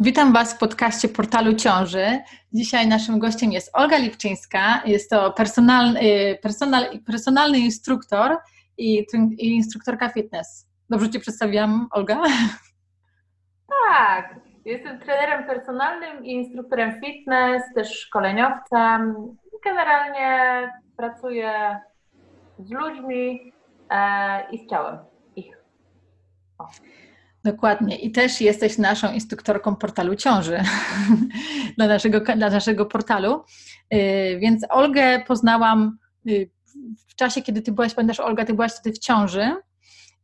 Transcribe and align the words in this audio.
Witam 0.00 0.32
Was 0.32 0.54
w 0.54 0.58
podcaście 0.58 1.08
Portalu 1.08 1.54
Ciąży. 1.54 2.06
Dzisiaj 2.52 2.88
naszym 2.88 3.18
gościem 3.18 3.52
jest 3.52 3.70
Olga 3.72 3.98
Lipczyńska. 3.98 4.82
Jest 4.86 5.10
to 5.10 5.32
personalny, 5.32 6.00
y, 6.02 6.38
personal, 6.42 6.84
personalny 7.06 7.58
instruktor 7.58 8.36
i, 8.78 9.06
i 9.38 9.46
instruktorka 9.46 10.08
fitness. 10.08 10.68
Dobrze 10.90 11.10
Cię 11.10 11.20
przedstawiam, 11.20 11.88
Olga? 11.90 12.22
Tak, 13.88 14.34
jestem 14.64 15.00
trenerem 15.00 15.46
personalnym 15.46 16.24
i 16.24 16.32
instruktorem 16.32 17.00
fitness, 17.04 17.62
też 17.74 18.00
szkoleniowcem. 18.00 19.14
Generalnie 19.64 20.70
pracuję 20.96 21.80
z 22.58 22.70
ludźmi 22.70 23.52
e, 23.90 24.50
i 24.50 24.58
z 24.58 24.70
ciałem 24.70 24.98
ich. 25.36 25.58
O. 26.58 26.66
Dokładnie. 27.46 27.96
I 27.96 28.10
też 28.12 28.40
jesteś 28.40 28.78
naszą 28.78 29.12
instruktorką 29.12 29.76
portalu 29.76 30.14
ciąży 30.14 30.60
dla, 31.76 31.86
naszego, 31.86 32.20
dla 32.20 32.50
naszego 32.50 32.86
portalu. 32.86 33.44
Y, 33.94 34.38
więc 34.40 34.66
Olgę 34.70 35.22
poznałam 35.26 35.98
y, 36.28 36.50
w 37.08 37.14
czasie, 37.14 37.42
kiedy 37.42 37.62
ty 37.62 37.72
byłaś, 37.72 37.94
pamiętasz 37.94 38.20
Olga, 38.20 38.44
ty 38.44 38.54
byłaś 38.54 38.72
wtedy 38.72 38.96
w 38.96 38.98
ciąży 38.98 39.56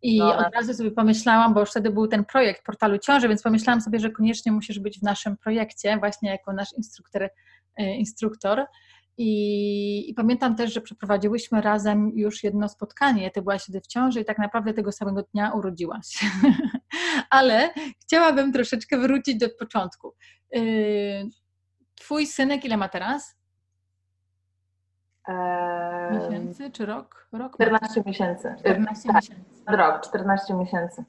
i 0.02 0.18
no. 0.18 0.36
od 0.36 0.54
razu 0.54 0.74
sobie 0.74 0.90
pomyślałam, 0.90 1.54
bo 1.54 1.60
już 1.60 1.70
wtedy 1.70 1.90
był 1.90 2.08
ten 2.08 2.24
projekt 2.24 2.64
portalu 2.64 2.98
ciąży, 2.98 3.28
więc 3.28 3.42
pomyślałam 3.42 3.80
sobie, 3.80 3.98
że 4.00 4.10
koniecznie 4.10 4.52
musisz 4.52 4.78
być 4.78 4.98
w 4.98 5.02
naszym 5.02 5.36
projekcie 5.36 5.96
właśnie 5.98 6.30
jako 6.30 6.52
nasz 6.52 6.72
instruktor, 6.76 7.22
y, 7.22 7.28
instruktor. 7.82 8.66
I, 9.18 10.10
I, 10.10 10.14
pamiętam 10.14 10.56
też, 10.56 10.72
że 10.72 10.80
przeprowadziłyśmy 10.80 11.60
razem 11.60 12.10
już 12.14 12.44
jedno 12.44 12.68
spotkanie. 12.68 13.30
Ty 13.30 13.42
byłaś 13.42 13.62
wtedy 13.62 13.80
w 13.80 13.86
ciąży 13.86 14.20
i 14.20 14.24
tak 14.24 14.38
naprawdę 14.38 14.74
tego 14.74 14.92
samego 14.92 15.22
dnia 15.22 15.52
urodziłaś. 15.52 16.24
Ale 17.30 17.70
chciałabym 18.02 18.52
troszeczkę 18.52 18.98
wrócić 18.98 19.38
do 19.38 19.48
początku. 19.58 20.14
Yy, 20.52 20.62
twój 21.94 22.26
synek 22.26 22.64
ile 22.64 22.76
ma 22.76 22.88
teraz? 22.88 23.36
Eee, 25.28 26.18
miesięcy 26.18 26.70
czy 26.70 26.86
rok? 26.86 27.28
rok 27.32 27.54
14 27.54 28.02
miesięcy. 28.06 28.54
14 28.58 29.08
tak, 29.08 29.16
miesięcy. 29.16 29.42
Rok, 29.66 30.00
14 30.06 30.54
miesięcy. 30.54 31.04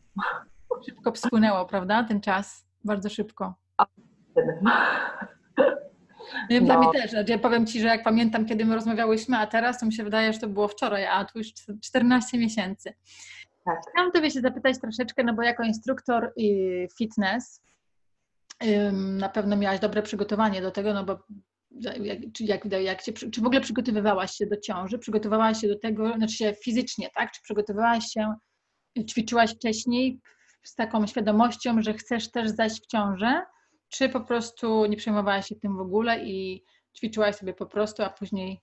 Szybko 0.86 1.12
wspłynęło, 1.12 1.66
prawda? 1.66 2.04
Ten 2.04 2.22
czas 2.22 2.66
bardzo 2.84 3.10
szybko. 3.10 3.54
No. 6.50 6.62
Dla 6.62 6.78
mnie 6.78 6.88
też. 7.02 7.30
Ja 7.30 7.38
powiem 7.38 7.66
Ci, 7.68 7.80
że 7.80 7.88
jak 7.88 8.04
pamiętam, 8.04 8.46
kiedy 8.46 8.66
my 8.66 8.76
rozmawiałyśmy, 8.76 9.38
a 9.38 9.48
teraz 9.48 9.80
to 9.80 9.86
mi 9.86 9.94
się 9.94 10.04
wydaje, 10.04 10.34
że 10.34 10.40
to 10.40 10.48
było 10.48 10.68
wczoraj, 10.68 11.06
a 11.06 11.26
tu 11.26 11.38
już 11.40 11.48
14 11.82 12.38
miesięcy. 12.38 12.94
Tak. 13.66 13.82
Chciałam 13.92 14.12
Tobie 14.12 14.32
się 14.32 14.42
zapytać 14.42 14.80
troszeczkę, 14.82 15.24
no 15.24 15.34
bo 15.34 15.42
jako 15.42 15.64
instruktor 15.64 16.34
fitness 16.98 17.62
na 18.94 19.30
pewno 19.30 19.58
miałaś 19.58 19.80
dobre 19.80 20.02
przygotowanie 20.02 20.62
do 20.62 20.72
tego, 20.72 20.94
no 20.94 21.04
bo 21.04 21.20
jak, 22.00 22.20
czy, 22.34 22.44
jak, 22.44 22.66
jak 22.66 23.02
się, 23.02 23.14
czy 23.14 23.42
w 23.42 23.46
ogóle 23.46 23.62
przygotowywałaś 23.62 24.32
się 24.32 24.46
do 24.46 24.58
ciąży? 24.58 25.00
Przygotowywałaś 25.00 25.62
się 25.62 25.68
do 25.68 25.80
tego, 25.80 26.14
znaczy 26.18 26.34
się 26.34 26.54
fizycznie, 26.64 27.10
tak? 27.16 27.32
Czy 27.32 27.42
przygotowywałaś 27.42 28.06
się, 28.06 28.34
ćwiczyłaś 29.10 29.56
wcześniej 29.56 30.20
z 30.64 30.76
taką 30.76 31.08
świadomością, 31.08 31.82
że 31.82 31.94
chcesz 31.94 32.32
też 32.32 32.50
zajść 32.50 32.84
w 32.84 32.88
ciążę? 32.88 33.42
Czy 33.94 34.10
po 34.10 34.20
prostu 34.20 34.86
nie 34.86 34.98
przejmowałaś 34.98 35.48
się 35.48 35.56
tym 35.56 35.78
w 35.78 35.82
ogóle 35.82 36.20
i 36.20 36.66
ćwiczyłaś 36.98 37.36
sobie 37.36 37.54
po 37.54 37.66
prostu, 37.66 38.04
a 38.04 38.10
później 38.10 38.62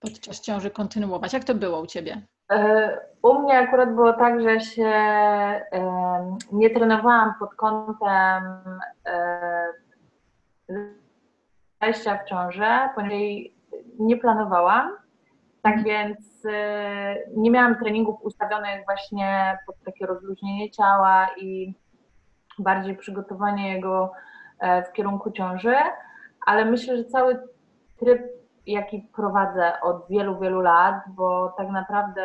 podczas 0.00 0.40
ciąży 0.40 0.70
kontynuować? 0.70 1.32
Jak 1.32 1.44
to 1.44 1.54
było 1.54 1.80
u 1.80 1.86
Ciebie? 1.86 2.26
E, 2.52 2.98
u 3.22 3.38
mnie 3.38 3.58
akurat 3.58 3.94
było 3.94 4.12
tak, 4.12 4.42
że 4.42 4.60
się 4.60 4.90
nie 6.52 6.70
trenowałam 6.70 7.34
pod 7.38 7.54
kątem 7.54 8.42
wejścia 11.80 12.18
w 12.18 12.28
ciążę, 12.28 12.88
ponieważ 12.94 13.52
nie 13.98 14.16
planowałam. 14.16 14.96
Tak 15.62 15.76
mhm. 15.76 15.84
więc 15.84 16.46
e, 16.50 17.16
nie 17.36 17.50
miałam 17.50 17.78
treningów 17.78 18.22
ustawionych 18.22 18.84
właśnie 18.84 19.58
pod 19.66 19.76
takie 19.84 20.06
rozluźnienie 20.06 20.70
ciała 20.70 21.28
i 21.36 21.74
bardziej 22.58 22.96
przygotowanie 22.96 23.72
jego 23.72 24.12
E, 24.12 24.31
w 24.88 24.92
kierunku 24.92 25.30
ciąży, 25.30 25.74
ale 26.46 26.64
myślę, 26.64 26.96
że 26.96 27.04
cały 27.04 27.42
tryb, 27.98 28.22
jaki 28.66 29.08
prowadzę 29.16 29.80
od 29.82 30.08
wielu, 30.08 30.38
wielu 30.38 30.60
lat, 30.60 30.94
bo 31.08 31.54
tak 31.56 31.68
naprawdę 31.68 32.22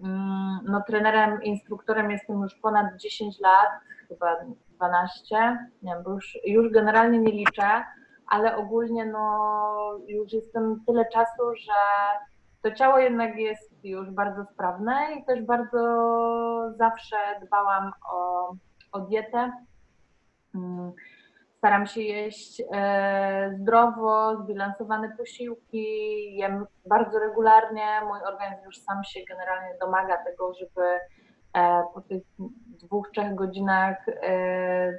mm, 0.00 0.58
no, 0.64 0.82
trenerem, 0.86 1.42
instruktorem 1.42 2.10
jestem 2.10 2.40
już 2.40 2.54
ponad 2.54 2.96
10 2.96 3.40
lat, 3.40 3.68
chyba 4.08 4.36
12, 4.76 5.58
nie 5.82 5.94
wiem, 5.94 6.02
bo 6.02 6.10
już, 6.10 6.38
już 6.44 6.72
generalnie 6.72 7.18
nie 7.18 7.32
liczę, 7.32 7.84
ale 8.26 8.56
ogólnie 8.56 9.04
no, 9.04 9.98
już 10.08 10.32
jestem 10.32 10.84
tyle 10.86 11.06
czasu, 11.12 11.54
że 11.56 11.72
to 12.62 12.70
ciało 12.70 12.98
jednak 12.98 13.36
jest 13.36 13.84
już 13.84 14.10
bardzo 14.10 14.44
sprawne 14.44 14.94
i 15.18 15.24
też 15.24 15.42
bardzo 15.42 15.78
zawsze 16.76 17.16
dbałam 17.46 17.92
o, 18.12 18.52
o 18.92 19.00
dietę. 19.00 19.52
Staram 21.62 21.86
się 21.86 22.02
jeść 22.02 22.62
e, 22.72 23.54
zdrowo, 23.60 24.36
zbilansowane 24.36 25.16
posiłki, 25.18 25.86
jem 26.36 26.66
bardzo 26.86 27.18
regularnie. 27.18 27.86
Mój 28.08 28.18
organizm 28.28 28.64
już 28.64 28.78
sam 28.78 29.04
się 29.04 29.20
generalnie 29.28 29.78
domaga 29.80 30.16
tego, 30.24 30.54
żeby 30.54 30.82
e, 31.54 31.82
po 31.94 32.00
tych 32.00 32.22
dwóch, 32.82 33.10
trzech 33.10 33.34
godzinach 33.34 34.08
e, 34.08 34.98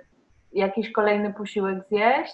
jakiś 0.51 0.91
kolejny 0.91 1.33
posiłek 1.33 1.87
zjeść. 1.87 2.33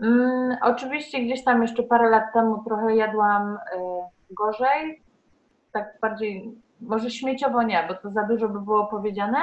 Mm, 0.00 0.56
oczywiście 0.62 1.20
gdzieś 1.20 1.44
tam 1.44 1.62
jeszcze 1.62 1.82
parę 1.82 2.10
lat 2.10 2.24
temu 2.34 2.64
trochę 2.64 2.96
jadłam 2.96 3.58
gorzej, 4.30 5.02
tak 5.72 5.98
bardziej, 6.00 6.54
może 6.80 7.10
śmieciowo 7.10 7.62
nie, 7.62 7.84
bo 7.88 7.94
to 7.94 8.10
za 8.10 8.22
dużo 8.22 8.48
by 8.48 8.60
było 8.60 8.86
powiedziane, 8.86 9.38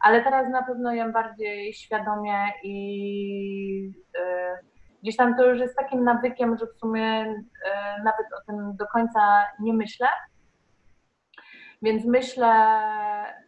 ale 0.00 0.24
teraz 0.24 0.50
na 0.50 0.62
pewno 0.62 0.92
jem 0.92 1.12
bardziej 1.12 1.74
świadomie 1.74 2.52
i 2.62 3.92
yy, 4.14 4.68
gdzieś 5.02 5.16
tam 5.16 5.36
to 5.36 5.50
już 5.50 5.60
jest 5.60 5.76
takim 5.76 6.04
nawykiem, 6.04 6.58
że 6.58 6.66
w 6.66 6.78
sumie 6.78 7.24
yy, 7.26 8.04
nawet 8.04 8.26
o 8.40 8.46
tym 8.46 8.76
do 8.76 8.86
końca 8.86 9.44
nie 9.60 9.74
myślę. 9.74 10.08
Więc 11.82 12.04
myślę, 12.04 12.52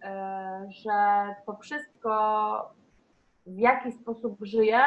yy, 0.04 0.72
że 0.72 1.28
to 1.46 1.56
wszystko, 1.56 2.74
w 3.46 3.58
jaki 3.58 3.92
sposób 3.92 4.38
żyję, 4.42 4.80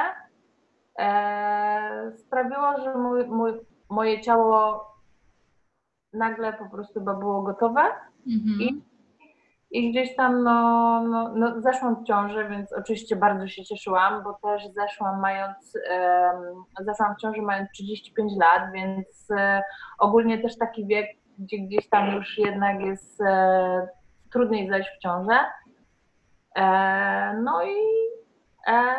sprawiło, 2.17 2.77
że 2.83 2.95
mój, 2.97 3.27
mój, 3.27 3.53
moje 3.89 4.21
ciało 4.21 4.91
nagle 6.13 6.53
po 6.53 6.65
prostu 6.69 6.93
chyba 6.93 7.13
było 7.13 7.41
gotowe 7.41 7.81
mhm. 8.27 8.61
i 8.61 8.83
i 9.71 9.91
gdzieś 9.91 10.15
tam 10.15 10.43
no, 10.43 11.01
no, 11.07 11.33
no, 11.35 11.61
zeszłam 11.61 12.03
w 12.03 12.07
ciąży, 12.07 12.47
więc 12.49 12.73
oczywiście 12.73 13.15
bardzo 13.15 13.47
się 13.47 13.63
cieszyłam, 13.63 14.23
bo 14.23 14.33
też 14.33 14.63
zeszłam 14.73 15.19
mając, 15.19 15.77
um, 15.91 16.63
zeszłam 16.85 17.15
w 17.15 17.21
ciąży 17.21 17.41
mając 17.41 17.69
35 17.71 18.33
lat, 18.39 18.71
więc 18.73 19.31
e, 19.31 19.61
ogólnie 19.99 20.41
też 20.41 20.57
taki 20.57 20.85
wiek, 20.87 21.07
gdzie 21.39 21.57
gdzieś 21.57 21.89
tam 21.89 22.15
już 22.15 22.37
jednak 22.37 22.81
jest 22.81 23.21
e, 23.21 23.87
trudniej 24.31 24.69
zejść 24.69 24.89
w 24.89 25.01
ciążę. 25.01 25.39
E, 26.55 27.33
no 27.43 27.63
i 27.63 27.75
e, 28.67 28.95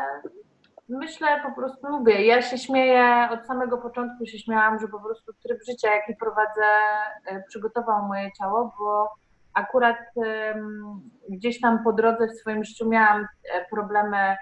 myślę 0.88 1.40
po 1.42 1.52
prostu, 1.52 1.88
mówię, 1.90 2.26
ja 2.26 2.42
się 2.42 2.58
śmieję, 2.58 3.28
od 3.30 3.46
samego 3.46 3.78
początku 3.78 4.26
się 4.26 4.38
śmiałam, 4.38 4.78
że 4.78 4.88
po 4.88 5.00
prostu 5.00 5.32
tryb 5.42 5.58
życia, 5.68 5.94
jaki 5.94 6.16
prowadzę, 6.16 6.66
e, 7.26 7.42
przygotował 7.48 8.02
moje 8.02 8.30
ciało, 8.32 8.74
bo 8.78 9.21
akurat 9.54 9.96
gdzieś 11.28 11.60
tam 11.60 11.84
po 11.84 11.92
drodze 11.92 12.26
w 12.26 12.36
swoim 12.36 12.64
życiu 12.64 12.88
miałam 12.88 13.20
e, 13.20 13.64
problemy 13.70 14.36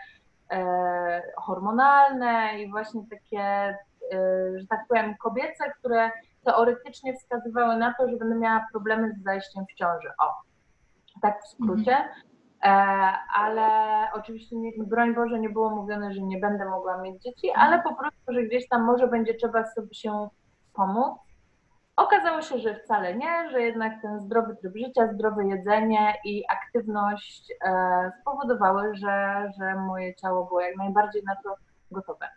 e, 0.51 1.23
hormonalne 1.37 2.61
i 2.61 2.71
właśnie 2.71 3.03
takie, 3.11 3.41
e, 3.41 3.77
że 4.59 4.67
tak 4.67 4.81
powiem, 4.89 5.15
kobiece, 5.17 5.73
które 5.79 6.11
teoretycznie 6.45 7.15
wskazywały 7.15 7.77
na 7.77 7.95
to, 7.95 8.09
że 8.09 8.17
będę 8.17 8.35
miała 8.35 8.67
problemy 8.73 9.13
z 9.13 9.23
zajściem 9.23 9.65
w 9.71 9.75
ciąży. 9.75 10.09
O, 10.19 10.33
tak 11.23 11.43
w 11.43 11.49
skrócie. 11.49 11.97
Ale 13.35 13.69
oczywiście, 14.15 14.57
nie, 14.57 14.71
broń 14.79 15.15
Boże, 15.15 15.39
nie 15.39 15.49
było 15.49 15.71
mówione, 15.71 16.13
że 16.13 16.23
nie 16.23 16.39
będę 16.39 16.65
mogła 16.65 17.03
mieć 17.03 17.23
dzieci, 17.23 17.51
ale 17.57 17.83
po 17.83 17.95
prostu, 17.95 18.33
że 18.33 18.43
gdzieś 18.43 18.69
tam 18.69 18.85
może 18.85 19.09
będzie 19.09 19.35
trzeba 19.35 19.67
sobie 19.67 19.95
się 19.95 20.29
pomóc 20.75 21.19
Okazało 22.01 22.43
się, 22.43 22.59
że 22.59 22.75
wcale 22.75 23.15
nie, 23.15 23.51
że 23.51 23.61
jednak 23.63 24.03
ten 24.03 24.21
zdrowy 24.21 24.57
tryb 24.57 24.77
życia, 24.77 25.13
zdrowe 25.15 25.47
jedzenie 25.47 26.15
i 26.25 26.45
aktywność 26.49 27.53
e, 27.65 28.13
spowodowały, 28.21 28.97
że, 28.97 29.45
że 29.59 29.75
moje 29.75 30.15
ciało 30.15 30.45
było 30.45 30.61
jak 30.61 30.77
najbardziej 30.77 31.23
na 31.23 31.37
to 31.45 31.55
gotowe. 31.91 32.29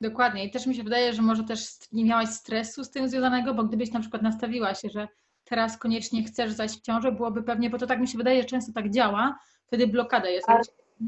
Dokładnie. 0.00 0.44
I 0.44 0.50
też 0.50 0.66
mi 0.66 0.74
się 0.74 0.82
wydaje, 0.82 1.12
że 1.12 1.22
może 1.22 1.44
też 1.44 1.60
nie 1.92 2.04
miałaś 2.04 2.28
stresu 2.28 2.84
z 2.84 2.90
tym 2.90 3.08
związanego, 3.08 3.54
bo 3.54 3.64
gdybyś 3.64 3.92
na 3.92 4.00
przykład 4.00 4.22
nastawiła 4.22 4.74
się, 4.74 4.88
że 4.88 5.08
teraz 5.44 5.78
koniecznie 5.78 6.24
chcesz 6.24 6.52
zajść 6.52 6.78
w 6.78 6.82
ciążę, 6.82 7.12
byłoby 7.12 7.42
pewnie, 7.42 7.70
bo 7.70 7.78
to 7.78 7.86
tak 7.86 8.00
mi 8.00 8.08
się 8.08 8.18
wydaje, 8.18 8.42
że 8.42 8.48
często 8.48 8.72
tak 8.72 8.90
działa, 8.90 9.38
wtedy 9.66 9.86
blokada 9.86 10.28
jest. 10.28 10.48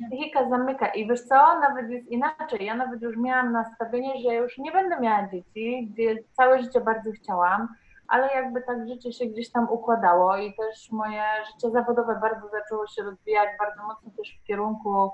psychika 0.08 0.48
zamyka 0.48 0.86
i 0.88 1.08
wiesz 1.08 1.20
co, 1.20 1.60
nawet 1.60 1.90
jest 1.90 2.08
inaczej. 2.08 2.64
Ja 2.66 2.74
nawet 2.74 3.02
już 3.02 3.16
miałam 3.16 3.52
nastawienie, 3.52 4.12
że 4.22 4.34
już 4.34 4.58
nie 4.58 4.72
będę 4.72 5.00
miała 5.00 5.28
dzieci, 5.28 5.88
gdzie 5.92 6.16
całe 6.32 6.62
życie 6.62 6.80
bardzo 6.80 7.10
chciałam, 7.12 7.68
ale 8.12 8.34
jakby 8.34 8.62
tak 8.62 8.88
życie 8.88 9.12
się 9.12 9.26
gdzieś 9.26 9.50
tam 9.50 9.68
układało 9.70 10.36
i 10.36 10.54
też 10.54 10.90
moje 10.90 11.22
życie 11.46 11.70
zawodowe 11.70 12.18
bardzo 12.20 12.48
zaczęło 12.48 12.86
się 12.86 13.02
rozwijać, 13.02 13.48
bardzo 13.58 13.82
mocno 13.82 14.10
też 14.16 14.38
w 14.42 14.46
kierunku 14.46 15.10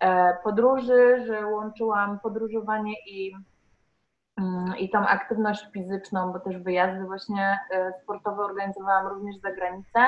e, 0.00 0.36
podróży, 0.44 1.24
że 1.26 1.46
łączyłam 1.46 2.18
podróżowanie 2.20 2.94
i, 3.06 3.32
mm, 4.38 4.76
i 4.78 4.90
tą 4.90 4.98
aktywność 4.98 5.66
fizyczną, 5.72 6.32
bo 6.32 6.40
też 6.40 6.58
wyjazdy 6.58 7.04
właśnie 7.04 7.58
e, 7.70 7.92
sportowe 8.02 8.42
organizowałam 8.42 9.06
również 9.06 9.36
za 9.36 9.52
granicę 9.52 10.00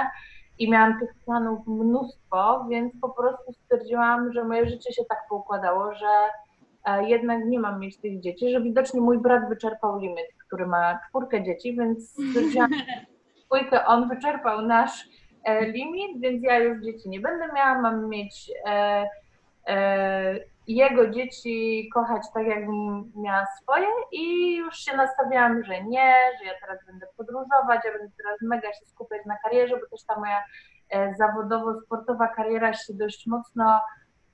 i 0.58 0.70
miałam 0.70 1.00
tych 1.00 1.14
planów 1.25 1.66
mnóstwo, 1.66 2.66
więc 2.70 2.92
po 3.00 3.08
prostu 3.08 3.52
stwierdziłam, 3.52 4.32
że 4.32 4.44
moje 4.44 4.66
życie 4.66 4.92
się 4.92 5.02
tak 5.08 5.19
poukładało, 5.28 5.94
że 5.94 6.28
e, 6.84 7.08
jednak 7.08 7.44
nie 7.44 7.60
mam 7.60 7.81
mieć 7.81 8.00
tych 8.00 8.20
dzieci, 8.20 8.50
że 8.50 8.60
widocznie 8.60 9.00
mój 9.00 9.19
brat 9.19 9.48
wyczerpał 9.48 9.98
limit, 9.98 10.26
który 10.54 10.66
ma 10.66 10.98
czwórkę 11.08 11.42
dzieci, 11.42 11.76
więc 11.76 12.16
dwójkę 13.46 13.86
on 13.86 14.08
wyczerpał 14.08 14.62
nasz 14.62 15.08
e, 15.44 15.66
limit, 15.66 16.20
więc 16.20 16.42
ja 16.42 16.58
już 16.58 16.84
dzieci 16.84 17.08
nie 17.08 17.20
będę 17.20 17.52
miała, 17.54 17.80
mam 17.80 18.08
mieć 18.08 18.52
e, 18.66 19.04
jego 20.66 21.10
dzieci 21.10 21.88
kochać 21.94 22.22
tak, 22.34 22.46
jakbym 22.46 23.12
miała 23.16 23.46
swoje 23.62 23.86
i 24.12 24.56
już 24.56 24.76
się 24.76 24.96
nastawiałam, 24.96 25.64
że 25.64 25.84
nie, 25.84 26.14
że 26.38 26.44
ja 26.44 26.52
teraz 26.60 26.86
będę 26.86 27.06
podróżować, 27.16 27.80
ja 27.84 27.92
będę 27.92 28.08
teraz 28.16 28.42
mega 28.42 28.72
się 28.72 28.86
skupiać 28.86 29.26
na 29.26 29.36
karierze, 29.36 29.76
bo 29.76 29.96
też 29.96 30.06
ta 30.06 30.20
moja 30.20 30.42
e, 30.90 31.14
zawodowo-sportowa 31.14 32.28
kariera 32.36 32.72
się 32.72 32.94
dość 32.94 33.26
mocno 33.26 33.80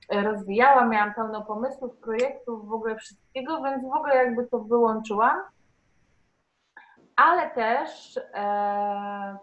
e, 0.09 0.23
rozwijała, 0.23 0.85
miałam 0.85 1.15
pełno 1.15 1.45
pomysłów, 1.45 1.97
projektów, 1.97 2.69
w 2.69 2.73
ogóle 2.73 2.97
wszystkiego, 2.97 3.63
więc 3.63 3.83
w 3.83 3.95
ogóle 3.95 4.17
jakby 4.17 4.47
to 4.47 4.59
wyłączyłam. 4.59 5.37
Ale 7.25 7.51
też 7.51 8.21
e, 8.35 9.37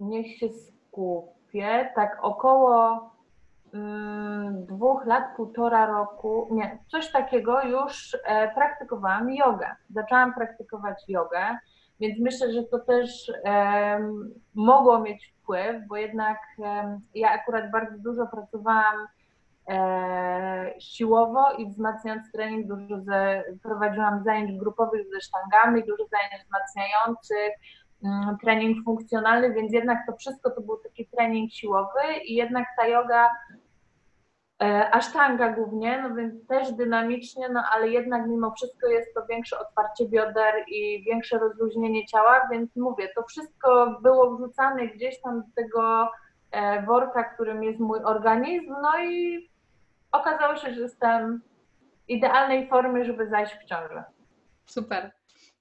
niech 0.00 0.38
się 0.38 0.48
skupię, 0.48 1.92
tak 1.94 2.18
około 2.22 3.14
Mm, 3.74 4.66
dwóch 4.66 5.06
lat, 5.06 5.24
półtora 5.36 5.86
roku, 5.86 6.48
nie, 6.50 6.78
coś 6.88 7.12
takiego 7.12 7.62
już 7.62 8.16
e, 8.24 8.54
praktykowałam 8.54 9.34
jogę. 9.34 9.66
Zaczęłam 9.90 10.34
praktykować 10.34 11.04
jogę, 11.08 11.58
więc 12.00 12.20
myślę, 12.20 12.52
że 12.52 12.62
to 12.62 12.78
też 12.78 13.32
mogło 14.54 15.00
mieć 15.00 15.26
wpływ, 15.26 15.76
bo 15.88 15.96
jednak 15.96 16.38
ja 17.14 17.30
akurat 17.30 17.70
bardzo 17.70 17.98
dużo 17.98 18.26
pracowałam 18.26 18.96
e, 18.96 19.06
siłowo 20.78 21.52
i 21.58 21.66
wzmacniając 21.66 22.32
trening, 22.32 22.66
dużo 22.66 23.00
ze, 23.00 23.44
prowadziłam 23.62 24.24
zajęć 24.24 24.58
grupowych 24.58 25.06
ze 25.14 25.20
sztangami, 25.20 25.82
dużo 25.82 26.04
zajęć 26.10 26.44
wzmacniających, 26.44 27.50
mm, 28.04 28.38
trening 28.38 28.84
funkcjonalny, 28.84 29.54
więc 29.54 29.72
jednak 29.72 29.98
to 30.06 30.16
wszystko 30.16 30.50
to 30.50 30.60
był 30.60 30.76
taki 30.76 31.06
trening 31.06 31.52
siłowy 31.52 32.00
i 32.24 32.34
jednak 32.34 32.66
ta 32.78 32.86
yoga 32.86 33.30
E, 34.62 34.90
asztanga 34.94 35.48
głównie, 35.48 36.02
no 36.02 36.14
więc 36.14 36.46
też 36.46 36.72
dynamicznie, 36.72 37.48
no 37.48 37.62
ale 37.72 37.88
jednak 37.88 38.26
mimo 38.28 38.50
wszystko 38.50 38.88
jest 38.88 39.14
to 39.14 39.26
większe 39.26 39.58
otwarcie 39.58 40.08
bioder 40.08 40.54
i 40.68 41.04
większe 41.04 41.38
rozluźnienie 41.38 42.06
ciała, 42.06 42.48
więc 42.52 42.76
mówię, 42.76 43.08
to 43.16 43.22
wszystko 43.22 44.00
było 44.02 44.36
wrzucane 44.36 44.88
gdzieś 44.88 45.20
tam 45.20 45.40
do 45.40 45.46
tego 45.54 46.08
e, 46.50 46.82
worka, 46.82 47.24
którym 47.24 47.62
jest 47.62 47.80
mój 47.80 47.98
organizm, 48.04 48.74
no 48.82 49.04
i 49.04 49.50
okazało 50.14 50.56
się, 50.56 50.74
że 50.74 50.80
jestem 50.80 51.42
idealnej 52.08 52.68
formy, 52.68 53.04
żeby 53.04 53.28
zajść 53.28 53.54
w 53.54 53.64
ciążę. 53.64 54.04
Super. 54.66 55.12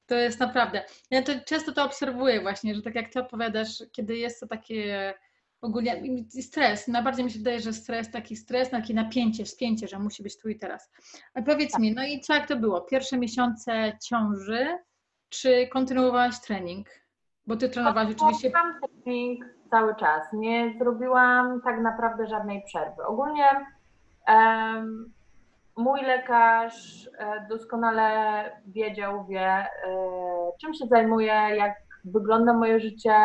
To 0.05 0.15
jest 0.15 0.39
naprawdę. 0.39 0.83
Ja 1.11 1.21
to 1.21 1.31
często 1.45 1.71
to 1.71 1.83
obserwuję 1.83 2.41
właśnie, 2.41 2.75
że 2.75 2.81
tak 2.81 2.95
jak 2.95 3.09
ty 3.09 3.19
opowiadasz, 3.19 3.83
kiedy 3.91 4.17
jest 4.17 4.39
to 4.39 4.47
takie 4.47 5.13
ogólnie 5.61 6.03
stres. 6.41 6.88
Najbardziej 6.88 7.25
mi 7.25 7.31
się 7.31 7.38
wydaje, 7.38 7.59
że 7.59 7.73
stres, 7.73 8.11
taki 8.11 8.35
stres, 8.35 8.69
takie 8.69 8.94
napięcie, 8.94 9.45
spięcie, 9.45 9.88
że 9.88 10.00
musi 10.00 10.23
być 10.23 10.41
tu 10.41 10.50
i 10.50 10.59
teraz. 10.59 10.91
Ale 11.33 11.45
powiedz 11.45 11.71
tak. 11.71 11.81
mi, 11.81 11.94
no 11.94 12.05
i 12.05 12.19
co 12.19 12.33
jak 12.33 12.47
to 12.47 12.55
było? 12.55 12.81
Pierwsze 12.81 13.17
miesiące 13.17 13.97
ciąży, 14.03 14.77
czy 15.29 15.67
kontynuowałaś 15.67 16.41
trening? 16.41 16.88
Bo 17.47 17.55
ty 17.55 17.69
trenowałaś 17.69 18.15
oczywiście. 18.15 18.51
Mam 18.53 18.79
trening 18.79 19.45
cały 19.69 19.95
czas. 19.95 20.27
Nie 20.33 20.75
zrobiłam 20.79 21.61
tak 21.61 21.81
naprawdę 21.81 22.27
żadnej 22.27 22.63
przerwy. 22.65 23.03
Ogólnie 23.05 23.45
mój 25.77 26.01
lekarz 26.01 27.09
e, 27.17 27.47
doskonale 27.49 28.43
wiedział, 28.67 29.25
wie, 29.25 29.47
e, 29.47 29.67
czym 30.61 30.73
się 30.73 30.85
zajmuję, 30.85 31.33
jak 31.33 31.73
wygląda 32.05 32.53
moje 32.53 32.79
życie. 32.79 33.15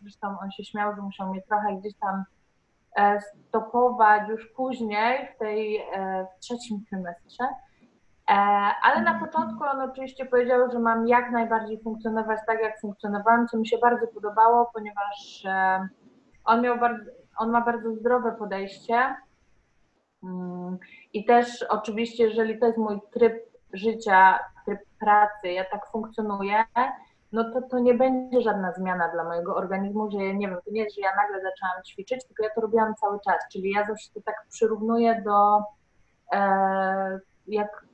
Zresztą 0.00 0.38
on 0.42 0.50
się 0.50 0.64
śmiał, 0.64 0.96
że 0.96 1.02
musiał 1.02 1.30
mnie 1.30 1.42
trochę 1.42 1.76
gdzieś 1.76 1.94
tam 1.98 2.24
e, 2.96 3.20
stopować 3.20 4.28
już 4.28 4.46
później, 4.56 5.28
w 5.34 5.38
tej 5.38 5.80
w 6.36 6.40
trzecim 6.40 6.84
trymestrze. 6.90 7.44
Ale 8.82 9.02
na 9.02 9.20
początku 9.20 9.64
on 9.64 9.80
oczywiście 9.80 10.26
powiedział, 10.26 10.70
że 10.70 10.78
mam 10.78 11.08
jak 11.08 11.30
najbardziej 11.30 11.82
funkcjonować 11.82 12.40
tak, 12.46 12.62
jak 12.62 12.80
funkcjonowałam, 12.80 13.48
co 13.48 13.58
mi 13.58 13.68
się 13.68 13.78
bardzo 13.78 14.06
podobało, 14.06 14.70
ponieważ 14.74 15.42
on 16.44 16.62
miał 16.62 16.78
bardzo, 16.78 17.10
on 17.38 17.50
ma 17.50 17.60
bardzo 17.60 17.94
zdrowe 17.94 18.32
podejście. 18.32 19.14
Mm, 20.24 20.78
I 21.12 21.24
też 21.24 21.62
oczywiście, 21.62 22.24
jeżeli 22.24 22.58
to 22.58 22.66
jest 22.66 22.78
mój 22.78 23.00
tryb 23.12 23.34
życia, 23.72 24.38
tryb 24.64 24.80
pracy, 25.00 25.48
ja 25.48 25.64
tak 25.64 25.86
funkcjonuję, 25.90 26.64
no 27.32 27.44
to 27.52 27.62
to 27.62 27.78
nie 27.78 27.94
będzie 27.94 28.40
żadna 28.40 28.72
zmiana 28.72 29.08
dla 29.08 29.24
mojego 29.24 29.56
organizmu, 29.56 30.10
że 30.10 30.18
nie 30.18 30.48
wiem, 30.48 30.58
to 30.64 30.70
nie 30.70 30.80
jest, 30.80 30.96
że 30.96 31.02
ja 31.02 31.10
nagle 31.16 31.36
zaczęłam 31.36 31.82
ćwiczyć, 31.86 32.26
tylko 32.26 32.42
ja 32.42 32.50
to 32.54 32.60
robiłam 32.60 32.94
cały 32.94 33.20
czas, 33.20 33.36
czyli 33.52 33.70
ja 33.70 33.86
zawsze 33.86 34.10
to 34.14 34.20
tak 34.20 34.46
przyrównuję 34.50 35.22
do 35.24 35.62
e, 36.32 37.20
jak 37.46 37.86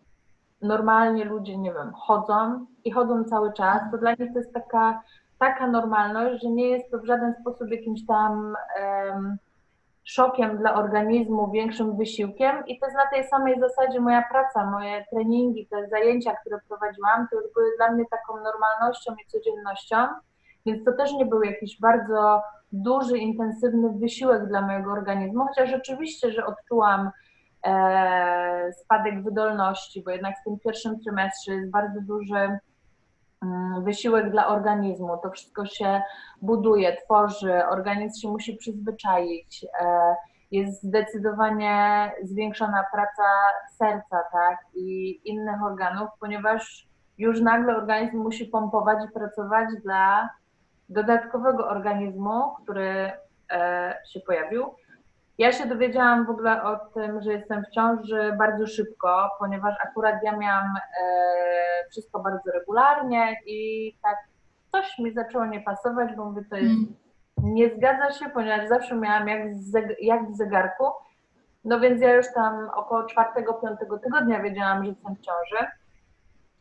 normalnie 0.63 1.25
ludzie, 1.25 1.59
nie 1.59 1.73
wiem, 1.73 1.93
chodzą 1.95 2.67
i 2.85 2.91
chodzą 2.91 3.25
cały 3.25 3.53
czas, 3.53 3.83
to 3.91 3.99
dla 3.99 4.11
nich 4.11 4.33
to 4.33 4.39
jest 4.39 4.55
taka, 4.55 5.03
taka 5.39 5.67
normalność, 5.67 6.43
że 6.43 6.49
nie 6.49 6.69
jest 6.69 6.91
to 6.91 6.99
w 6.99 7.07
żaden 7.07 7.35
sposób 7.41 7.71
jakimś 7.71 8.07
tam 8.07 8.57
szokiem 10.05 10.59
dla 10.59 10.75
organizmu, 10.75 11.51
większym 11.51 11.97
wysiłkiem. 11.97 12.67
I 12.67 12.79
to 12.79 12.87
jest 12.87 12.97
na 12.97 13.07
tej 13.07 13.29
samej 13.29 13.61
zasadzie 13.61 14.01
moja 14.01 14.25
praca, 14.31 14.71
moje 14.71 15.05
treningi, 15.11 15.67
te 15.67 15.89
zajęcia, 15.89 16.37
które 16.37 16.59
prowadziłam, 16.69 17.29
to 17.31 17.37
były 17.55 17.67
dla 17.77 17.91
mnie 17.91 18.05
taką 18.11 18.43
normalnością 18.43 19.13
i 19.13 19.31
codziennością, 19.31 19.97
więc 20.67 20.85
to 20.85 20.93
też 20.93 21.13
nie 21.13 21.27
był 21.27 21.43
jakiś 21.43 21.81
bardzo 21.81 22.43
duży, 22.73 23.19
intensywny 23.19 23.91
wysiłek 24.01 24.47
dla 24.47 24.63
mojego 24.63 24.93
organizmu, 24.93 25.47
chociaż 25.47 25.71
rzeczywiście, 25.71 26.33
że 26.33 26.47
odczułam 26.47 27.11
e, 27.67 28.73
spadek 28.73 29.25
wydolności, 29.25 30.03
bo 30.05 30.11
jednak 30.11 30.35
w 30.41 30.45
tym 30.45 30.59
pierwszym 30.59 31.01
trymestrze 31.01 31.53
jest 31.53 31.71
bardzo 31.71 32.01
duży 32.01 32.59
wysiłek 33.83 34.31
dla 34.31 34.47
organizmu. 34.47 35.19
To 35.23 35.31
wszystko 35.31 35.67
się 35.67 36.03
buduje, 36.43 36.97
tworzy, 36.97 37.67
organizm 37.67 38.21
się 38.21 38.29
musi 38.29 38.57
przyzwyczaić. 38.57 39.67
E, 39.81 40.17
jest 40.51 40.83
zdecydowanie 40.83 42.13
zwiększona 42.23 42.85
praca 42.93 43.23
serca, 43.77 44.23
tak, 44.33 44.59
i 44.75 45.21
innych 45.25 45.63
organów, 45.63 46.09
ponieważ 46.21 46.89
już 47.19 47.41
nagle 47.41 47.77
organizm 47.77 48.17
musi 48.17 48.47
pompować 48.47 48.99
i 49.05 49.13
pracować 49.13 49.69
dla 49.85 50.31
dodatkowego 50.89 51.69
organizmu, 51.69 52.55
który 52.63 53.13
e, 53.51 53.99
się 54.13 54.21
pojawił. 54.21 54.75
Ja 55.41 55.53
się 55.53 55.67
dowiedziałam 55.67 56.27
w 56.27 56.31
ogóle 56.31 56.63
o 56.63 56.77
tym, 56.77 57.23
że 57.23 57.33
jestem 57.33 57.65
w 57.65 57.75
ciąży 57.75 58.33
bardzo 58.39 58.67
szybko, 58.67 59.31
ponieważ 59.39 59.75
akurat 59.83 60.15
ja 60.23 60.37
miałam 60.37 60.67
e, 60.77 61.89
wszystko 61.91 62.21
bardzo 62.21 62.51
regularnie 62.53 63.37
i 63.47 63.93
tak 64.03 64.17
coś 64.73 64.99
mi 64.99 65.13
zaczęło 65.13 65.47
nie 65.47 65.61
pasować, 65.61 66.17
bo 66.17 66.25
mówię, 66.25 66.43
to 66.51 66.57
jest, 66.57 66.71
mm. 66.71 66.95
nie 67.55 67.77
zgadza 67.77 68.11
się, 68.11 68.31
ponieważ 68.31 68.69
zawsze 68.69 68.97
miałam 68.97 69.29
jak, 69.29 69.41
jak 70.01 70.31
w 70.31 70.37
zegarku. 70.37 70.85
No 71.65 71.81
więc 71.81 72.03
ja 72.03 72.15
już 72.15 72.27
tam 72.35 72.71
około 72.75 73.05
czwartego, 73.05 73.55
piątego 73.55 73.99
tygodnia 73.99 74.43
wiedziałam, 74.43 74.85
że 74.85 74.91
jestem 74.91 75.15
w 75.15 75.21
ciąży. 75.21 75.67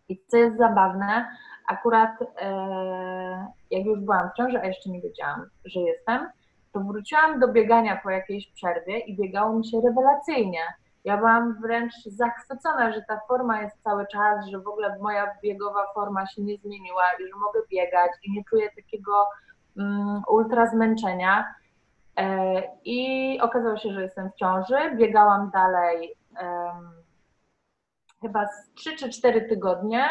I 0.09 0.21
co 0.27 0.37
jest 0.37 0.57
zabawne, 0.57 1.27
akurat 1.67 2.11
e, 2.41 3.47
jak 3.71 3.85
już 3.85 3.99
byłam 3.99 4.29
w 4.29 4.37
ciąży, 4.37 4.61
a 4.61 4.65
jeszcze 4.65 4.89
nie 4.89 5.01
wiedziałam, 5.01 5.45
że 5.65 5.79
jestem, 5.79 6.27
to 6.73 6.79
wróciłam 6.79 7.39
do 7.39 7.47
biegania 7.47 7.99
po 8.03 8.09
jakiejś 8.09 8.51
przerwie 8.51 8.99
i 8.99 9.17
biegało 9.17 9.53
mi 9.53 9.67
się 9.67 9.81
rewelacyjnie. 9.81 10.61
Ja 11.03 11.17
byłam 11.17 11.61
wręcz 11.61 11.93
zachwycona, 12.05 12.93
że 12.93 13.01
ta 13.01 13.19
forma 13.27 13.61
jest 13.61 13.83
cały 13.83 14.07
czas, 14.07 14.45
że 14.45 14.59
w 14.59 14.67
ogóle 14.67 14.97
moja 15.01 15.35
biegowa 15.43 15.85
forma 15.93 16.27
się 16.27 16.41
nie 16.41 16.57
zmieniła 16.57 17.03
i 17.19 17.27
że 17.27 17.39
mogę 17.39 17.59
biegać 17.71 18.11
i 18.23 18.31
nie 18.31 18.43
czuję 18.49 18.69
takiego 18.75 19.29
um, 19.77 20.21
ultra 20.27 20.67
zmęczenia. 20.67 21.55
I 22.85 23.39
okazało 23.41 23.77
się, 23.77 23.93
że 23.93 24.01
jestem 24.01 24.31
w 24.31 24.35
ciąży. 24.35 24.95
Biegałam 24.95 25.51
dalej 25.53 26.15
um, 26.41 26.91
chyba 28.21 28.45
z 28.47 28.73
3 28.73 28.95
czy 28.95 29.09
4 29.09 29.41
tygodnie. 29.41 30.05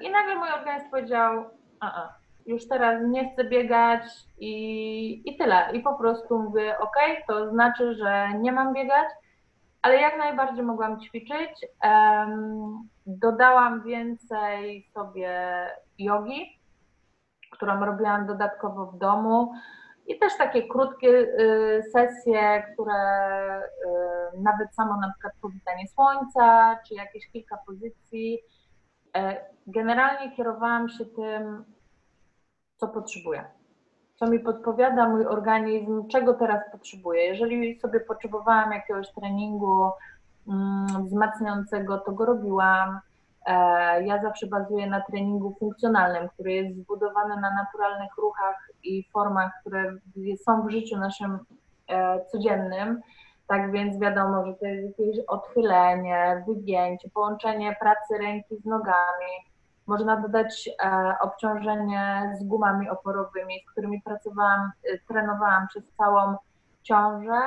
I 0.00 0.10
nagle 0.10 0.34
mój 0.34 0.50
organizm 0.50 0.90
powiedział: 0.90 1.50
a, 1.80 2.14
już 2.46 2.68
teraz 2.68 3.02
nie 3.06 3.32
chcę 3.32 3.44
biegać 3.44 4.02
i, 4.38 5.22
i 5.30 5.36
tyle. 5.36 5.68
I 5.72 5.80
po 5.80 5.94
prostu 5.94 6.38
mówię: 6.38 6.78
OK, 6.78 6.96
to 7.28 7.50
znaczy, 7.50 7.94
że 7.94 8.28
nie 8.38 8.52
mam 8.52 8.74
biegać, 8.74 9.06
ale 9.82 10.00
jak 10.00 10.18
najbardziej 10.18 10.64
mogłam 10.64 11.00
ćwiczyć. 11.00 11.66
Um, 11.84 12.88
dodałam 13.06 13.82
więcej 13.82 14.88
sobie 14.94 15.66
jogi, 15.98 16.60
którą 17.50 17.84
robiłam 17.84 18.26
dodatkowo 18.26 18.86
w 18.86 18.98
domu. 18.98 19.52
I 20.06 20.18
też 20.18 20.36
takie 20.38 20.68
krótkie 20.68 21.08
y, 21.08 21.82
sesje, 21.92 22.62
które 22.72 22.94
y, 23.60 24.42
nawet 24.42 24.74
samo 24.74 24.96
na 25.00 25.12
przykład 25.12 25.32
powitanie 25.42 25.88
słońca, 25.88 26.78
czy 26.88 26.94
jakieś 26.94 27.28
kilka 27.32 27.56
pozycji. 27.66 28.38
E, 29.16 29.44
generalnie 29.66 30.36
kierowałam 30.36 30.88
się 30.88 31.04
tym, 31.04 31.64
co 32.82 32.88
potrzebuję. 32.88 33.44
Co 34.16 34.26
mi 34.26 34.40
podpowiada 34.40 35.08
mój 35.08 35.26
organizm, 35.26 36.08
czego 36.08 36.34
teraz 36.34 36.60
potrzebuję. 36.72 37.24
Jeżeli 37.24 37.80
sobie 37.80 38.00
potrzebowałam 38.00 38.72
jakiegoś 38.72 39.12
treningu 39.12 39.90
mm, 40.48 40.86
wzmacniającego, 41.06 41.98
to 41.98 42.12
go 42.12 42.24
robiłam. 42.24 43.00
E, 43.46 43.54
ja 44.04 44.22
zawsze 44.22 44.46
bazuję 44.46 44.86
na 44.86 45.00
treningu 45.00 45.56
funkcjonalnym, 45.58 46.28
który 46.28 46.52
jest 46.52 46.76
zbudowany 46.76 47.36
na 47.36 47.54
naturalnych 47.54 48.16
ruchach 48.18 48.70
i 48.84 49.08
formach, 49.12 49.52
które 49.60 49.92
są 50.44 50.66
w 50.66 50.70
życiu 50.70 50.98
naszym 50.98 51.38
e, 51.88 52.24
codziennym. 52.24 53.00
Tak 53.46 53.72
więc 53.72 53.98
wiadomo, 54.00 54.46
że 54.46 54.54
to 54.54 54.66
jest 54.66 54.98
jakieś 54.98 55.24
odchylenie, 55.26 56.44
wygięcie, 56.48 57.10
połączenie 57.14 57.76
pracy 57.80 58.18
ręki 58.18 58.56
z 58.56 58.64
nogami. 58.64 59.51
Można 59.86 60.16
dodać 60.16 60.68
e, 60.68 61.14
obciążenie 61.20 62.34
z 62.40 62.44
gumami 62.44 62.90
oporowymi, 62.90 63.54
z 63.66 63.70
którymi 63.70 64.02
pracowałam, 64.02 64.70
trenowałam 65.08 65.68
przez 65.68 65.84
całą 65.98 66.36
ciążę, 66.82 67.40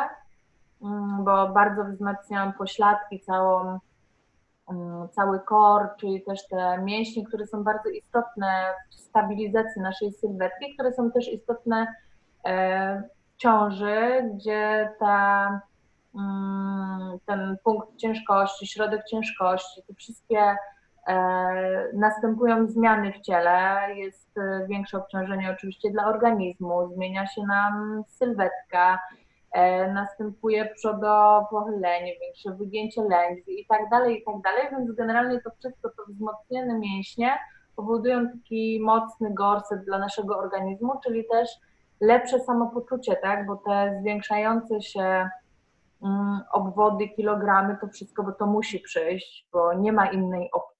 mm, 0.82 1.24
bo 1.24 1.50
bardzo 1.50 1.86
wzmacniałam 1.86 2.54
pośladki, 2.54 3.20
całą 3.20 3.80
Mm, 4.70 5.10
cały 5.10 5.39
kor, 5.39 5.89
czyli 6.00 6.22
też 6.22 6.48
te 6.48 6.82
mięśnie, 6.84 7.25
które 7.25 7.48
są 7.48 7.63
bardzo 7.63 7.89
istotne 7.89 8.74
w 8.92 8.96
stabilizacji 8.96 9.82
naszej 9.82 10.13
sylwetki, 10.13 10.74
które 10.74 10.94
są 10.94 11.12
też 11.12 11.27
istotne 11.27 11.88
e, 12.46 13.04
w 13.34 13.38
ciąży, 13.38 14.30
gdzie 14.34 14.89
ta, 15.00 15.62
mm, 16.15 17.20
ten 17.25 17.58
punkt 17.63 17.98
ciężkości, 17.98 18.68
środek 18.68 19.06
ciężkości, 19.06 19.82
te 19.88 19.94
wszystkie 19.94 20.39
e, 20.39 20.58
następują 21.93 22.67
zmiany 22.67 23.13
w 23.13 23.21
ciele, 23.21 23.79
jest 23.95 24.38
e, 24.38 24.67
większe 24.69 24.97
obciążenie 24.97 25.51
oczywiście 25.51 25.91
dla 25.91 26.05
organizmu, 26.05 26.93
zmienia 26.93 27.27
się 27.27 27.41
nam 27.43 28.03
sylwetka, 28.07 29.00
E, 29.55 29.91
następuje 29.93 30.65
przodopochylenie, 30.75 32.19
większe 32.19 32.51
wygięcie 32.51 33.01
lędźwi 33.01 33.62
i 33.62 33.65
tak 33.65 33.89
dalej, 33.89 34.21
i 34.21 34.24
tak 34.24 34.41
dalej, 34.41 34.67
więc 34.71 34.91
generalnie 34.91 35.41
to 35.41 35.50
wszystko, 35.59 35.89
to 35.89 36.03
wzmocnione 36.07 36.79
mięśnie 36.79 37.38
powodują 37.75 38.29
taki 38.29 38.79
mocny 38.81 39.33
gorset 39.33 39.85
dla 39.85 40.00
naszego 40.00 40.38
organizmu, 40.38 40.93
czyli 41.03 41.25
też 41.31 41.50
lepsze 42.01 42.39
samopoczucie, 42.39 43.15
tak, 43.15 43.45
bo 43.45 43.55
te 43.55 43.97
zwiększające 44.01 44.81
się 44.81 45.29
mm, 46.03 46.39
obwody, 46.51 47.09
kilogramy, 47.09 47.77
to 47.81 47.88
wszystko, 47.88 48.24
bo 48.24 48.31
to 48.31 48.45
musi 48.45 48.79
przyjść, 48.79 49.47
bo 49.53 49.74
nie 49.74 49.93
ma 49.93 50.05
innej 50.05 50.50
opcji, 50.51 50.75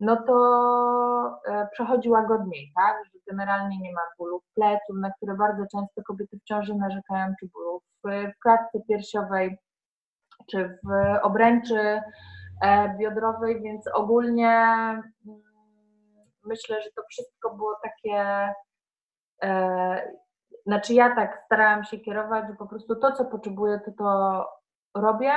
no 0.00 0.16
to 0.16 1.40
e, 1.46 1.68
przechodzi 1.72 2.10
łagodniej, 2.10 2.72
tak? 2.76 2.96
Że 3.04 3.18
generalnie 3.30 3.78
nie 3.78 3.92
ma 3.92 4.00
bólu 4.18 4.42
pleców, 4.54 4.96
na 4.96 5.10
które 5.10 5.34
bardzo 5.34 5.64
często 5.72 6.02
kobiety 6.06 6.38
w 6.38 6.44
ciąży 6.44 6.74
narzekają, 6.74 7.34
czy 7.40 7.46
bólu 7.46 7.82
w, 8.04 8.08
klatce 8.42 8.80
piersiowej, 8.88 9.58
czy 10.50 10.78
w 10.84 10.88
obręczy 11.22 12.02
e, 12.62 12.96
biodrowej, 12.98 13.62
więc 13.62 13.86
ogólnie 13.94 14.50
mm, 15.26 15.42
myślę, 16.44 16.82
że 16.82 16.88
to 16.96 17.02
wszystko 17.10 17.56
było 17.56 17.76
takie. 17.82 18.54
E, 19.42 20.12
znaczy, 20.66 20.94
ja 20.94 21.14
tak 21.14 21.42
starałam 21.46 21.84
się 21.84 21.98
kierować, 21.98 22.48
że 22.48 22.54
po 22.54 22.66
prostu 22.66 22.96
to, 22.96 23.12
co 23.12 23.24
potrzebuję, 23.24 23.80
to 23.84 23.92
to 23.92 24.48
robię. 24.94 25.32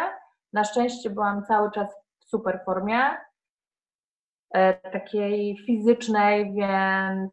Na 0.53 0.63
szczęście 0.63 1.09
byłam 1.09 1.45
cały 1.45 1.71
czas 1.71 1.95
w 2.19 2.25
super 2.25 2.61
formie 2.65 3.17
takiej 4.91 5.57
fizycznej, 5.65 6.53
więc 6.53 7.31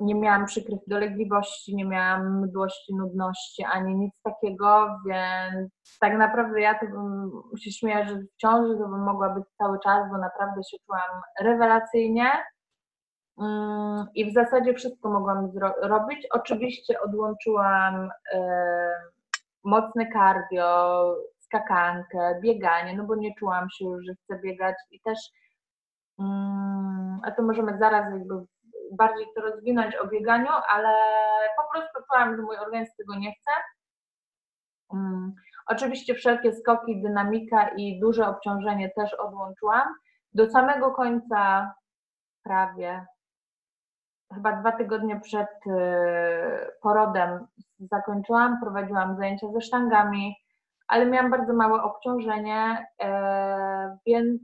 nie 0.00 0.14
miałam 0.14 0.46
przykrych 0.46 0.78
dolegliwości, 0.86 1.76
nie 1.76 1.84
miałam 1.84 2.42
mdłości, 2.42 2.94
nudności, 2.94 3.64
ani 3.72 3.94
nic 3.94 4.14
takiego, 4.22 4.88
więc 5.08 5.70
tak 6.00 6.18
naprawdę 6.18 6.60
ja 6.60 6.78
to 6.78 6.86
bym 6.86 7.30
się 7.58 7.70
śmieję, 7.70 8.06
że 8.08 8.14
w 8.14 8.36
ciąży 8.36 8.78
to 8.78 8.88
bym 8.88 9.04
mogła 9.04 9.30
być 9.30 9.44
cały 9.58 9.78
czas, 9.80 10.10
bo 10.10 10.18
naprawdę 10.18 10.60
się 10.70 10.76
czułam 10.86 11.22
rewelacyjnie 11.40 12.30
mm, 13.40 14.06
i 14.14 14.30
w 14.30 14.34
zasadzie 14.34 14.74
wszystko 14.74 15.10
mogłam 15.10 15.50
robić. 15.82 16.26
Oczywiście 16.30 17.00
odłączyłam 17.00 18.10
mocne 19.64 20.12
cardio, 20.12 21.14
skakankę, 21.38 22.40
bieganie, 22.40 22.96
no 22.96 23.04
bo 23.04 23.14
nie 23.14 23.34
czułam 23.34 23.70
się 23.70 23.84
już, 23.84 24.04
że 24.06 24.12
chcę 24.14 24.40
biegać 24.42 24.74
i 24.90 25.00
też 25.00 25.18
a 27.22 27.30
to 27.36 27.42
możemy 27.42 27.78
zaraz 27.78 28.12
jakby 28.12 28.34
bardziej 28.92 29.26
to 29.34 29.40
rozwinąć 29.40 29.96
o 29.96 30.06
bieganiu, 30.06 30.52
ale 30.68 30.94
po 31.56 31.72
prostu 31.72 31.98
czułam, 32.08 32.36
że 32.36 32.42
mój 32.42 32.56
organizm 32.56 32.92
tego 32.98 33.14
nie 33.14 33.32
chce. 33.32 33.50
Mm, 34.92 35.32
oczywiście 35.66 36.14
wszelkie 36.14 36.52
skoki, 36.52 37.02
dynamika 37.02 37.68
i 37.68 38.00
duże 38.00 38.28
obciążenie 38.28 38.90
też 38.96 39.14
odłączyłam. 39.14 39.88
Do 40.34 40.50
samego 40.50 40.90
końca 40.90 41.72
prawie, 42.42 43.06
chyba 44.34 44.52
dwa 44.52 44.72
tygodnie 44.72 45.20
przed 45.20 45.66
y, 45.66 45.70
porodem 46.82 47.46
zakończyłam, 47.78 48.60
prowadziłam 48.60 49.16
zajęcia 49.16 49.46
ze 49.52 49.60
sztangami, 49.60 50.36
ale 50.88 51.06
miałam 51.06 51.30
bardzo 51.30 51.52
małe 51.52 51.82
obciążenie, 51.82 52.86
e, 53.02 53.98
więc 54.06 54.42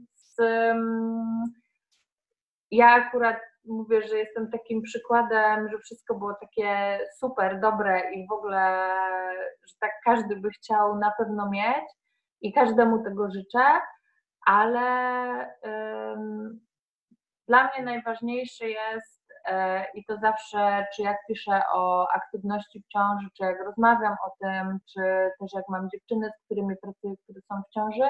ja 2.71 2.87
akurat 2.87 3.37
mówię, 3.65 4.07
że 4.07 4.17
jestem 4.17 4.51
takim 4.51 4.81
przykładem, 4.81 5.69
że 5.69 5.77
wszystko 5.77 6.15
było 6.15 6.33
takie 6.33 6.99
super, 7.17 7.59
dobre 7.59 8.11
i 8.13 8.27
w 8.27 8.31
ogóle, 8.31 8.89
że 9.67 9.75
tak 9.79 9.91
każdy 10.05 10.35
by 10.35 10.49
chciał 10.49 10.95
na 10.95 11.11
pewno 11.11 11.49
mieć 11.49 11.85
i 12.41 12.53
każdemu 12.53 13.03
tego 13.03 13.31
życzę, 13.31 13.81
ale 14.45 14.79
um, 15.63 16.59
dla 17.47 17.63
mnie 17.63 17.83
najważniejsze 17.83 18.69
jest 18.69 19.23
e, 19.45 19.85
i 19.93 20.05
to 20.05 20.17
zawsze, 20.17 20.85
czy 20.95 21.01
jak 21.01 21.17
piszę 21.27 21.61
o 21.73 22.07
aktywności 22.11 22.83
w 22.83 22.87
ciąży, 22.87 23.27
czy 23.37 23.43
jak 23.43 23.65
rozmawiam 23.65 24.15
o 24.25 24.31
tym, 24.39 24.79
czy 24.93 25.31
też 25.39 25.53
jak 25.53 25.65
mam 25.69 25.89
dziewczyny, 25.89 26.29
z 26.29 26.45
którymi 26.45 26.75
pracuję, 26.81 27.13
które 27.23 27.41
są 27.41 27.61
w 27.69 27.73
ciąży, 27.73 28.09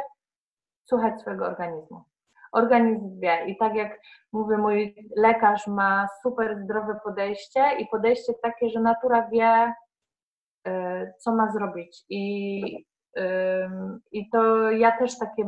słuchać 0.85 1.21
swojego 1.21 1.45
organizmu 1.45 2.03
organizm 2.51 3.19
wie. 3.19 3.45
I 3.45 3.57
tak 3.57 3.75
jak 3.75 3.99
mówię, 4.31 4.57
mój 4.57 4.95
lekarz 5.17 5.67
ma 5.67 6.07
super 6.23 6.57
zdrowe 6.63 6.99
podejście 7.03 7.61
i 7.79 7.87
podejście 7.87 8.33
takie, 8.43 8.69
że 8.69 8.79
natura 8.79 9.29
wie, 9.29 9.73
y, 10.67 11.13
co 11.19 11.35
ma 11.35 11.51
zrobić. 11.51 12.03
I, 12.09 12.61
i 14.11 14.29
to 14.29 14.71
ja 14.71 14.97
też 14.97 15.17
takie 15.19 15.43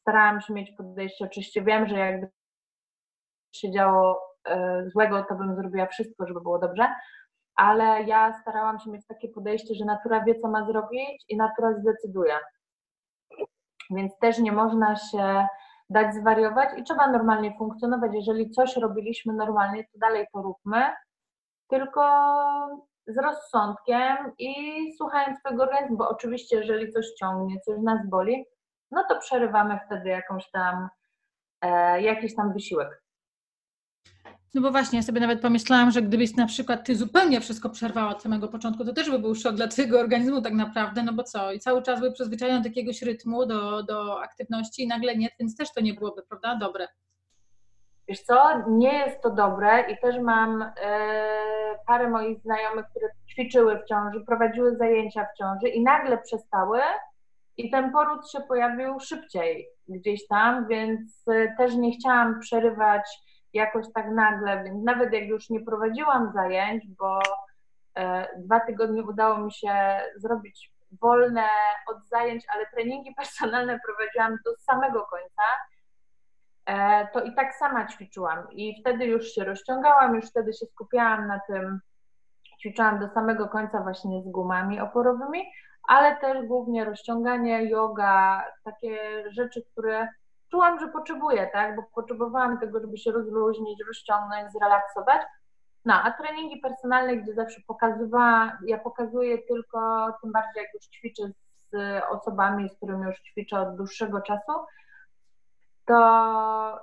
starałam 0.00 0.40
się 0.40 0.52
mieć 0.54 0.70
podejście. 0.70 1.24
Oczywiście 1.24 1.62
wiem, 1.62 1.88
że 1.88 1.98
jakby 1.98 2.28
się 3.54 3.70
działo 3.70 4.20
y, 4.48 4.90
złego, 4.90 5.24
to 5.28 5.34
bym 5.34 5.56
zrobiła 5.56 5.86
wszystko, 5.86 6.26
żeby 6.26 6.40
było 6.40 6.58
dobrze, 6.58 6.88
ale 7.54 8.02
ja 8.02 8.32
starałam 8.40 8.78
się 8.78 8.90
mieć 8.90 9.06
takie 9.06 9.28
podejście, 9.28 9.74
że 9.74 9.84
natura 9.84 10.24
wie, 10.24 10.34
co 10.34 10.48
ma 10.48 10.66
zrobić 10.66 11.24
i 11.28 11.36
natura 11.36 11.74
zdecyduje. 11.80 12.34
Więc 13.90 14.18
też 14.18 14.38
nie 14.38 14.52
można 14.52 14.96
się 14.96 15.46
dać 15.90 16.14
zwariować 16.14 16.68
i 16.76 16.84
trzeba 16.84 17.06
normalnie 17.06 17.54
funkcjonować. 17.58 18.10
Jeżeli 18.14 18.50
coś 18.50 18.76
robiliśmy 18.76 19.32
normalnie, 19.32 19.84
to 19.84 19.98
dalej 19.98 20.26
to 20.34 20.42
róbmy, 20.42 20.82
tylko 21.68 22.02
z 23.06 23.18
rozsądkiem 23.18 24.16
i 24.38 24.52
słuchając 24.96 25.38
swojego 25.38 25.62
organizmu, 25.62 25.96
bo 25.96 26.08
oczywiście 26.08 26.56
jeżeli 26.56 26.92
coś 26.92 27.06
ciągnie, 27.12 27.60
coś 27.60 27.78
nas 27.82 28.08
boli, 28.08 28.44
no 28.90 29.04
to 29.08 29.18
przerywamy 29.18 29.78
wtedy 29.86 30.08
jakąś 30.08 30.50
tam, 30.50 30.88
e, 31.62 32.02
jakiś 32.02 32.36
tam 32.36 32.52
wysiłek. 32.52 33.02
No 34.54 34.60
bo 34.62 34.70
właśnie, 34.70 34.98
ja 34.98 35.02
sobie 35.02 35.20
nawet 35.20 35.40
pomyślałam, 35.40 35.90
że 35.90 36.02
gdybyś 36.02 36.36
na 36.36 36.46
przykład 36.46 36.86
ty 36.86 36.96
zupełnie 36.96 37.40
wszystko 37.40 37.70
przerwała 37.70 38.10
od 38.10 38.22
samego 38.22 38.48
początku, 38.48 38.84
to 38.84 38.92
też 38.92 39.10
by 39.10 39.18
był 39.18 39.34
szok 39.34 39.54
dla 39.54 39.68
twojego 39.68 40.00
organizmu 40.00 40.42
tak 40.42 40.52
naprawdę, 40.52 41.02
no 41.02 41.12
bo 41.12 41.22
co? 41.22 41.52
I 41.52 41.60
cały 41.60 41.82
czas 41.82 42.00
był 42.00 42.12
przyzwyczajony 42.12 42.60
do 42.60 42.68
jakiegoś 42.68 43.02
rytmu, 43.02 43.46
do, 43.46 43.82
do 43.82 44.22
aktywności 44.22 44.82
i 44.82 44.88
nagle 44.88 45.16
nie, 45.16 45.28
więc 45.40 45.56
też 45.56 45.72
to 45.72 45.80
nie 45.80 45.94
byłoby, 45.94 46.22
prawda? 46.22 46.56
Dobre. 46.56 46.88
Wiesz 48.08 48.20
co, 48.20 48.64
nie 48.68 48.98
jest 48.98 49.22
to 49.22 49.30
dobre 49.30 49.80
i 49.80 49.98
też 49.98 50.18
mam 50.18 50.62
e, 50.62 50.72
parę 51.86 52.10
moich 52.10 52.40
znajomych, 52.40 52.86
które 52.90 53.08
ćwiczyły 53.30 53.78
w 53.78 53.84
ciąży, 53.84 54.24
prowadziły 54.26 54.76
zajęcia 54.76 55.26
w 55.34 55.38
ciąży 55.38 55.68
i 55.68 55.82
nagle 55.82 56.18
przestały 56.18 56.80
i 57.56 57.70
ten 57.70 57.92
poród 57.92 58.30
się 58.30 58.40
pojawił 58.40 59.00
szybciej 59.00 59.68
gdzieś 59.88 60.26
tam, 60.26 60.66
więc 60.68 61.28
e, 61.28 61.54
też 61.58 61.74
nie 61.74 61.92
chciałam 61.92 62.40
przerywać 62.40 63.02
jakoś 63.52 63.86
tak 63.94 64.10
nagle, 64.10 64.64
więc 64.64 64.84
nawet 64.84 65.12
jak 65.12 65.24
już 65.24 65.50
nie 65.50 65.60
prowadziłam 65.60 66.32
zajęć, 66.32 66.84
bo 66.98 67.20
e, 67.96 68.28
dwa 68.38 68.60
tygodnie 68.60 69.02
udało 69.02 69.38
mi 69.38 69.52
się 69.52 70.00
zrobić 70.16 70.72
wolne 71.00 71.48
od 71.86 72.08
zajęć, 72.08 72.44
ale 72.54 72.66
treningi 72.66 73.14
personalne 73.18 73.80
prowadziłam 73.86 74.38
do 74.44 74.56
samego 74.58 75.06
końca, 75.06 75.42
e, 76.66 77.08
to 77.12 77.22
i 77.22 77.34
tak 77.34 77.54
sama 77.54 77.86
ćwiczyłam. 77.86 78.52
I 78.52 78.80
wtedy 78.80 79.04
już 79.04 79.26
się 79.26 79.44
rozciągałam, 79.44 80.14
już 80.14 80.26
wtedy 80.26 80.52
się 80.52 80.66
skupiałam 80.66 81.26
na 81.26 81.40
tym, 81.46 81.80
ćwiczyłam 82.60 83.00
do 83.00 83.08
samego 83.08 83.48
końca 83.48 83.80
właśnie 83.82 84.22
z 84.22 84.28
gumami 84.28 84.80
oporowymi, 84.80 85.44
ale 85.88 86.16
też 86.16 86.46
głównie 86.46 86.84
rozciąganie, 86.84 87.64
yoga, 87.64 88.44
takie 88.64 89.24
rzeczy, 89.30 89.62
które 89.72 90.08
czułam, 90.50 90.80
że 90.80 90.88
potrzebuję, 90.88 91.50
tak, 91.52 91.76
bo 91.76 91.82
potrzebowałam 91.94 92.60
tego, 92.60 92.80
żeby 92.80 92.98
się 92.98 93.12
rozluźnić, 93.12 93.80
rozciągnąć, 93.88 94.52
zrelaksować. 94.52 95.22
No, 95.84 95.94
a 95.94 96.10
treningi 96.10 96.60
personalne, 96.60 97.16
gdzie 97.16 97.34
zawsze 97.34 97.60
pokazywałam, 97.66 98.50
ja 98.66 98.78
pokazuję 98.78 99.38
tylko, 99.38 100.08
tym 100.22 100.32
bardziej 100.32 100.62
jak 100.62 100.74
już 100.74 100.84
ćwiczę 100.84 101.22
z 101.72 102.02
osobami, 102.10 102.68
z 102.68 102.76
którymi 102.76 103.04
już 103.04 103.20
ćwiczę 103.20 103.60
od 103.60 103.76
dłuższego 103.76 104.20
czasu, 104.20 104.52
to 105.90 106.76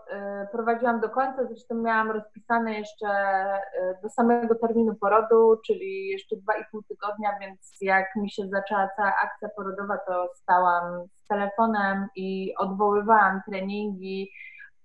y, 0.44 0.48
prowadziłam 0.52 1.00
do 1.00 1.10
końca, 1.10 1.46
zresztą 1.48 1.76
miałam 1.76 2.12
rozpisane 2.12 2.74
jeszcze 2.74 3.08
y, 3.08 3.98
do 4.04 4.10
samego 4.10 4.56
terminu 4.56 4.96
porodu, 4.96 5.62
czyli 5.66 6.08
jeszcze 6.08 6.36
2,5 6.36 6.42
tygodnia, 6.88 7.30
więc 7.42 7.78
jak 7.82 8.16
mi 8.16 8.32
się 8.32 8.48
zaczęła 8.48 8.90
cała 8.96 9.16
akcja 9.24 9.50
porodowa, 9.50 9.98
to 9.98 10.30
stałam 10.36 11.08
z 11.16 11.28
telefonem 11.28 12.08
i 12.16 12.54
odwoływałam 12.58 13.42
treningi, 13.46 14.32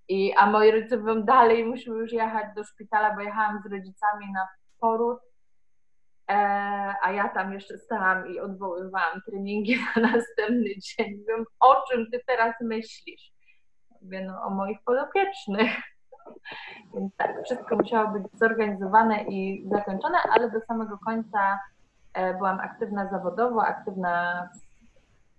i, 0.09 0.33
a 0.37 0.45
moi 0.45 0.71
rodzice 0.71 0.97
mówią 0.97 1.23
dalej, 1.23 1.65
musimy 1.65 1.97
już 1.97 2.11
jechać 2.11 2.45
do 2.55 2.63
szpitala, 2.63 3.15
bo 3.15 3.21
jechałam 3.21 3.61
z 3.61 3.71
rodzicami 3.71 4.31
na 4.33 4.47
poród, 4.79 5.19
e, 6.29 6.33
a 7.01 7.11
ja 7.11 7.29
tam 7.29 7.53
jeszcze 7.53 7.77
stałam 7.77 8.27
i 8.27 8.39
odwoływałam 8.39 9.21
treningi 9.25 9.75
na 9.95 10.01
następny 10.01 10.69
dzień. 10.79 11.17
Mówią, 11.19 11.43
o 11.59 11.83
czym 11.91 12.11
ty 12.11 12.21
teraz 12.27 12.55
myślisz? 12.61 13.32
No, 14.03 14.43
o 14.43 14.49
moich 14.49 14.77
podopiecznych. 14.85 15.71
Więc 16.93 17.15
tak, 17.17 17.43
wszystko 17.45 17.75
musiało 17.75 18.11
być 18.11 18.23
zorganizowane 18.39 19.23
i 19.23 19.69
zakończone, 19.69 20.17
ale 20.35 20.51
do 20.51 20.61
samego 20.61 20.97
końca 20.97 21.59
e, 22.13 22.33
byłam 22.33 22.59
aktywna 22.59 23.09
zawodowo, 23.09 23.65
aktywna 23.65 24.49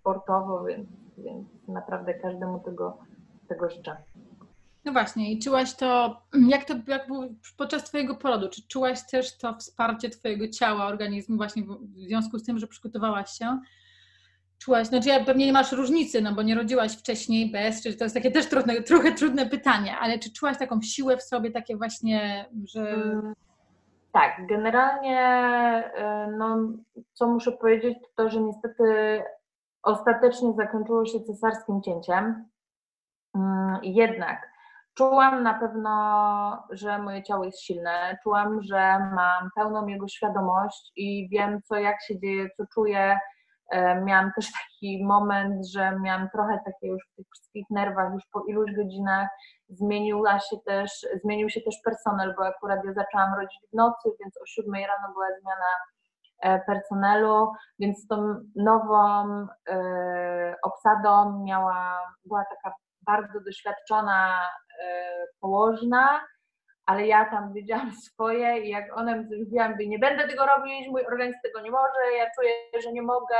sportowo, 0.00 0.64
więc, 0.64 0.88
więc 1.18 1.48
naprawdę 1.68 2.14
każdemu 2.14 2.60
tego, 2.60 2.98
tego 3.48 3.70
życzę. 3.70 3.96
No 4.84 4.92
właśnie, 4.92 5.32
i 5.32 5.38
czułaś 5.38 5.74
to, 5.74 6.20
jak 6.48 6.64
to 6.64 6.74
jak 6.86 7.06
było 7.06 7.24
podczas 7.56 7.84
Twojego 7.84 8.14
porodu? 8.14 8.48
Czy 8.48 8.68
czułaś 8.68 9.06
też 9.10 9.38
to 9.38 9.54
wsparcie 9.54 10.10
Twojego 10.10 10.48
ciała, 10.48 10.86
organizmu, 10.86 11.36
właśnie 11.36 11.62
w 11.62 11.98
związku 11.98 12.38
z 12.38 12.44
tym, 12.44 12.58
że 12.58 12.66
przygotowałaś 12.66 13.30
się? 13.30 13.60
Czułaś, 14.64 14.86
znaczy 14.86 15.08
ja 15.08 15.24
pewnie 15.24 15.46
nie 15.46 15.52
masz 15.52 15.72
różnicy, 15.72 16.22
no 16.22 16.32
bo 16.32 16.42
nie 16.42 16.54
rodziłaś 16.54 16.98
wcześniej 16.98 17.52
bez, 17.52 17.82
czy 17.82 17.96
to 17.96 18.04
jest 18.04 18.14
takie 18.14 18.30
też 18.30 18.48
trudne, 18.48 18.82
trochę 18.82 19.12
trudne 19.12 19.46
pytanie, 19.46 19.96
ale 20.00 20.18
czy 20.18 20.32
czułaś 20.32 20.58
taką 20.58 20.82
siłę 20.82 21.16
w 21.16 21.22
sobie, 21.22 21.50
takie 21.50 21.76
właśnie, 21.76 22.46
że... 22.64 22.80
Mm, 22.80 23.34
tak, 24.12 24.46
generalnie 24.48 25.20
e, 25.94 26.28
no, 26.38 26.58
co 27.12 27.26
muszę 27.26 27.52
powiedzieć, 27.52 27.98
to 28.00 28.08
to, 28.16 28.30
że 28.30 28.40
niestety 28.40 28.84
ostatecznie 29.82 30.52
zakończyło 30.52 31.06
się 31.06 31.20
cesarskim 31.20 31.82
cięciem. 31.82 32.44
Mm, 33.34 33.78
jednak 33.82 34.54
czułam 34.94 35.42
na 35.42 35.54
pewno, 35.54 36.66
że 36.70 36.98
moje 36.98 37.22
ciało 37.22 37.44
jest 37.44 37.62
silne, 37.62 38.18
czułam, 38.22 38.62
że 38.62 38.98
mam 39.14 39.50
pełną 39.56 39.86
jego 39.86 40.08
świadomość 40.08 40.92
i 40.96 41.28
wiem, 41.28 41.62
co 41.62 41.76
jak 41.76 42.02
się 42.02 42.18
dzieje, 42.18 42.48
co 42.56 42.64
czuję, 42.74 43.18
miałam 44.04 44.32
też 44.36 44.46
taki 44.52 45.04
moment, 45.04 45.66
że 45.66 45.98
miałam 46.00 46.28
trochę 46.30 46.60
takie 46.64 46.86
już 46.86 47.02
w 47.12 47.16
tych 47.16 47.26
wszystkich 47.34 47.66
nerwach, 47.70 48.12
już 48.12 48.22
po 48.32 48.44
iluś 48.44 48.72
godzinach 48.76 49.28
zmieniła 49.68 50.40
się 50.40 50.56
też, 50.66 51.06
zmienił 51.24 51.50
się 51.50 51.60
też 51.60 51.74
personel, 51.84 52.34
bo 52.38 52.46
akurat 52.46 52.84
ja 52.84 52.92
zaczęłam 52.92 53.34
rodzić 53.34 53.60
w 53.72 53.76
nocy, 53.76 54.10
więc 54.20 54.36
o 54.36 54.46
7 54.46 54.74
rano 54.74 55.12
była 55.12 55.26
zmiana 55.40 55.70
e, 56.42 56.60
personelu, 56.60 57.52
więc 57.78 58.06
tą 58.06 58.34
nową 58.56 59.26
e, 59.68 60.54
obsadą 60.62 61.42
miała, 61.44 62.00
była 62.24 62.44
taka 62.44 62.76
bardzo 63.06 63.40
doświadczona 63.40 64.48
położna, 65.40 66.20
ale 66.86 67.06
ja 67.06 67.24
tam 67.30 67.52
wiedziałam 67.52 67.92
swoje 68.06 68.60
i 68.60 68.68
jak 68.68 68.98
ona 68.98 69.16
mi 69.16 69.24
mówię, 69.24 69.88
nie 69.88 69.98
będę 69.98 70.28
tego 70.28 70.46
robić, 70.46 70.88
mój 70.88 71.06
organizm 71.06 71.38
tego 71.42 71.60
nie 71.60 71.70
może, 71.70 72.16
ja 72.18 72.26
czuję, 72.36 72.52
że 72.82 72.92
nie 72.92 73.02
mogę, 73.02 73.36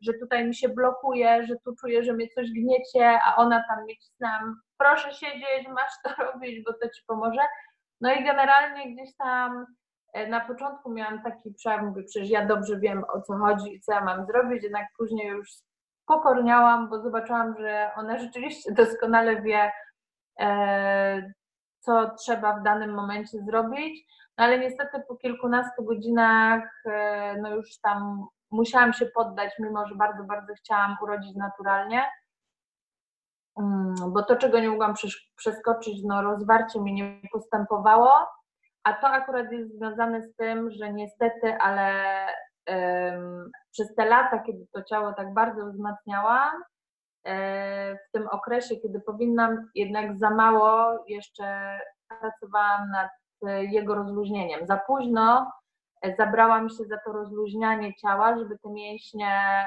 że 0.00 0.12
tutaj 0.12 0.46
mi 0.46 0.54
się 0.54 0.68
blokuje, 0.68 1.46
że 1.46 1.54
tu 1.64 1.74
czuję, 1.80 2.04
że 2.04 2.12
mnie 2.12 2.28
coś 2.28 2.50
gniecie, 2.50 3.18
a 3.24 3.36
ona 3.36 3.64
tam 3.68 3.84
mnie 3.84 3.96
cisnęłam, 3.96 4.60
proszę 4.78 5.12
siedzieć, 5.12 5.68
masz 5.68 5.92
to 6.04 6.10
robić, 6.24 6.64
bo 6.64 6.72
to 6.72 6.88
ci 6.88 7.02
pomoże. 7.06 7.42
No 8.00 8.12
i 8.12 8.24
generalnie 8.24 8.94
gdzieś 8.94 9.16
tam 9.16 9.66
e, 10.12 10.26
na 10.26 10.40
początku 10.40 10.92
miałam 10.92 11.22
taki 11.22 11.54
przejaw, 11.54 11.82
mówię, 11.82 12.02
przecież 12.02 12.30
ja 12.30 12.46
dobrze 12.46 12.78
wiem 12.78 13.04
o 13.14 13.20
co 13.20 13.36
chodzi 13.36 13.74
i 13.74 13.80
co 13.80 13.92
ja 13.92 14.04
mam 14.04 14.26
zrobić, 14.26 14.62
jednak 14.62 14.86
później 14.98 15.28
już 15.28 15.48
pokorniałam, 16.06 16.88
bo 16.88 17.02
zobaczyłam, 17.02 17.54
że 17.58 17.90
ona 17.96 18.18
rzeczywiście 18.18 18.72
doskonale 18.84 19.42
wie, 19.42 19.72
e, 20.40 21.32
co 21.86 22.10
trzeba 22.10 22.60
w 22.60 22.62
danym 22.62 22.94
momencie 22.94 23.38
zrobić, 23.38 24.06
no 24.38 24.44
ale 24.44 24.58
niestety 24.58 25.02
po 25.08 25.16
kilkunastu 25.16 25.84
godzinach 25.84 26.82
e, 26.86 27.36
no 27.42 27.54
już 27.54 27.78
tam 27.82 28.26
musiałam 28.50 28.92
się 28.92 29.06
poddać, 29.06 29.52
mimo 29.58 29.86
że 29.86 29.94
bardzo, 29.94 30.24
bardzo 30.24 30.54
chciałam 30.54 30.96
urodzić 31.02 31.36
naturalnie, 31.36 32.04
mm, 33.58 33.94
bo 34.12 34.22
to, 34.22 34.36
czego 34.36 34.60
nie 34.60 34.68
mogłam 34.68 34.94
przeskoczyć, 35.36 36.02
no 36.04 36.22
rozwarcie 36.22 36.80
mi 36.80 36.92
nie 36.92 37.20
postępowało, 37.32 38.10
a 38.84 38.92
to 38.92 39.08
akurat 39.08 39.52
jest 39.52 39.76
związane 39.76 40.22
z 40.22 40.36
tym, 40.36 40.70
że 40.70 40.92
niestety, 40.92 41.56
ale 41.60 42.04
um, 42.68 43.50
przez 43.72 43.94
te 43.94 44.04
lata, 44.04 44.38
kiedy 44.38 44.66
to 44.72 44.82
ciało 44.82 45.12
tak 45.12 45.34
bardzo 45.34 45.66
wzmacniałam, 45.66 46.52
w 48.08 48.12
tym 48.12 48.28
okresie, 48.28 48.76
kiedy 48.76 49.00
powinnam 49.00 49.70
jednak 49.74 50.18
za 50.18 50.30
mało 50.30 51.04
jeszcze 51.08 51.80
pracowałam 52.08 52.90
nad 52.90 53.10
e, 53.46 53.64
jego 53.64 53.94
rozluźnieniem. 53.94 54.66
Za 54.66 54.76
późno 54.76 55.52
e, 56.02 56.16
zabrałam 56.16 56.68
się 56.68 56.84
za 56.84 56.96
to 57.04 57.12
rozluźnianie 57.12 57.94
ciała, 57.94 58.38
żeby 58.38 58.58
te 58.58 58.70
mięśnie 58.70 59.66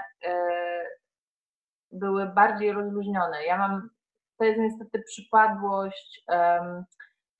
były 1.91 2.26
bardziej 2.26 2.72
rozluźnione. 2.72 3.45
Ja 3.45 3.58
mam, 3.58 3.89
to 4.38 4.45
jest 4.45 4.60
niestety 4.60 5.04
przypadłość 5.08 6.26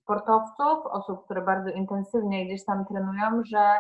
sportowców, 0.03 0.86
osób, 0.86 1.25
które 1.25 1.41
bardzo 1.41 1.69
intensywnie 1.69 2.45
gdzieś 2.45 2.65
tam 2.65 2.86
trenują, 2.86 3.41
że 3.45 3.73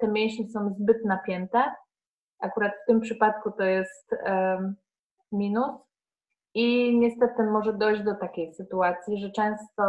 te 0.00 0.08
mięśnie 0.08 0.48
są 0.48 0.74
zbyt 0.78 1.04
napięte 1.04 1.74
Akurat 2.40 2.72
w 2.72 2.86
tym 2.86 3.00
przypadku 3.00 3.50
to 3.50 3.62
jest 3.64 4.10
minus. 5.32 5.86
I 6.58 6.98
niestety 6.98 7.42
może 7.42 7.72
dojść 7.72 8.02
do 8.02 8.14
takiej 8.14 8.54
sytuacji, 8.54 9.20
że 9.20 9.30
często 9.30 9.82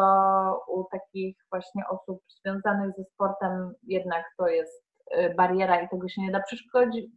u 0.68 0.84
takich 0.84 1.38
właśnie 1.52 1.84
osób 1.90 2.22
związanych 2.40 2.96
ze 2.98 3.04
sportem 3.04 3.74
jednak 3.84 4.26
to 4.38 4.48
jest 4.48 4.86
y, 5.18 5.34
bariera 5.38 5.82
i 5.82 5.90
tego 5.90 6.10
się 6.10 6.22
nie 6.22 6.32
da 6.32 6.44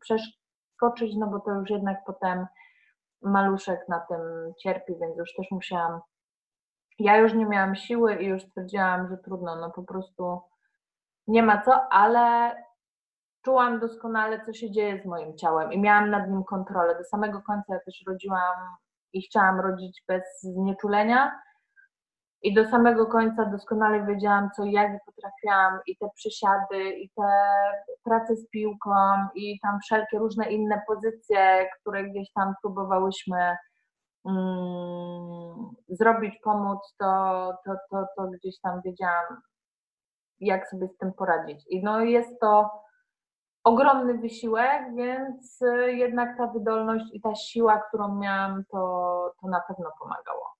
przeskoczyć, 0.01 1.17
no 1.17 1.27
bo 1.27 1.41
to 1.41 1.51
już 1.51 1.71
jednak 1.71 1.99
potem 2.07 2.47
maluszek 3.23 3.81
na 3.89 4.01
tym 4.01 4.21
cierpi, 4.63 4.93
więc 5.01 5.19
już 5.19 5.35
też 5.35 5.47
musiałam. 5.51 6.01
Ja 6.99 7.17
już 7.17 7.35
nie 7.35 7.47
miałam 7.47 7.77
siły 7.77 8.23
i 8.23 8.27
już 8.27 8.43
stwierdziłam, 8.43 9.09
że 9.09 9.17
trudno, 9.19 9.57
no 9.57 9.71
po 9.71 9.83
prostu 9.83 10.41
nie 11.27 11.43
ma 11.43 11.63
co, 11.63 11.93
ale 11.93 12.55
czułam 13.45 13.81
doskonale, 13.81 14.45
co 14.47 14.53
się 14.53 14.71
dzieje 14.71 15.03
z 15.03 15.07
moim 15.07 15.37
ciałem 15.37 15.73
i 15.73 15.81
miałam 15.81 16.11
nad 16.11 16.31
nim 16.31 16.45
kontrolę. 16.45 16.99
Do 16.99 17.05
samego 17.05 17.43
końca 17.43 17.75
ja 17.75 17.81
też 17.81 18.03
rodziłam 18.07 18.57
i 19.13 19.23
chciałam 19.23 19.61
rodzić 19.61 20.03
bez 20.09 20.23
znieczulenia, 20.43 21.41
i 22.43 22.55
do 22.55 22.65
samego 22.65 23.07
końca 23.07 23.45
doskonale 23.45 24.07
wiedziałam, 24.07 24.51
co 24.57 24.65
jak 24.65 25.05
potrafiłam, 25.05 25.81
i 25.87 25.97
te 25.97 26.09
przysiady, 26.15 26.91
i 26.91 27.11
te 27.11 27.29
prace 28.05 28.37
z 28.37 28.49
piłką, 28.49 28.91
i 29.35 29.61
tam 29.61 29.79
wszelkie 29.81 30.19
różne 30.19 30.51
inne 30.51 30.83
pozycje, 30.87 31.69
które 31.81 32.05
gdzieś 32.05 32.33
tam 32.33 32.55
próbowałyśmy 32.63 33.57
mm, 34.27 35.71
zrobić, 35.89 36.35
pomóc, 36.45 36.95
to, 36.99 37.53
to, 37.65 37.73
to, 37.91 38.07
to 38.17 38.27
gdzieś 38.27 38.61
tam 38.61 38.81
wiedziałam, 38.85 39.41
jak 40.41 40.69
sobie 40.69 40.89
z 40.89 40.97
tym 40.97 41.13
poradzić. 41.13 41.65
I 41.69 41.83
no 41.83 42.01
jest 42.01 42.41
to 42.41 42.71
ogromny 43.65 44.19
wysiłek, 44.19 44.83
więc 44.97 45.61
jednak 45.87 46.37
ta 46.39 46.47
wydolność 46.47 47.05
i 47.13 47.21
ta 47.21 47.35
siła, 47.35 47.83
którą 47.89 48.19
miałam, 48.19 48.65
to, 48.71 49.35
to 49.41 49.49
na 49.49 49.61
pewno 49.61 49.91
pomagało. 50.01 50.57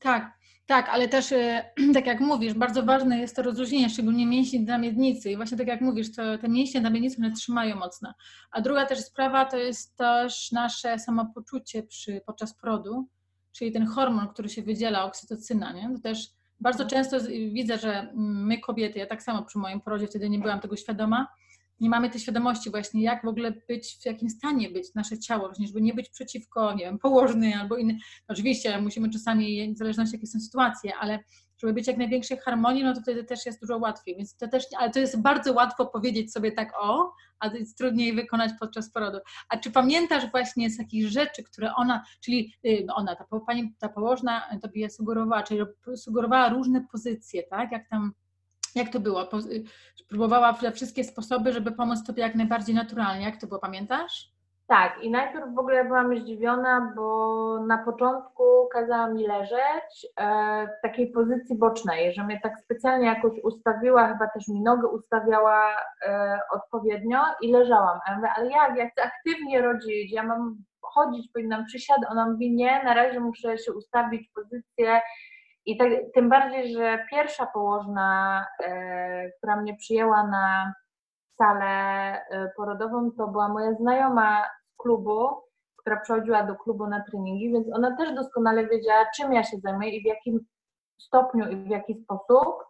Tak, 0.00 0.32
tak, 0.66 0.88
ale 0.88 1.08
też 1.08 1.32
e, 1.32 1.70
tak 1.94 2.06
jak 2.06 2.20
mówisz, 2.20 2.54
bardzo 2.54 2.82
ważne 2.82 3.18
jest 3.18 3.36
to 3.36 3.42
rozluźnienie, 3.42 3.90
szczególnie 3.90 4.26
mięśni 4.26 4.60
na 4.60 4.78
miednicy 4.78 5.30
i 5.30 5.36
właśnie 5.36 5.58
tak 5.58 5.66
jak 5.66 5.80
mówisz, 5.80 6.16
to 6.16 6.38
te 6.38 6.48
mięśnie 6.48 6.80
na 6.80 6.90
miednicy 6.90 7.16
one 7.18 7.32
trzymają 7.32 7.76
mocno. 7.76 8.14
A 8.50 8.60
druga 8.60 8.86
też 8.86 8.98
sprawa 8.98 9.44
to 9.44 9.56
jest 9.56 9.96
też 9.96 10.52
nasze 10.52 10.98
samopoczucie 10.98 11.82
przy, 11.82 12.20
podczas 12.26 12.54
porodu, 12.54 13.08
czyli 13.52 13.72
ten 13.72 13.86
hormon, 13.86 14.28
który 14.28 14.48
się 14.48 14.62
wydziela, 14.62 15.04
oksytocyna, 15.04 15.72
nie? 15.72 15.90
To 15.94 15.98
też 16.02 16.28
bardzo 16.60 16.84
mhm. 16.84 17.04
często 17.04 17.28
widzę, 17.52 17.78
że 17.78 18.12
my 18.16 18.58
kobiety, 18.58 18.98
ja 18.98 19.06
tak 19.06 19.22
samo 19.22 19.42
przy 19.42 19.58
moim 19.58 19.80
porodzie 19.80 20.06
wtedy 20.06 20.30
nie 20.30 20.38
byłam 20.38 20.60
tego 20.60 20.76
świadoma, 20.76 21.26
nie 21.80 21.90
mamy 21.90 22.10
tej 22.10 22.20
świadomości 22.20 22.70
właśnie, 22.70 23.02
jak 23.02 23.24
w 23.24 23.28
ogóle 23.28 23.52
być, 23.68 23.98
w 24.02 24.06
jakim 24.06 24.30
stanie 24.30 24.70
być 24.70 24.94
nasze 24.94 25.18
ciało, 25.18 25.46
właśnie, 25.46 25.66
żeby 25.66 25.80
nie 25.80 25.94
być 25.94 26.08
przeciwko, 26.08 26.72
nie 26.72 26.84
wiem, 26.84 26.98
położny 26.98 27.54
albo 27.60 27.76
inny. 27.76 27.98
Oczywiście 28.28 28.80
musimy 28.80 29.10
czasami, 29.10 29.74
w 29.74 29.78
zależności 29.78 30.16
jakie 30.16 30.26
są 30.26 30.40
sytuacje, 30.40 30.92
ale 31.00 31.18
żeby 31.60 31.72
być 31.72 31.86
jak 31.86 31.96
największej 31.96 32.38
harmonii, 32.38 32.84
no 32.84 32.94
to 32.94 33.00
wtedy 33.00 33.24
też 33.24 33.46
jest 33.46 33.60
dużo 33.60 33.78
łatwiej. 33.78 34.16
Więc 34.16 34.36
to 34.36 34.48
też, 34.48 34.64
ale 34.78 34.90
to 34.90 35.00
jest 35.00 35.20
bardzo 35.20 35.52
łatwo 35.52 35.86
powiedzieć 35.86 36.32
sobie 36.32 36.52
tak 36.52 36.72
o, 36.80 37.12
a 37.38 37.50
to 37.50 37.56
jest 37.56 37.78
trudniej 37.78 38.12
wykonać 38.14 38.50
podczas 38.60 38.92
porodu. 38.92 39.18
A 39.48 39.56
czy 39.56 39.70
pamiętasz 39.70 40.30
właśnie 40.30 40.70
z 40.70 40.76
takich 40.76 41.08
rzeczy, 41.08 41.42
które 41.42 41.74
ona, 41.74 42.04
czyli 42.20 42.54
y, 42.66 42.86
ona, 42.94 43.16
ta 43.16 43.24
pani, 43.46 43.74
ta 43.78 43.88
położna 43.88 44.58
tobie 44.62 44.90
sugerowała, 44.90 45.42
czyli 45.42 45.60
sugerowała 45.96 46.48
różne 46.48 46.86
pozycje, 46.92 47.42
tak? 47.42 47.72
Jak 47.72 47.88
tam 47.88 48.12
jak 48.74 48.88
to 48.88 49.00
było? 49.00 49.22
Y, 49.22 49.64
próbowała 50.08 50.52
wszystkie 50.52 51.04
sposoby, 51.04 51.52
żeby 51.52 51.72
pomóc 51.72 52.06
Tobie 52.06 52.22
jak 52.22 52.34
najbardziej 52.34 52.74
naturalnie. 52.74 53.24
Jak 53.24 53.40
to 53.40 53.46
było, 53.46 53.60
pamiętasz? 53.60 54.30
Tak, 54.70 55.02
i 55.02 55.10
najpierw 55.10 55.54
w 55.54 55.58
ogóle 55.58 55.84
byłam 55.84 56.20
zdziwiona, 56.20 56.92
bo 56.96 57.60
na 57.66 57.78
początku 57.78 58.68
kazała 58.72 59.08
mi 59.08 59.26
leżeć 59.26 60.06
e, 60.16 60.66
w 60.66 60.82
takiej 60.82 61.12
pozycji 61.12 61.58
bocznej, 61.58 62.12
że 62.14 62.24
mnie 62.24 62.40
tak 62.42 62.60
specjalnie 62.60 63.06
jakoś 63.06 63.32
ustawiła, 63.42 64.08
chyba 64.08 64.28
też 64.28 64.48
mi 64.48 64.60
nogę 64.60 64.88
ustawiała 64.88 65.76
e, 66.06 66.38
odpowiednio 66.52 67.18
i 67.40 67.52
leżałam. 67.52 67.98
A 68.06 68.10
ja 68.10 68.16
mówię, 68.16 68.30
ale 68.36 68.50
jak, 68.50 68.76
ja 68.76 68.90
chcę 68.90 69.02
aktywnie 69.02 69.62
rodzić, 69.62 70.12
ja 70.12 70.22
mam 70.22 70.56
chodzić, 70.82 71.30
powinnam 71.34 71.66
przysiadać. 71.66 72.10
Ona 72.10 72.30
mówi, 72.30 72.54
nie, 72.54 72.82
na 72.84 72.94
razie 72.94 73.20
muszę 73.20 73.58
się 73.58 73.72
ustawić 73.72 74.30
pozycję 74.34 75.00
i 75.66 75.76
tak, 75.76 75.88
tym 76.14 76.28
bardziej, 76.28 76.72
że 76.72 77.06
pierwsza 77.10 77.46
położna, 77.46 78.46
e, 78.64 79.30
która 79.38 79.56
mnie 79.56 79.76
przyjęła 79.76 80.26
na 80.26 80.74
salę 81.38 81.66
e, 81.66 82.50
porodową, 82.56 83.10
to 83.10 83.28
była 83.28 83.48
moja 83.48 83.74
znajoma 83.74 84.44
z 84.44 84.76
klubu, 84.76 85.28
która 85.76 86.00
przychodziła 86.00 86.42
do 86.42 86.54
klubu 86.54 86.86
na 86.86 87.04
treningi, 87.04 87.52
więc 87.52 87.66
ona 87.74 87.96
też 87.96 88.14
doskonale 88.14 88.66
wiedziała, 88.66 89.06
czym 89.16 89.32
ja 89.32 89.44
się 89.44 89.56
zajmuję 89.56 89.90
i 89.90 90.02
w 90.02 90.06
jakim 90.06 90.40
stopniu 90.98 91.48
i 91.48 91.56
w 91.56 91.66
jaki 91.66 91.94
sposób. 91.94 92.64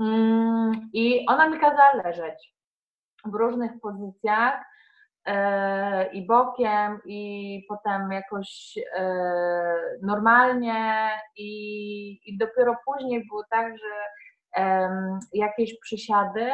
Mm, 0.00 0.90
I 0.92 1.26
ona 1.28 1.48
mi 1.48 1.60
kazała 1.60 1.94
leżeć 1.94 2.54
w 3.24 3.34
różnych 3.34 3.72
pozycjach. 3.80 4.64
E, 5.26 6.12
i 6.12 6.26
bokiem, 6.26 7.00
i 7.06 7.64
potem 7.68 8.12
jakoś 8.12 8.78
e, 8.96 9.14
normalnie, 10.02 11.10
i, 11.36 12.20
i 12.24 12.38
dopiero 12.38 12.76
później 12.84 13.26
było 13.26 13.44
tak, 13.50 13.78
że 13.78 14.02
jakieś 15.32 15.78
przysiady, 15.80 16.50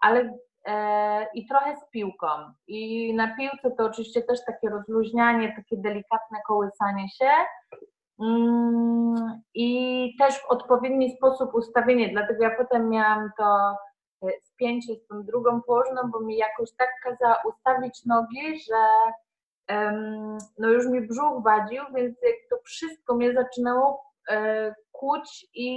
ale 0.00 0.38
e, 0.66 1.26
i 1.34 1.46
trochę 1.46 1.76
z 1.76 1.90
piłką. 1.90 2.26
I 2.66 3.14
na 3.14 3.36
piłce 3.36 3.70
to 3.78 3.84
oczywiście 3.84 4.22
też 4.22 4.44
takie 4.46 4.68
rozluźnianie, 4.68 5.52
takie 5.56 5.76
delikatne 5.76 6.38
kołysanie 6.46 7.08
się. 7.08 7.30
Mm, 8.20 9.42
I 9.54 10.16
też 10.18 10.38
w 10.38 10.50
odpowiedni 10.50 11.16
sposób 11.16 11.54
ustawienie, 11.54 12.08
dlatego 12.08 12.42
ja 12.42 12.56
potem 12.56 12.88
miałam 12.90 13.30
to 13.38 13.76
spięcie 14.42 14.94
z 14.94 15.06
tą 15.06 15.22
drugą 15.22 15.62
położną, 15.62 16.10
bo 16.12 16.20
mi 16.20 16.36
jakoś 16.36 16.72
tak 16.72 16.88
kazała 17.02 17.42
ustawić 17.44 18.04
nogi, 18.04 18.60
że 18.60 19.12
um, 19.76 20.38
no 20.58 20.68
już 20.68 20.86
mi 20.86 21.00
brzuch 21.00 21.42
wadził, 21.44 21.82
więc 21.94 22.18
to 22.50 22.56
wszystko 22.64 23.14
mnie 23.14 23.34
zaczynało 23.34 24.06
e, 24.30 24.74
i, 25.54 25.68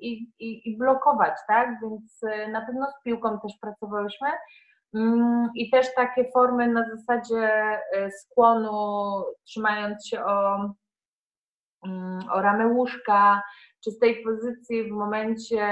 i, 0.00 0.32
i, 0.38 0.70
i, 0.70 0.76
blokować, 0.78 1.32
tak? 1.48 1.68
Więc 1.82 2.22
e, 2.22 2.48
na 2.48 2.66
pewno 2.66 2.86
z 2.86 3.02
piłką 3.04 3.40
też 3.40 3.52
pracowałyśmy. 3.60 4.28
Um, 4.92 5.50
I 5.54 5.70
też 5.70 5.94
takie 5.94 6.30
formy 6.30 6.68
na 6.68 6.84
zasadzie 6.96 7.50
e, 7.92 8.10
skłonu, 8.10 9.24
trzymając 9.44 10.06
się 10.06 10.24
o, 10.24 10.70
um, 11.82 12.20
o 12.32 12.42
ramę 12.42 12.66
łóżka, 12.66 13.42
czy 13.84 13.90
z 13.90 13.98
tej 13.98 14.24
pozycji 14.24 14.84
w 14.84 14.90
momencie 14.90 15.64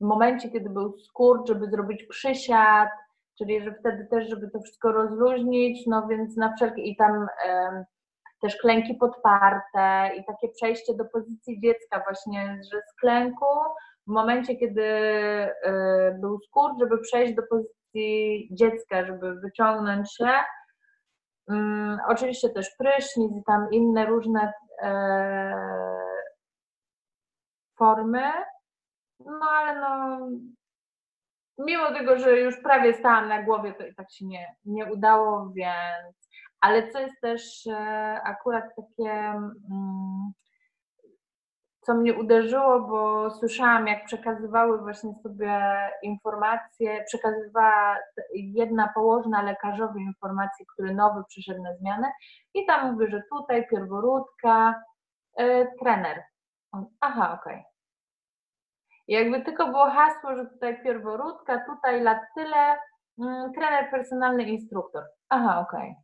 w 0.00 0.04
momencie, 0.04 0.50
kiedy 0.50 0.70
był 0.70 0.98
skurcz, 0.98 1.48
żeby 1.48 1.70
zrobić 1.70 2.04
przysiad, 2.04 2.88
czyli 3.38 3.64
że 3.64 3.74
wtedy 3.80 4.06
też, 4.10 4.28
żeby 4.28 4.50
to 4.50 4.60
wszystko 4.60 4.92
rozluźnić, 4.92 5.86
no 5.86 6.08
więc 6.08 6.36
na 6.36 6.52
wszelkie 6.56 6.82
i 6.82 6.96
tam 6.96 7.26
też 8.40 8.56
klęki 8.56 8.94
podparte 8.94 10.10
i 10.16 10.24
takie 10.24 10.48
przejście 10.48 10.94
do 10.94 11.04
pozycji 11.04 11.60
dziecka 11.60 12.02
właśnie, 12.04 12.60
że 12.72 12.80
z 12.92 12.94
klęku 13.00 13.46
w 14.06 14.12
momencie, 14.12 14.56
kiedy 14.56 14.82
e, 14.82 16.18
był 16.20 16.40
skurcz, 16.40 16.78
żeby 16.80 16.98
przejść 16.98 17.34
do 17.34 17.42
pozycji 17.42 18.48
dziecka, 18.52 19.06
żeby 19.06 19.34
wyciągnąć 19.34 20.14
się. 20.14 20.30
Um, 21.48 21.98
oczywiście 22.08 22.48
też 22.50 22.70
prysznic 22.78 23.32
i 23.36 23.42
tam 23.46 23.68
inne 23.70 24.06
różne 24.06 24.52
e, 24.82 25.54
formy, 27.80 28.32
no 29.20 29.46
ale 29.50 29.80
no 29.80 30.18
mimo 31.58 31.92
tego, 31.92 32.18
że 32.18 32.40
już 32.40 32.56
prawie 32.62 32.94
stałam 32.94 33.28
na 33.28 33.42
głowie, 33.42 33.74
to 33.74 33.86
i 33.86 33.94
tak 33.94 34.12
się 34.12 34.26
nie, 34.26 34.54
nie 34.64 34.92
udało, 34.92 35.50
więc 35.54 36.30
ale 36.60 36.92
co 36.92 37.00
jest 37.00 37.20
też 37.20 37.66
e, 37.66 38.20
akurat 38.24 38.64
takie, 38.76 39.10
mm, 39.10 40.32
co 41.80 41.94
mnie 41.94 42.14
uderzyło, 42.14 42.80
bo 42.80 43.30
słyszałam, 43.30 43.86
jak 43.86 44.04
przekazywały 44.04 44.78
właśnie 44.78 45.14
sobie 45.22 45.60
informacje, 46.02 47.04
przekazywała 47.04 47.96
jedna 48.34 48.88
położna 48.94 49.42
lekarzowi 49.42 50.02
informacje, 50.02 50.66
który 50.74 50.94
nowy 50.94 51.22
przyszedł 51.28 51.62
na 51.62 51.76
zmianę 51.76 52.12
i 52.54 52.66
tam 52.66 52.92
mówi, 52.92 53.10
że 53.10 53.22
tutaj 53.32 53.68
pierworódka, 53.68 54.82
y, 55.40 55.66
trener. 55.80 56.22
On, 56.72 56.86
aha, 57.00 57.38
okej. 57.40 57.54
Okay. 57.54 57.69
Jakby 59.10 59.42
tylko 59.42 59.66
było 59.66 59.90
hasło, 59.90 60.36
że 60.36 60.46
tutaj 60.46 60.82
pierworódka, 60.82 61.64
tutaj 61.66 62.02
lat 62.02 62.18
tyle, 62.36 62.76
mm, 63.18 63.52
trener 63.52 63.90
personalny, 63.90 64.42
instruktor. 64.42 65.04
Aha, 65.28 65.66
okej. 65.68 65.90
Okay. 65.90 65.94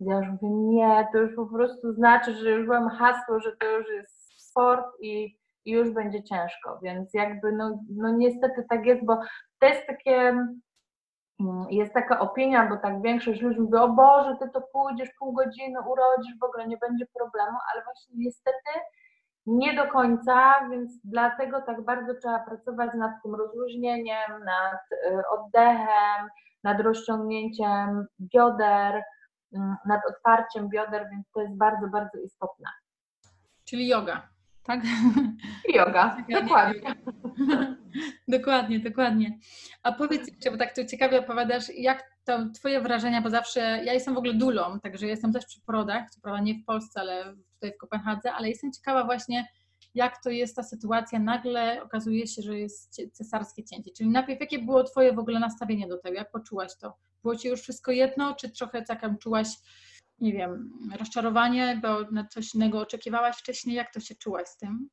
Ja 0.00 0.18
już 0.18 0.28
mówię, 0.28 0.48
nie, 0.50 1.08
to 1.12 1.18
już 1.18 1.36
po 1.36 1.46
prostu 1.46 1.92
znaczy, 1.92 2.34
że 2.34 2.50
już 2.50 2.68
mam 2.68 2.88
hasło, 2.88 3.40
że 3.40 3.56
to 3.56 3.66
już 3.66 3.88
jest 3.88 4.40
sport 4.48 4.86
i, 5.00 5.38
i 5.64 5.72
już 5.72 5.90
będzie 5.90 6.22
ciężko, 6.22 6.78
więc 6.82 7.14
jakby 7.14 7.52
no, 7.52 7.78
no 7.96 8.12
niestety 8.12 8.64
tak 8.68 8.86
jest, 8.86 9.04
bo 9.04 9.20
to 9.58 9.66
jest 9.66 9.86
takie, 9.86 10.18
mm, 11.40 11.66
jest 11.70 11.94
taka 11.94 12.20
opinia, 12.20 12.68
bo 12.68 12.76
tak 12.76 13.02
większość 13.02 13.40
ludzi 13.40 13.60
mówi, 13.60 13.76
o 13.76 13.88
Boże, 13.88 14.36
ty 14.40 14.50
to 14.54 14.60
pójdziesz 14.72 15.10
pół 15.18 15.32
godziny, 15.32 15.80
urodzisz, 15.80 16.38
w 16.40 16.44
ogóle 16.44 16.68
nie 16.68 16.76
będzie 16.76 17.06
problemu, 17.06 17.58
ale 17.72 17.84
właśnie 17.84 18.14
niestety 18.16 18.70
nie 19.46 19.74
do 19.74 19.86
końca, 19.86 20.68
więc 20.70 20.92
dlatego 21.04 21.62
tak 21.62 21.84
bardzo 21.84 22.14
trzeba 22.14 22.38
pracować 22.38 22.90
nad 22.94 23.10
tym 23.22 23.34
rozluźnieniem, 23.34 24.44
nad 24.44 24.92
y, 24.92 25.22
oddechem, 25.28 26.28
nad 26.64 26.80
rozciągnięciem 26.80 28.06
bioder, 28.20 29.02
mm, 29.54 29.76
nad 29.86 30.00
otwarciem 30.10 30.68
bioder, 30.68 31.08
więc 31.10 31.30
to 31.34 31.40
jest 31.40 31.56
bardzo, 31.56 31.88
bardzo 31.88 32.18
istotne. 32.18 32.70
Czyli 33.64 33.88
yoga, 33.88 34.31
tak? 34.64 34.80
Yoga, 35.74 36.16
dokładnie. 36.40 36.94
dokładnie, 38.28 38.80
dokładnie. 38.80 39.38
A 39.82 39.92
powiedz 39.92 40.28
jeszcze, 40.28 40.50
bo 40.50 40.56
tak 40.56 40.74
to 40.74 40.84
ciekawie 40.84 41.18
opowiadasz, 41.18 41.64
jak 41.76 42.12
to 42.24 42.38
Twoje 42.54 42.80
wrażenia, 42.80 43.22
bo 43.22 43.30
zawsze 43.30 43.60
ja 43.60 43.92
jestem 43.92 44.14
w 44.14 44.18
ogóle 44.18 44.34
dulą, 44.34 44.80
także 44.80 45.06
jestem 45.06 45.32
też 45.32 45.46
przy 45.46 45.60
porodach, 45.60 46.10
co 46.10 46.20
prawda 46.20 46.42
nie 46.42 46.54
w 46.54 46.64
Polsce, 46.64 47.00
ale 47.00 47.34
tutaj 47.54 47.72
w 47.72 47.78
Kopenhadze, 47.78 48.32
ale 48.32 48.48
jestem 48.48 48.72
ciekawa 48.72 49.04
właśnie, 49.04 49.48
jak 49.94 50.22
to 50.22 50.30
jest 50.30 50.56
ta 50.56 50.62
sytuacja, 50.62 51.18
nagle 51.18 51.82
okazuje 51.82 52.26
się, 52.26 52.42
że 52.42 52.58
jest 52.58 53.00
cesarskie 53.12 53.64
cięcie. 53.64 53.90
Czyli 53.96 54.10
najpierw, 54.10 54.40
jakie 54.40 54.58
było 54.58 54.84
Twoje 54.84 55.12
w 55.12 55.18
ogóle 55.18 55.40
nastawienie 55.40 55.88
do 55.88 55.98
tego? 55.98 56.16
Jak 56.16 56.30
poczułaś 56.30 56.76
to? 56.80 56.96
Było 57.22 57.36
Ci 57.36 57.48
już 57.48 57.60
wszystko 57.60 57.92
jedno, 57.92 58.34
czy 58.34 58.50
trochę 58.50 58.82
taką 58.82 59.16
czułaś, 59.16 59.48
nie 60.22 60.32
wiem, 60.32 60.70
rozczarowanie, 60.98 61.80
bo 61.82 62.00
na 62.12 62.26
coś 62.26 62.54
innego 62.54 62.80
oczekiwałaś 62.80 63.36
wcześniej? 63.36 63.76
Jak 63.76 63.92
to 63.92 64.00
się 64.00 64.14
czułaś 64.14 64.46
z 64.46 64.56
tym? 64.56 64.88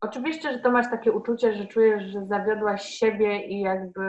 Oczywiście, 0.00 0.52
że 0.52 0.58
to 0.58 0.70
masz 0.70 0.90
takie 0.90 1.12
uczucie, 1.12 1.54
że 1.54 1.66
czujesz, 1.66 2.04
że 2.04 2.26
zawiodłaś 2.26 2.84
siebie 2.84 3.46
i 3.46 3.60
jakby 3.60 4.02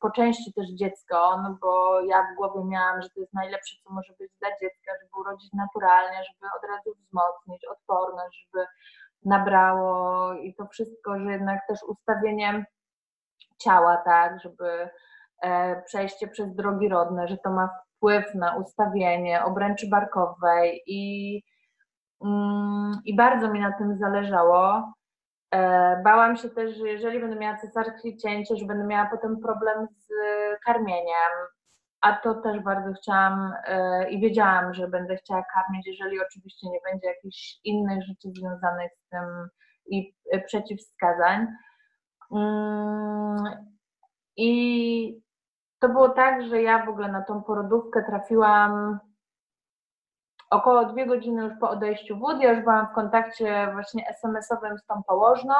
po 0.00 0.10
części 0.10 0.52
też 0.52 0.66
dziecko, 0.70 1.40
no 1.42 1.58
bo 1.60 2.00
ja 2.00 2.22
w 2.22 2.36
głowie 2.36 2.64
miałam, 2.64 3.02
że 3.02 3.10
to 3.10 3.20
jest 3.20 3.34
najlepsze, 3.34 3.76
co 3.84 3.92
może 3.92 4.12
być 4.18 4.32
dla 4.40 4.48
dziecka, 4.50 4.92
żeby 5.00 5.20
urodzić 5.20 5.52
naturalnie, 5.52 6.24
żeby 6.24 6.52
od 6.56 6.70
razu 6.70 6.98
wzmocnić 6.98 7.64
odporność, 7.64 8.48
żeby 8.54 8.66
nabrało 9.24 10.32
i 10.34 10.54
to 10.54 10.66
wszystko, 10.66 11.18
że 11.18 11.32
jednak 11.32 11.60
też 11.68 11.78
ustawieniem 11.82 12.64
ciała, 13.58 13.96
tak, 13.96 14.40
żeby 14.40 14.90
e, 15.42 15.82
przejście 15.82 16.28
przez 16.28 16.54
drogi 16.54 16.88
rodne, 16.88 17.28
że 17.28 17.36
to 17.38 17.50
ma 17.50 17.68
wpływ 17.98 18.34
na 18.34 18.56
ustawienie 18.56 19.44
obręczy 19.44 19.88
barkowej 19.88 20.82
i, 20.86 21.42
mm, 22.24 23.00
i 23.04 23.16
bardzo 23.16 23.50
mi 23.50 23.60
na 23.60 23.72
tym 23.72 23.98
zależało. 23.98 24.92
E, 25.50 26.02
bałam 26.04 26.36
się 26.36 26.48
też, 26.50 26.76
że 26.76 26.88
jeżeli 26.88 27.20
będę 27.20 27.36
miała 27.36 27.56
cesarskie 27.56 28.16
cięcie, 28.16 28.56
że 28.56 28.66
będę 28.66 28.84
miała 28.84 29.06
potem 29.10 29.40
problem 29.40 29.86
z 29.98 30.08
karmieniem, 30.64 31.32
a 32.00 32.12
to 32.12 32.34
też 32.34 32.60
bardzo 32.60 32.92
chciałam 32.92 33.52
e, 33.66 34.10
i 34.10 34.20
wiedziałam, 34.20 34.74
że 34.74 34.88
będę 34.88 35.16
chciała 35.16 35.44
karmić, 35.54 35.86
jeżeli 35.86 36.20
oczywiście 36.20 36.70
nie 36.70 36.78
będzie 36.92 37.08
jakichś 37.08 37.58
innych 37.64 38.02
rzeczy 38.02 38.28
związanych 38.30 38.90
z 38.96 39.08
tym 39.08 39.48
i 39.86 40.14
e, 40.32 40.40
przeciwwskazań. 40.40 41.46
Mm, 42.32 43.44
I 44.36 45.20
to 45.78 45.88
było 45.88 46.08
tak, 46.08 46.42
że 46.42 46.62
ja 46.62 46.86
w 46.86 46.88
ogóle 46.88 47.12
na 47.12 47.22
tą 47.22 47.42
porodówkę 47.42 48.04
trafiłam 48.04 48.98
około 50.50 50.84
dwie 50.84 51.06
godziny 51.06 51.44
już 51.44 51.52
po 51.60 51.70
odejściu 51.70 52.18
wód. 52.18 52.40
Ja 52.40 52.52
już 52.52 52.60
byłam 52.60 52.86
w 52.86 52.94
kontakcie 52.94 53.68
właśnie 53.72 54.08
SMS-owym 54.08 54.78
z 54.78 54.86
tą 54.86 55.02
położną 55.02 55.54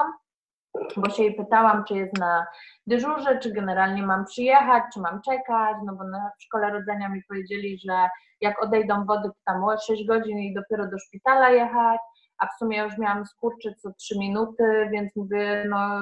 bo 0.97 1.11
się 1.11 1.23
jej 1.23 1.35
pytałam, 1.35 1.85
czy 1.85 1.95
jest 1.95 2.19
na 2.19 2.47
dyżurze, 2.87 3.39
czy 3.39 3.53
generalnie 3.53 4.03
mam 4.03 4.25
przyjechać, 4.25 4.83
czy 4.95 5.01
mam 5.01 5.23
czekać, 5.23 5.77
no 5.85 5.97
bo 5.97 6.05
na 6.05 6.31
szkole 6.39 6.71
rodzenia 6.71 7.09
mi 7.09 7.23
powiedzieli, 7.29 7.79
że 7.79 8.09
jak 8.41 8.63
odejdą 8.63 9.05
wody, 9.05 9.29
to 9.29 9.35
tam 9.45 9.65
6 9.87 10.07
godzin 10.07 10.39
i 10.39 10.55
dopiero 10.55 10.87
do 10.87 10.99
szpitala 10.99 11.51
jechać, 11.51 12.01
a 12.39 12.47
w 12.47 12.59
sumie 12.59 12.79
już 12.79 12.99
miałam 12.99 13.27
skurczy 13.27 13.75
co 13.79 13.93
3 13.93 14.19
minuty, 14.19 14.89
więc 14.93 15.17
mówię, 15.17 15.65
no 15.69 16.01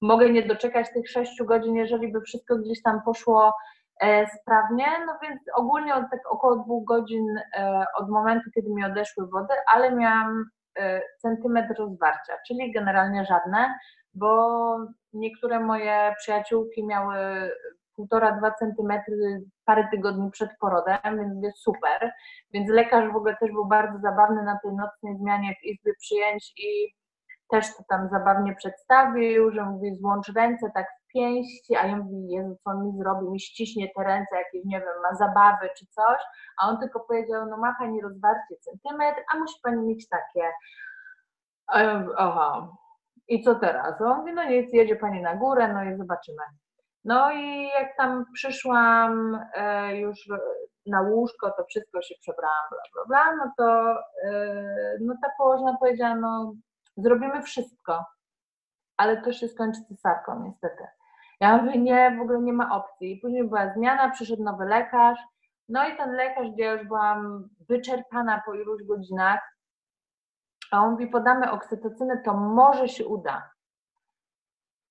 mogę 0.00 0.30
nie 0.30 0.42
doczekać 0.46 0.92
tych 0.92 1.10
6 1.10 1.42
godzin, 1.42 1.74
jeżeli 1.74 2.12
by 2.12 2.20
wszystko 2.20 2.56
gdzieś 2.56 2.82
tam 2.82 3.02
poszło 3.02 3.54
e, 4.00 4.26
sprawnie, 4.26 4.86
no 5.06 5.18
więc 5.22 5.40
ogólnie 5.54 5.94
od 5.94 6.04
tak 6.10 6.20
około 6.30 6.56
dwóch 6.56 6.84
godzin 6.84 7.26
e, 7.56 7.84
od 7.96 8.08
momentu, 8.08 8.50
kiedy 8.54 8.70
mi 8.70 8.84
odeszły 8.84 9.26
wody, 9.26 9.54
ale 9.74 9.96
miałam 9.96 10.44
e, 10.78 11.02
centymetr 11.18 11.74
rozwarcia, 11.78 12.32
czyli 12.46 12.72
generalnie 12.72 13.24
żadne, 13.24 13.78
bo 14.14 14.76
niektóre 15.12 15.60
moje 15.60 16.14
przyjaciółki 16.18 16.86
miały 16.86 17.16
półtora, 17.96 18.32
dwa 18.32 18.50
centymetry 18.50 19.42
parę 19.64 19.88
tygodni 19.90 20.30
przed 20.30 20.50
porodem, 20.60 20.98
więc 21.04 21.44
jest 21.44 21.58
super. 21.58 22.12
Więc 22.52 22.70
lekarz 22.70 23.12
w 23.12 23.16
ogóle 23.16 23.36
też 23.36 23.52
był 23.52 23.66
bardzo 23.66 23.98
zabawny 23.98 24.42
na 24.42 24.58
tej 24.62 24.72
nocnej 24.72 25.16
zmianie 25.16 25.54
w 25.54 25.64
izbie 25.64 25.92
przyjęć 25.98 26.52
i 26.56 26.94
też 27.50 27.76
to 27.76 27.84
tam 27.88 28.08
zabawnie 28.08 28.54
przedstawił, 28.54 29.52
że 29.52 29.64
mówi 29.64 29.96
złącz 29.96 30.28
ręce 30.36 30.70
tak 30.74 30.86
w 30.86 31.12
pięści, 31.12 31.76
a 31.76 31.86
ja 31.86 31.96
mówię, 31.96 32.36
Jezu, 32.36 32.56
co 32.64 32.70
on 32.70 32.86
mi 32.86 32.98
zrobi, 32.98 33.30
mi 33.30 33.40
ściśnie 33.40 33.88
te 33.96 34.04
ręce, 34.04 34.36
jakieś, 34.36 34.64
nie 34.64 34.80
wiem, 34.80 35.02
ma 35.02 35.16
zabawy 35.16 35.68
czy 35.78 35.86
coś, 35.86 36.18
a 36.62 36.68
on 36.68 36.80
tylko 36.80 37.00
powiedział, 37.00 37.46
no 37.46 37.56
ma 37.56 37.74
Pani 37.78 38.02
rozwarcie 38.02 38.56
centymetr, 38.60 39.20
a 39.34 39.38
musi 39.38 39.60
Pani 39.62 39.86
mieć 39.86 40.08
takie. 40.08 40.50
Aha, 42.16 42.68
i 43.28 43.42
co 43.42 43.54
teraz? 43.54 44.00
On 44.00 44.18
mówi, 44.18 44.32
no 44.32 44.44
nic, 44.44 44.72
jedzie 44.72 44.96
pani 44.96 45.22
na 45.22 45.34
górę, 45.34 45.72
no 45.72 45.84
i 45.84 45.96
zobaczymy. 45.96 46.42
No 47.04 47.32
i 47.32 47.68
jak 47.68 47.96
tam 47.96 48.24
przyszłam 48.34 49.38
e, 49.54 49.96
już 49.96 50.18
na 50.86 51.00
łóżko, 51.00 51.50
to 51.50 51.64
wszystko 51.64 52.02
się 52.02 52.14
przebrałam, 52.20 52.64
bla, 52.70 52.80
bla, 52.94 53.04
bla, 53.06 53.36
no 53.36 53.52
to 53.56 53.98
e, 54.24 54.54
no 55.00 55.14
ta 55.22 55.28
położna 55.38 55.76
powiedziała, 55.80 56.14
no 56.14 56.54
zrobimy 56.98 57.42
wszystko, 57.42 58.04
ale 58.96 59.22
to 59.22 59.32
się 59.32 59.48
skończy 59.48 59.80
cesarką 59.88 60.44
niestety. 60.44 60.84
Ja 61.40 61.56
mówię, 61.56 61.78
nie, 61.78 62.16
w 62.18 62.20
ogóle 62.20 62.40
nie 62.40 62.52
ma 62.52 62.76
opcji. 62.76 63.18
Później 63.22 63.44
była 63.44 63.72
zmiana, 63.74 64.10
przyszedł 64.10 64.42
nowy 64.42 64.64
lekarz, 64.64 65.18
no 65.68 65.88
i 65.88 65.96
ten 65.96 66.12
lekarz, 66.12 66.50
gdzie 66.50 66.64
ja 66.64 66.72
już 66.72 66.86
byłam 66.86 67.48
wyczerpana 67.68 68.42
po 68.46 68.54
iluś 68.54 68.82
godzinach, 68.82 69.40
a 70.72 70.80
on 70.80 70.90
mówi, 70.90 71.06
podamy 71.06 71.50
oksytocynę, 71.50 72.22
to 72.24 72.34
może 72.34 72.88
się 72.88 73.06
uda. 73.06 73.50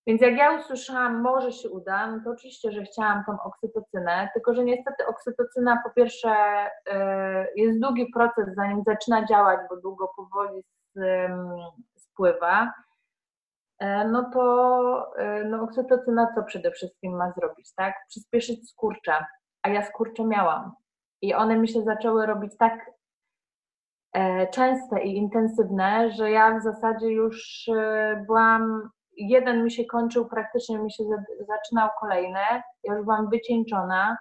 Więc 0.08 0.22
jak 0.22 0.38
ja 0.38 0.60
usłyszałam, 0.60 1.22
może 1.22 1.52
się 1.52 1.70
uda, 1.70 2.12
no 2.12 2.24
to 2.24 2.30
oczywiście, 2.30 2.72
że 2.72 2.84
chciałam 2.84 3.24
tą 3.26 3.42
oksytocynę, 3.42 4.30
tylko 4.34 4.54
że 4.54 4.64
niestety 4.64 5.08
oksytocyna 5.08 5.82
po 5.84 5.90
pierwsze 5.90 6.30
y, 6.68 6.92
jest 7.56 7.80
długi 7.80 8.12
proces, 8.14 8.56
zanim 8.56 8.84
zaczyna 8.84 9.26
działać, 9.26 9.60
bo 9.70 9.78
długo 9.78 10.12
powoli 10.16 10.64
spływa, 12.18 12.74
e, 13.80 14.08
no 14.08 14.30
to 14.34 15.16
e, 15.18 15.44
no 15.44 15.64
oksytocyna 15.64 16.28
co 16.36 16.44
przede 16.44 16.72
wszystkim 16.72 17.16
ma 17.16 17.32
zrobić, 17.32 17.74
tak? 17.74 17.96
Przyspieszyć 18.08 18.70
skurcze, 18.70 19.26
a 19.62 19.70
ja 19.70 19.86
skurcze 19.86 20.24
miałam. 20.24 20.72
I 21.22 21.34
one 21.34 21.58
mi 21.58 21.68
się 21.68 21.84
zaczęły 21.84 22.26
robić 22.26 22.58
tak 22.58 22.98
E, 24.18 24.48
częste 24.48 25.04
i 25.04 25.18
intensywne, 25.18 26.12
że 26.12 26.32
ja 26.32 26.60
w 26.60 26.64
zasadzie 26.64 27.08
już 27.08 27.66
byłam, 28.28 28.90
jeden 29.18 29.64
mi 29.64 29.72
się 29.72 29.86
kończył, 29.86 30.26
praktycznie 30.26 30.80
mi 30.80 30.92
się 30.92 31.04
zaczynał 31.48 31.90
kolejny, 32.00 32.40
ja 32.84 32.94
już 32.96 33.04
byłam 33.04 33.30
wycieńczona, 33.30 34.18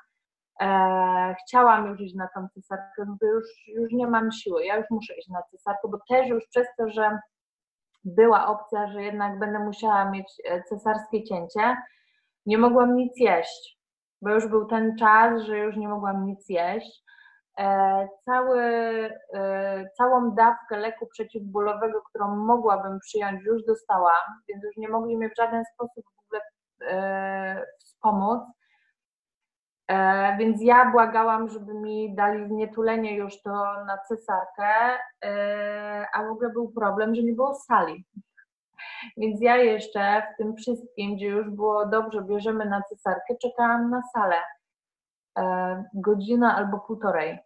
e, 0.61 1.35
chciałam 1.42 1.87
już 1.87 2.00
iść 2.00 2.14
na 2.14 2.28
tą 2.35 2.48
cesarkę, 2.54 3.16
bo 3.20 3.26
już, 3.26 3.44
już 3.68 3.92
nie 3.92 4.06
mam 4.06 4.32
siły, 4.32 4.64
ja 4.64 4.76
już 4.76 4.87
muszę 4.90 5.14
iść 5.18 5.28
na 5.28 5.42
cesarkę, 5.42 5.88
bo 5.88 5.98
też 6.09 6.28
już 6.28 6.46
przez 6.46 6.66
to, 6.78 6.88
że 6.88 7.18
była 8.07 8.47
opcja, 8.47 8.92
że 8.92 9.03
jednak 9.03 9.38
będę 9.38 9.59
musiała 9.59 10.11
mieć 10.11 10.42
cesarskie 10.69 11.25
cięcie, 11.25 11.77
nie 12.47 12.59
mogłam 12.59 12.97
nic 12.97 13.12
jeść, 13.16 13.79
bo 14.23 14.31
już 14.31 14.47
był 14.47 14.66
ten 14.66 14.97
czas, 14.99 15.42
że 15.42 15.59
już 15.59 15.77
nie 15.77 15.88
mogłam 15.88 16.27
nic 16.27 16.49
jeść. 16.49 17.07
E, 17.59 18.09
cały, 18.25 18.61
e, 19.35 19.90
całą 19.97 20.35
dawkę 20.35 20.77
leku 20.77 21.07
przeciwbólowego, 21.07 22.03
którą 22.03 22.37
mogłabym 22.37 22.99
przyjąć, 23.01 23.45
już 23.45 23.64
dostałam, 23.64 24.23
więc 24.49 24.64
już 24.64 24.77
nie 24.77 24.88
mogli 24.88 25.16
mnie 25.16 25.31
w 25.31 25.37
żaden 25.37 25.64
sposób 25.75 26.05
w 26.05 26.27
ogóle 26.27 26.40
e, 26.92 27.64
wspomóc. 27.79 28.42
Więc 30.38 30.62
ja 30.62 30.90
błagałam, 30.90 31.49
żeby 31.49 31.75
mi 31.75 32.14
dali 32.14 32.49
znietulenie 32.49 33.16
już 33.16 33.42
to 33.42 33.51
na 33.87 33.99
cesarkę, 34.09 34.99
a 36.14 36.25
w 36.25 36.31
ogóle 36.31 36.51
był 36.51 36.72
problem, 36.72 37.14
że 37.14 37.22
nie 37.22 37.33
było 37.33 37.55
sali. 37.55 38.07
Więc 39.16 39.40
ja 39.40 39.57
jeszcze 39.57 40.22
w 40.35 40.37
tym 40.37 40.57
wszystkim, 40.57 41.16
gdzie 41.16 41.27
już 41.27 41.51
było 41.51 41.87
dobrze, 41.87 42.22
bierzemy 42.22 42.64
na 42.64 42.83
cesarkę, 42.83 43.37
czekałam 43.42 43.90
na 43.90 44.03
salę. 44.03 44.37
Godzina 45.94 46.57
albo 46.57 46.79
półtorej. 46.79 47.38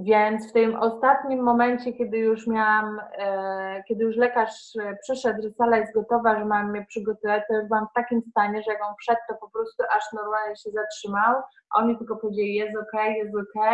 Więc 0.00 0.50
w 0.50 0.52
tym 0.52 0.76
ostatnim 0.76 1.42
momencie, 1.42 1.92
kiedy 1.92 2.18
już 2.18 2.46
miałam, 2.46 3.00
e, 3.18 3.82
kiedy 3.88 4.04
już 4.04 4.16
lekarz 4.16 4.76
e, 4.80 4.96
przyszedł, 5.02 5.42
że 5.42 5.50
sala 5.50 5.76
jest 5.76 5.94
gotowa, 5.94 6.38
że 6.38 6.44
mam 6.44 6.70
mnie 6.70 6.86
przygotować, 6.88 7.42
to 7.48 7.54
już 7.54 7.68
byłam 7.68 7.86
w 7.90 7.94
takim 7.94 8.22
stanie, 8.30 8.62
że 8.62 8.72
jak 8.72 8.84
on 8.84 8.94
wszedł, 9.00 9.20
to 9.28 9.34
po 9.34 9.50
prostu 9.50 9.82
aż 9.96 10.12
normalnie 10.12 10.56
się 10.56 10.70
zatrzymał. 10.70 11.42
A 11.70 11.78
oni 11.78 11.98
tylko 11.98 12.16
powiedzieli, 12.16 12.54
jest 12.54 12.76
ok, 12.76 12.92
jest 13.16 13.34
ok. 13.36 13.64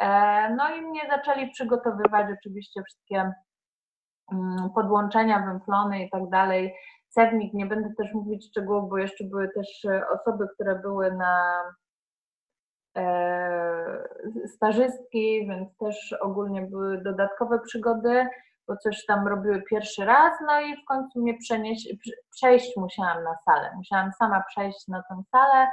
E, 0.00 0.54
no 0.54 0.74
i 0.76 0.82
mnie 0.82 1.00
zaczęli 1.10 1.50
przygotowywać 1.50 2.26
oczywiście 2.38 2.82
wszystkie 2.82 3.32
mm, 4.32 4.70
podłączenia, 4.74 5.46
węflony 5.46 6.04
i 6.04 6.10
tak 6.10 6.30
dalej. 6.30 6.74
Cewnik, 7.08 7.54
nie 7.54 7.66
będę 7.66 7.92
też 7.98 8.14
mówić 8.14 8.46
szczegółów, 8.46 8.90
bo 8.90 8.98
jeszcze 8.98 9.24
były 9.24 9.48
też 9.48 9.86
osoby, 10.14 10.46
które 10.54 10.78
były 10.78 11.12
na 11.14 11.62
stażystki, 14.46 15.46
więc 15.46 15.76
też 15.78 16.14
ogólnie 16.20 16.62
były 16.62 17.02
dodatkowe 17.02 17.60
przygody, 17.60 18.26
bo 18.68 18.76
coś 18.76 19.06
tam 19.06 19.28
robiły 19.28 19.62
pierwszy 19.70 20.04
raz, 20.04 20.32
no 20.46 20.60
i 20.60 20.76
w 20.76 20.84
końcu 20.84 21.20
mnie 21.20 21.38
przejść 22.30 22.76
musiałam 22.76 23.24
na 23.24 23.36
salę. 23.44 23.70
Musiałam 23.76 24.12
sama 24.12 24.42
przejść 24.48 24.88
na 24.88 25.02
tę 25.02 25.22
salę. 25.30 25.68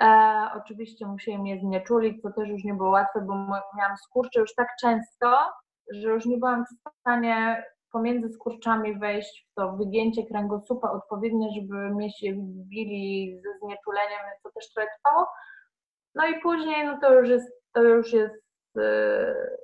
E, 0.00 0.50
oczywiście 0.56 1.06
musiałem 1.06 1.46
je 1.46 1.60
znieczulić, 1.60 2.22
co 2.22 2.32
też 2.32 2.48
już 2.48 2.64
nie 2.64 2.74
było 2.74 2.90
łatwe, 2.90 3.20
bo 3.20 3.34
miałam 3.76 3.96
skurcze 3.96 4.40
już 4.40 4.54
tak 4.54 4.68
często, 4.80 5.36
że 5.92 6.08
już 6.08 6.26
nie 6.26 6.38
byłam 6.38 6.64
w 6.64 7.00
stanie 7.00 7.64
pomiędzy 7.92 8.28
skurczami 8.28 8.98
wejść 8.98 9.48
w 9.50 9.54
to 9.54 9.72
wygięcie 9.72 10.26
kręgosłupa 10.26 10.90
odpowiednie, 10.90 11.48
żeby 11.60 11.74
mnie 11.74 12.10
się 12.10 12.32
wbili 12.32 13.36
ze 13.36 13.58
znieczuleniem, 13.58 14.20
co 14.42 14.50
też 14.50 14.72
trochę 14.72 14.88
trwało. 14.98 15.26
No 16.16 16.26
i 16.26 16.40
później 16.40 16.86
no 16.86 16.98
to 17.00 17.14
już 17.14 17.28
jest, 17.28 17.52
to 17.72 17.82
już 17.82 18.12
jest 18.12 18.34
yy, 18.74 19.56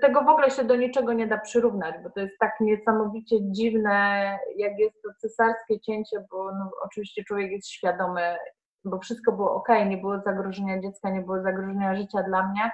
tego 0.00 0.22
w 0.22 0.28
ogóle 0.28 0.50
się 0.50 0.64
do 0.64 0.76
niczego 0.76 1.12
nie 1.12 1.26
da 1.26 1.38
przyrównać, 1.38 1.94
bo 2.02 2.10
to 2.10 2.20
jest 2.20 2.38
tak 2.38 2.60
niesamowicie 2.60 3.36
dziwne, 3.40 4.38
jak 4.56 4.78
jest 4.78 5.02
to 5.02 5.08
cesarskie 5.18 5.80
cięcie, 5.80 6.24
bo 6.30 6.52
no, 6.52 6.70
oczywiście 6.82 7.24
człowiek 7.24 7.50
jest 7.50 7.68
świadomy, 7.68 8.36
bo 8.84 8.98
wszystko 8.98 9.32
było 9.32 9.54
ok, 9.54 9.68
nie 9.86 9.96
było 9.96 10.20
zagrożenia 10.20 10.80
dziecka, 10.80 11.10
nie 11.10 11.20
było 11.20 11.42
zagrożenia 11.42 11.96
życia 11.96 12.22
dla 12.22 12.48
mnie, 12.48 12.70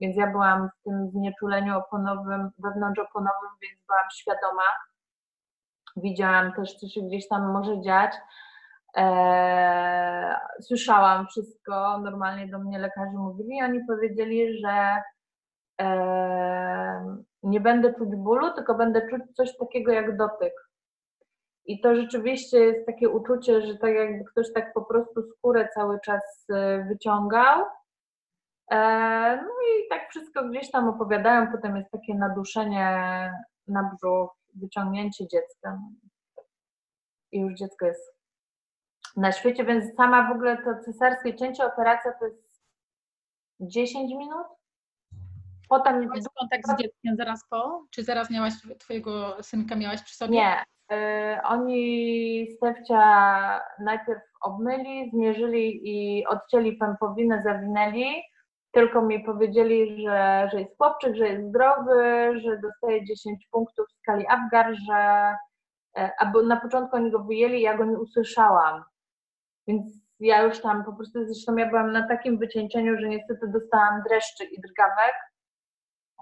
więc 0.00 0.16
ja 0.16 0.26
byłam 0.26 0.68
w 0.68 0.84
tym 0.84 1.10
znieczuleniu 1.10 1.78
oponowym, 1.78 2.50
wewnątrzoponowym, 2.58 3.50
więc 3.62 3.80
byłam 3.86 4.10
świadoma. 4.14 4.62
Widziałam 5.96 6.52
też, 6.52 6.74
co 6.74 6.88
się 6.88 7.00
gdzieś 7.00 7.28
tam 7.28 7.52
może 7.52 7.80
dziać. 7.80 8.12
Eee, 8.94 10.36
słyszałam 10.60 11.26
wszystko, 11.26 11.98
normalnie 11.98 12.48
do 12.48 12.58
mnie 12.58 12.78
lekarze 12.78 13.16
mówili, 13.16 13.62
oni 13.62 13.80
powiedzieli, 13.88 14.58
że 14.58 15.02
nie 17.42 17.60
będę 17.60 17.94
czuć 17.94 18.16
bólu, 18.16 18.50
tylko 18.54 18.74
będę 18.74 19.08
czuć 19.08 19.22
coś 19.34 19.56
takiego 19.56 19.92
jak 19.92 20.16
dotyk. 20.16 20.52
I 21.64 21.80
to 21.80 21.96
rzeczywiście 21.96 22.58
jest 22.58 22.86
takie 22.86 23.08
uczucie, 23.08 23.62
że 23.62 23.78
tak 23.78 23.94
jakby 23.94 24.24
ktoś 24.24 24.52
tak 24.52 24.72
po 24.72 24.82
prostu 24.82 25.22
skórę 25.22 25.68
cały 25.74 26.00
czas 26.00 26.46
e, 26.50 26.84
wyciągał. 26.84 27.64
E, 28.70 28.76
no 29.36 29.48
i 29.48 29.88
tak 29.88 30.10
wszystko 30.10 30.48
gdzieś 30.48 30.70
tam 30.70 30.88
opowiadają, 30.88 31.52
potem 31.52 31.76
jest 31.76 31.90
takie 31.90 32.14
naduszenie 32.14 33.00
na 33.68 33.90
brzuch, 33.94 34.30
wyciągnięcie 34.54 35.28
dziecka. 35.28 35.78
I 37.32 37.40
już 37.40 37.54
dziecko 37.54 37.86
jest 37.86 38.19
na 39.16 39.32
świecie, 39.32 39.64
więc 39.64 39.94
sama 39.96 40.28
w 40.28 40.32
ogóle 40.32 40.56
to 40.56 40.84
cesarskie 40.84 41.36
cięcie, 41.36 41.66
operacja 41.66 42.12
to 42.12 42.26
jest 42.26 42.60
10 43.60 44.14
minut, 44.14 44.46
Potem 45.70 46.00
miałaś 46.00 46.20
kontakt 46.38 46.66
z 46.66 46.82
dzieckiem 46.82 47.16
zaraz 47.16 47.48
po? 47.50 47.84
Czy 47.90 48.04
zaraz 48.04 48.30
miałaś 48.30 48.52
twojego 48.78 49.42
synka 49.42 49.76
miałaś 49.76 50.02
przy 50.02 50.16
sobie? 50.16 50.32
Nie. 50.32 50.64
Y, 50.92 51.42
oni 51.42 52.46
Stefcia 52.56 53.60
najpierw 53.80 54.20
obmyli, 54.40 55.10
zmierzyli 55.10 55.80
i 55.84 56.26
odcięli 56.26 56.76
pępowinę, 56.76 57.42
zawinęli. 57.42 58.22
Tylko 58.72 59.02
mi 59.02 59.24
powiedzieli, 59.24 60.02
że, 60.02 60.48
że 60.52 60.60
jest 60.60 60.76
chłopczyk, 60.76 61.16
że 61.16 61.28
jest 61.28 61.48
zdrowy, 61.48 62.32
że 62.40 62.58
dostaje 62.58 63.04
10 63.04 63.46
punktów 63.50 63.86
w 63.88 63.98
skali 64.02 64.26
Apgar, 64.28 64.74
że 64.88 65.34
albo 66.18 66.42
na 66.42 66.56
początku 66.56 66.96
oni 66.96 67.10
go 67.10 67.18
wyjęli, 67.18 67.60
ja 67.60 67.76
go 67.76 67.84
nie 67.84 67.98
usłyszałam. 67.98 68.84
Więc 69.70 70.00
ja 70.20 70.42
już 70.42 70.60
tam 70.60 70.84
po 70.84 70.92
prostu, 70.92 71.24
zresztą 71.24 71.56
ja 71.56 71.66
byłam 71.66 71.92
na 71.92 72.08
takim 72.08 72.38
wycieńczeniu, 72.38 73.00
że 73.00 73.08
niestety 73.08 73.48
dostałam 73.48 74.02
dreszczy 74.08 74.44
i 74.44 74.60
drgawek 74.60 75.14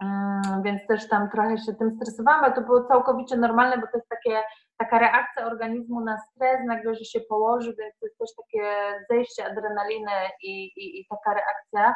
Mm, 0.02 0.62
więc 0.62 0.86
też 0.86 1.08
tam 1.08 1.30
trochę 1.30 1.58
się 1.58 1.74
tym 1.74 1.96
stresowałam, 1.96 2.44
ale 2.44 2.54
to 2.54 2.60
było 2.60 2.84
całkowicie 2.84 3.36
normalne, 3.36 3.78
bo 3.78 3.86
to 3.86 3.98
jest 3.98 4.08
takie, 4.08 4.42
taka 4.76 4.98
reakcja 4.98 5.46
organizmu 5.46 6.00
na 6.00 6.18
stres, 6.18 6.60
nagle, 6.66 6.94
że 6.94 7.04
się 7.04 7.20
położy, 7.20 7.74
więc 7.78 7.98
to 8.00 8.06
jest 8.06 8.18
też 8.18 8.30
takie 8.36 8.94
zejście 9.10 9.46
adrenaliny 9.46 10.12
i, 10.42 10.64
i, 10.64 11.00
i 11.00 11.06
taka 11.10 11.34
reakcja 11.34 11.94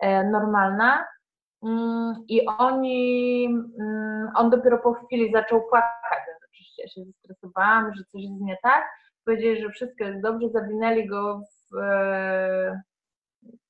e, 0.00 0.24
normalna. 0.24 1.04
Mm, 1.62 2.14
I 2.28 2.46
oni, 2.46 3.46
mm, 3.80 4.30
on 4.34 4.50
dopiero 4.50 4.78
po 4.78 4.92
chwili 4.92 5.32
zaczął 5.32 5.62
płakać, 5.68 6.18
więc 6.26 6.38
oczywiście 6.50 6.82
ja 6.82 6.88
się 6.88 7.04
zestresowałam, 7.04 7.94
że 7.94 8.04
coś 8.04 8.22
jest 8.22 8.40
nie 8.40 8.56
tak. 8.62 8.88
Powiedzieli, 9.26 9.62
że 9.62 9.70
wszystko 9.70 10.04
jest 10.04 10.22
dobrze, 10.22 10.48
zawinęli 10.50 11.06
go 11.06 11.40
w, 11.40 11.78
e, 11.78 12.82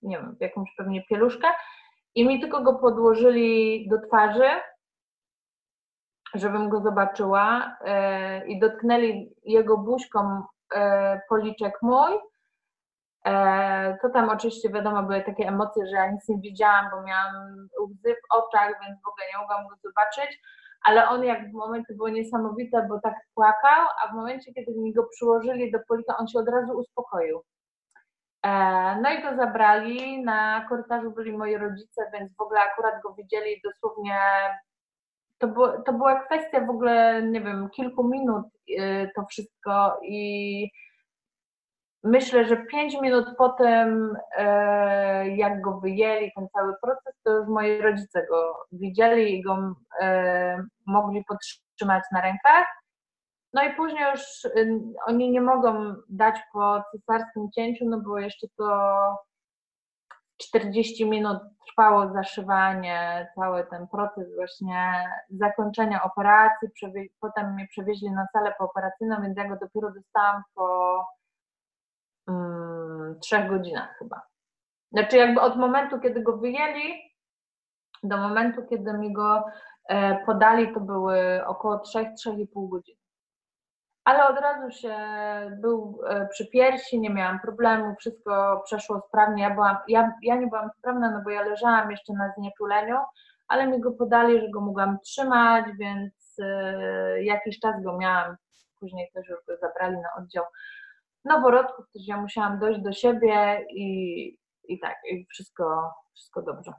nie 0.02 0.18
wiem, 0.18 0.36
w 0.36 0.40
jakąś 0.40 0.68
pewnie 0.76 1.02
pieluszkę 1.08 1.48
i 2.14 2.28
mi 2.28 2.40
tylko 2.40 2.62
go 2.62 2.74
podłożyli 2.74 3.88
do 3.88 3.96
twarzy, 4.06 4.48
żebym 6.34 6.68
go 6.68 6.80
zobaczyła 6.80 7.76
e, 7.84 8.46
i 8.46 8.60
dotknęli 8.60 9.34
jego 9.44 9.78
buźką 9.78 10.42
e, 10.74 11.20
policzek 11.28 11.74
mój. 11.82 12.12
To 14.02 14.08
tam 14.14 14.28
oczywiście 14.28 14.70
wiadomo 14.70 15.02
były 15.02 15.22
takie 15.22 15.48
emocje, 15.48 15.86
że 15.86 15.96
ja 15.96 16.10
nic 16.10 16.28
nie 16.28 16.38
widziałam, 16.38 16.86
bo 16.90 17.02
miałam 17.02 17.34
łzy 17.80 18.14
w 18.14 18.34
oczach, 18.34 18.68
więc 18.68 19.02
w 19.02 19.08
ogóle 19.08 19.26
nie 19.32 19.38
mogłam 19.38 19.68
go 19.68 19.76
zobaczyć, 19.76 20.40
ale 20.86 21.08
on 21.08 21.24
jak 21.24 21.50
w 21.50 21.52
momencie 21.52 21.94
było 21.94 22.08
niesamowite, 22.08 22.86
bo 22.88 23.00
tak 23.00 23.14
płakał, 23.34 23.86
a 24.02 24.12
w 24.12 24.14
momencie, 24.14 24.52
kiedy 24.54 24.74
mi 24.74 24.92
go 24.92 25.04
przyłożyli 25.04 25.72
do 25.72 25.78
polika, 25.88 26.16
on 26.16 26.28
się 26.28 26.38
od 26.38 26.48
razu 26.48 26.72
uspokoił. 26.72 27.42
E, 28.42 28.50
no 29.02 29.10
i 29.10 29.22
go 29.22 29.36
zabrali, 29.36 30.24
na 30.24 30.66
korytarzu 30.68 31.10
byli 31.10 31.32
moi 31.38 31.56
rodzice, 31.56 32.10
więc 32.12 32.36
w 32.36 32.40
ogóle 32.40 32.60
akurat 32.60 33.02
go 33.02 33.14
widzieli 33.14 33.60
dosłownie, 33.64 34.18
to, 35.38 35.48
było, 35.48 35.82
to 35.82 35.92
była 35.92 36.24
kwestia 36.24 36.60
w 36.60 36.70
ogóle, 36.70 37.22
nie 37.22 37.40
wiem, 37.40 37.68
kilku 37.70 38.08
minut 38.08 38.46
y, 38.70 39.10
to 39.16 39.24
wszystko 39.26 40.00
i 40.02 40.70
myślę, 42.06 42.44
że 42.44 42.56
pięć 42.56 43.00
minut 43.00 43.26
po 43.38 43.48
tym, 43.48 44.16
e, 44.36 45.28
jak 45.28 45.60
go 45.60 45.80
wyjęli, 45.80 46.32
ten 46.36 46.48
cały 46.48 46.74
proces, 46.82 47.14
to 47.24 47.30
już 47.30 47.48
moi 47.48 47.78
rodzice 47.78 48.26
go 48.26 48.66
widzieli 48.72 49.34
i 49.34 49.42
go 49.42 49.74
e, 50.00 50.64
mogli 50.86 51.24
podtrzymać 51.24 52.04
na 52.12 52.20
rękach. 52.20 52.66
No 53.52 53.62
i 53.62 53.74
później 53.74 54.04
już 54.10 54.44
y, 54.44 54.80
oni 55.06 55.30
nie 55.30 55.40
mogą 55.40 55.94
dać 56.08 56.36
po 56.52 56.82
cesarskim 56.92 57.50
cięciu, 57.50 57.84
no 57.88 58.00
bo 58.00 58.18
jeszcze 58.18 58.46
to 58.56 58.66
40 60.36 61.06
minut 61.06 61.38
trwało 61.68 62.12
zaszywanie, 62.12 63.28
cały 63.34 63.66
ten 63.66 63.88
proces 63.88 64.34
właśnie 64.36 65.04
zakończenia 65.30 66.02
operacji. 66.02 66.68
Potem 67.20 67.54
mnie 67.54 67.66
przewieźli 67.70 68.10
na 68.10 68.26
salę 68.32 68.54
pooperacyjną, 68.58 69.22
więc 69.22 69.36
ja 69.38 69.48
go 69.48 69.56
dopiero 69.60 69.90
dostałam 69.94 70.42
po 70.54 71.06
trzech 73.14 73.48
godzinach 73.48 73.98
chyba. 73.98 74.22
Znaczy 74.92 75.16
jakby 75.16 75.40
od 75.40 75.56
momentu, 75.56 76.00
kiedy 76.00 76.22
go 76.22 76.36
wyjęli, 76.36 76.94
do 78.02 78.16
momentu, 78.16 78.66
kiedy 78.66 78.92
mi 78.92 79.12
go 79.12 79.44
e, 79.88 80.24
podali, 80.26 80.74
to 80.74 80.80
były 80.80 81.46
około 81.46 81.76
3-3,5 81.76 82.68
godziny 82.68 83.06
ale 84.06 84.28
od 84.28 84.40
razu 84.40 84.70
się 84.70 84.96
był 85.60 86.00
e, 86.06 86.26
przy 86.26 86.46
piersi, 86.46 87.00
nie 87.00 87.10
miałam 87.10 87.40
problemu, 87.40 87.94
wszystko 88.00 88.62
przeszło 88.64 89.02
sprawnie. 89.08 89.42
Ja, 89.42 89.50
byłam, 89.50 89.76
ja, 89.88 90.12
ja 90.22 90.36
nie 90.36 90.46
byłam 90.46 90.70
sprawna, 90.78 91.10
no 91.10 91.20
bo 91.24 91.30
ja 91.30 91.42
leżałam 91.42 91.90
jeszcze 91.90 92.12
na 92.12 92.32
znieczuleniu, 92.38 92.96
ale 93.48 93.66
mi 93.66 93.80
go 93.80 93.92
podali, 93.92 94.40
że 94.40 94.50
go 94.50 94.60
mogłam 94.60 94.98
trzymać, 95.00 95.64
więc 95.78 96.38
y, 96.38 97.22
jakiś 97.22 97.60
czas 97.60 97.82
go 97.82 97.98
miałam. 97.98 98.36
Później 98.80 99.10
też 99.14 99.28
już 99.28 99.38
go 99.46 99.56
zabrali 99.56 99.96
na 99.96 100.08
oddział 100.18 100.44
noworodków, 101.26 101.90
też 101.92 102.08
ja 102.08 102.20
musiałam 102.20 102.58
dojść 102.58 102.80
do 102.80 102.92
siebie 102.92 103.66
i, 103.70 104.26
i 104.68 104.80
tak, 104.80 104.96
i 105.10 105.26
wszystko, 105.26 105.94
wszystko 106.14 106.42
dobrze. 106.42 106.72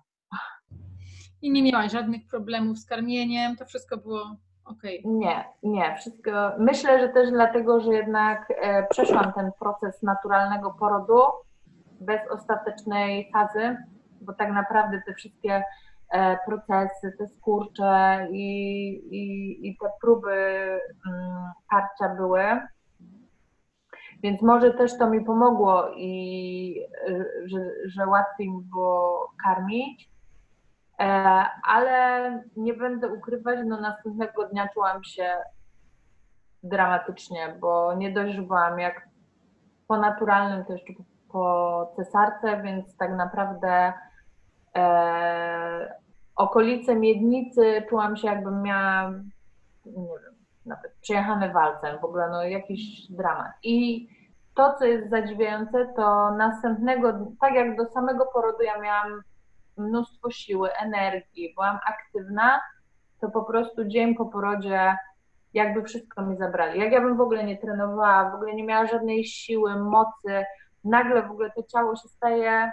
I 1.42 1.52
nie 1.52 1.64
miałaś 1.64 1.92
żadnych 1.92 2.28
problemów 2.28 2.78
z 2.78 2.86
karmieniem, 2.86 3.56
to 3.56 3.66
wszystko 3.66 3.98
było 3.98 4.36
Okay. 4.70 5.00
Nie, 5.06 5.46
nie, 5.64 5.96
wszystko. 5.96 6.32
Myślę, 6.60 7.00
że 7.00 7.10
też 7.10 7.32
dlatego, 7.32 7.82
że 7.82 7.94
jednak 7.94 8.54
e, 8.62 8.88
przeszłam 8.88 9.34
ten 9.34 9.52
proces 9.60 10.04
naturalnego 10.04 10.76
porodu 10.80 11.22
bez 12.02 12.22
ostatecznej 12.32 13.32
fazy, 13.34 13.78
bo 14.22 14.34
tak 14.34 14.52
naprawdę 14.52 15.02
te 15.06 15.14
wszystkie 15.14 15.64
e, 16.12 16.38
procesy, 16.46 17.14
te 17.18 17.28
skurcze 17.28 18.28
i, 18.32 18.90
i, 19.12 19.68
i 19.70 19.78
te 19.78 19.90
próby 20.02 20.32
mm, 21.08 21.52
parcia 21.70 22.16
były. 22.16 22.42
Więc 24.24 24.42
może 24.42 24.74
też 24.74 24.98
to 24.98 25.10
mi 25.10 25.26
pomogło 25.26 25.92
i 25.96 26.82
e, 27.08 27.26
że, 27.46 27.60
że 27.86 28.08
łatwiej 28.08 28.52
mi 28.52 28.62
było 28.64 29.32
karmić. 29.44 30.10
E, 31.00 31.04
ale 31.64 32.44
nie 32.56 32.74
będę 32.74 33.08
ukrywać, 33.08 33.60
no 33.66 33.82
następnego 33.82 34.48
dnia 34.48 34.68
czułam 34.74 35.04
się 35.04 35.38
dramatycznie, 36.64 37.58
bo 37.60 37.94
nie 37.94 38.12
dość, 38.14 38.36
że 38.36 38.42
byłam 38.42 38.80
jak 38.80 39.08
po 39.88 39.98
naturalnym, 39.98 40.66
to 40.66 40.74
jeszcze 40.74 40.94
po 41.32 41.94
cesarce, 41.96 42.62
więc 42.64 42.98
tak 42.98 43.16
naprawdę 43.16 43.94
e, 44.76 45.96
okolice 46.36 46.96
miednicy 46.96 47.84
czułam 47.90 48.18
się 48.18 48.28
jakbym 48.28 48.62
miała, 48.62 49.12
nie 49.86 50.08
wiem, 50.24 50.27
nawet 50.68 50.96
przejechane 51.02 51.54
walcem, 51.54 52.00
w 52.00 52.06
ogóle 52.06 52.30
no 52.30 52.44
jakiś 52.44 53.12
dramat. 53.12 53.52
I 53.64 54.08
to, 54.56 54.76
co 54.80 54.86
jest 54.86 55.10
zadziwiające, 55.10 55.94
to 55.96 56.32
następnego, 56.32 57.14
tak 57.42 57.54
jak 57.54 57.78
do 57.78 57.86
samego 57.86 58.26
porodu 58.26 58.64
ja 58.64 58.80
miałam 58.80 59.22
mnóstwo 59.78 60.32
siły, 60.32 60.74
energii, 60.74 61.54
byłam 61.56 61.80
aktywna, 61.86 62.62
to 63.22 63.30
po 63.30 63.44
prostu 63.44 63.86
dzień 63.86 64.16
po 64.16 64.26
porodzie 64.26 64.98
jakby 65.54 65.84
wszystko 65.84 66.22
mi 66.22 66.38
zabrali. 66.38 66.80
Jak 66.80 66.92
ja 66.92 67.02
bym 67.02 67.18
w 67.18 67.22
ogóle 67.22 67.44
nie 67.44 67.58
trenowała, 67.58 68.32
w 68.32 68.36
ogóle 68.36 68.56
nie 68.56 68.64
miała 68.64 68.86
żadnej 68.86 69.26
siły, 69.26 69.76
mocy, 69.76 70.46
nagle 70.84 71.24
w 71.24 71.32
ogóle 71.32 71.52
to 71.52 71.64
ciało 71.64 71.96
się 71.96 72.08
staje, 72.08 72.72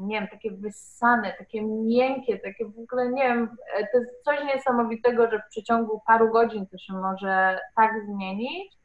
nie 0.00 0.20
wiem, 0.20 0.28
takie 0.28 0.50
wyssane, 0.50 1.32
takie 1.38 1.62
miękkie, 1.62 2.38
takie 2.38 2.64
w 2.64 2.78
ogóle, 2.78 3.08
nie 3.08 3.22
wiem, 3.22 3.56
to 3.92 3.98
jest 3.98 4.24
coś 4.24 4.38
niesamowitego, 4.54 5.30
że 5.30 5.38
w 5.38 5.50
przeciągu 5.50 6.00
paru 6.06 6.30
godzin 6.30 6.66
to 6.66 6.78
się 6.78 6.92
może 6.92 7.60
tak 7.76 7.92
zmienić. 8.06 8.80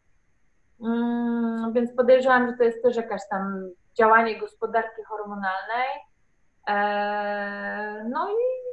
Mm, 0.81 1.73
więc 1.73 1.95
podejrzewam, 1.95 2.47
że 2.47 2.57
to 2.57 2.63
jest 2.63 2.83
też 2.83 2.95
jakaś 2.95 3.21
tam 3.29 3.69
działanie 3.97 4.39
gospodarki 4.39 5.03
hormonalnej. 5.07 5.87
Eee, 6.67 8.09
no 8.09 8.29
i 8.29 8.65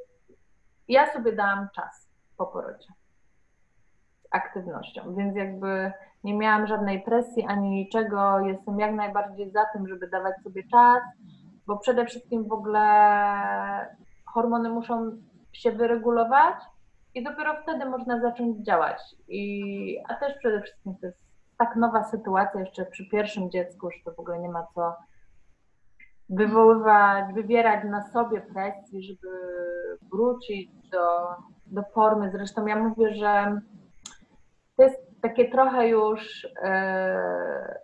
ja 0.88 1.12
sobie 1.12 1.32
dałam 1.32 1.68
czas 1.74 2.08
po 2.36 2.46
porodzie 2.46 2.88
aktywnością, 4.30 5.14
więc 5.14 5.36
jakby 5.36 5.92
nie 6.24 6.34
miałam 6.34 6.66
żadnej 6.66 7.02
presji 7.02 7.46
ani 7.48 7.70
niczego. 7.70 8.40
Jestem 8.40 8.78
jak 8.78 8.94
najbardziej 8.94 9.50
za 9.50 9.64
tym, 9.72 9.88
żeby 9.88 10.08
dawać 10.08 10.34
sobie 10.44 10.62
czas, 10.70 11.02
bo 11.66 11.78
przede 11.78 12.06
wszystkim 12.06 12.48
w 12.48 12.52
ogóle 12.52 12.82
hormony 14.26 14.68
muszą 14.68 15.10
się 15.52 15.72
wyregulować 15.72 16.54
i 17.14 17.24
dopiero 17.24 17.62
wtedy 17.62 17.84
można 17.84 18.20
zacząć 18.20 18.66
działać. 18.66 18.98
I, 19.28 19.98
a 20.08 20.14
też 20.14 20.38
przede 20.38 20.62
wszystkim 20.62 20.94
to 21.00 21.06
jest 21.06 21.22
tak 21.58 21.76
nowa 21.76 22.04
sytuacja 22.04 22.60
jeszcze 22.60 22.86
przy 22.86 23.08
pierwszym 23.08 23.50
dziecku, 23.50 23.90
że 23.90 23.98
to 24.04 24.12
w 24.12 24.20
ogóle 24.20 24.38
nie 24.38 24.48
ma 24.48 24.66
co 24.74 24.96
wywoływać, 26.28 27.34
wywierać 27.34 27.84
na 27.84 28.02
sobie 28.02 28.40
presji, 28.40 29.02
żeby 29.02 29.28
wrócić 30.12 30.70
do, 30.90 31.28
do 31.66 31.82
formy. 31.82 32.30
Zresztą 32.30 32.66
ja 32.66 32.76
mówię, 32.76 33.14
że 33.14 33.60
to 34.76 34.82
jest 34.82 35.20
takie 35.22 35.50
trochę 35.50 35.88
już, 35.88 36.48
e, 36.62 37.78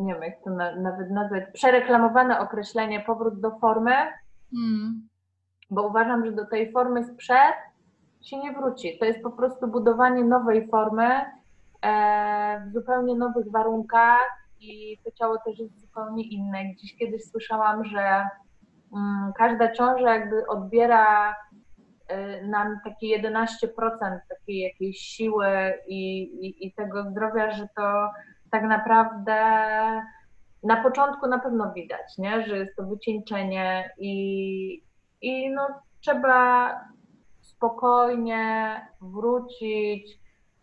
nie 0.00 0.14
wiem 0.14 0.22
jak 0.22 0.44
to 0.44 0.50
nawet 0.80 1.10
nazwać, 1.10 1.44
przereklamowane 1.52 2.40
określenie 2.40 3.00
powrót 3.00 3.40
do 3.40 3.50
formy, 3.50 3.94
mm. 4.56 5.08
bo 5.70 5.86
uważam, 5.86 6.26
że 6.26 6.32
do 6.32 6.46
tej 6.46 6.72
formy 6.72 7.04
sprzed 7.04 7.54
się 8.22 8.38
nie 8.38 8.52
wróci. 8.52 8.98
To 8.98 9.04
jest 9.04 9.22
po 9.22 9.30
prostu 9.30 9.68
budowanie 9.68 10.24
nowej 10.24 10.68
formy 10.68 11.20
e, 11.82 12.64
w 12.66 12.72
zupełnie 12.72 13.14
nowych 13.14 13.50
warunkach 13.50 14.46
i 14.60 14.98
to 15.04 15.10
ciało 15.10 15.38
też 15.38 15.58
jest 15.58 15.80
zupełnie 15.80 16.22
inne. 16.22 16.64
Gdzieś 16.64 16.96
kiedyś 16.96 17.24
słyszałam, 17.24 17.84
że 17.84 18.28
mm, 18.96 19.32
każda 19.36 19.72
ciąża 19.72 20.14
jakby 20.14 20.46
odbiera 20.46 21.34
Y, 22.12 22.46
nam 22.46 22.80
takie 22.84 23.22
11% 23.22 24.18
takiej 24.28 24.60
jakiejś 24.60 24.98
siły 24.98 25.46
i, 25.88 26.22
i, 26.22 26.66
i 26.66 26.72
tego 26.72 27.10
zdrowia, 27.10 27.50
że 27.50 27.68
to 27.76 28.10
tak 28.50 28.62
naprawdę 28.62 29.34
na 30.62 30.82
początku 30.82 31.26
na 31.26 31.38
pewno 31.38 31.72
widać, 31.72 32.18
nie? 32.18 32.46
że 32.46 32.58
jest 32.58 32.76
to 32.76 32.82
wycieńczenie 32.82 33.90
i, 33.98 34.82
i 35.20 35.50
no, 35.50 35.68
trzeba 36.00 36.74
spokojnie 37.40 38.74
wrócić 39.00 40.20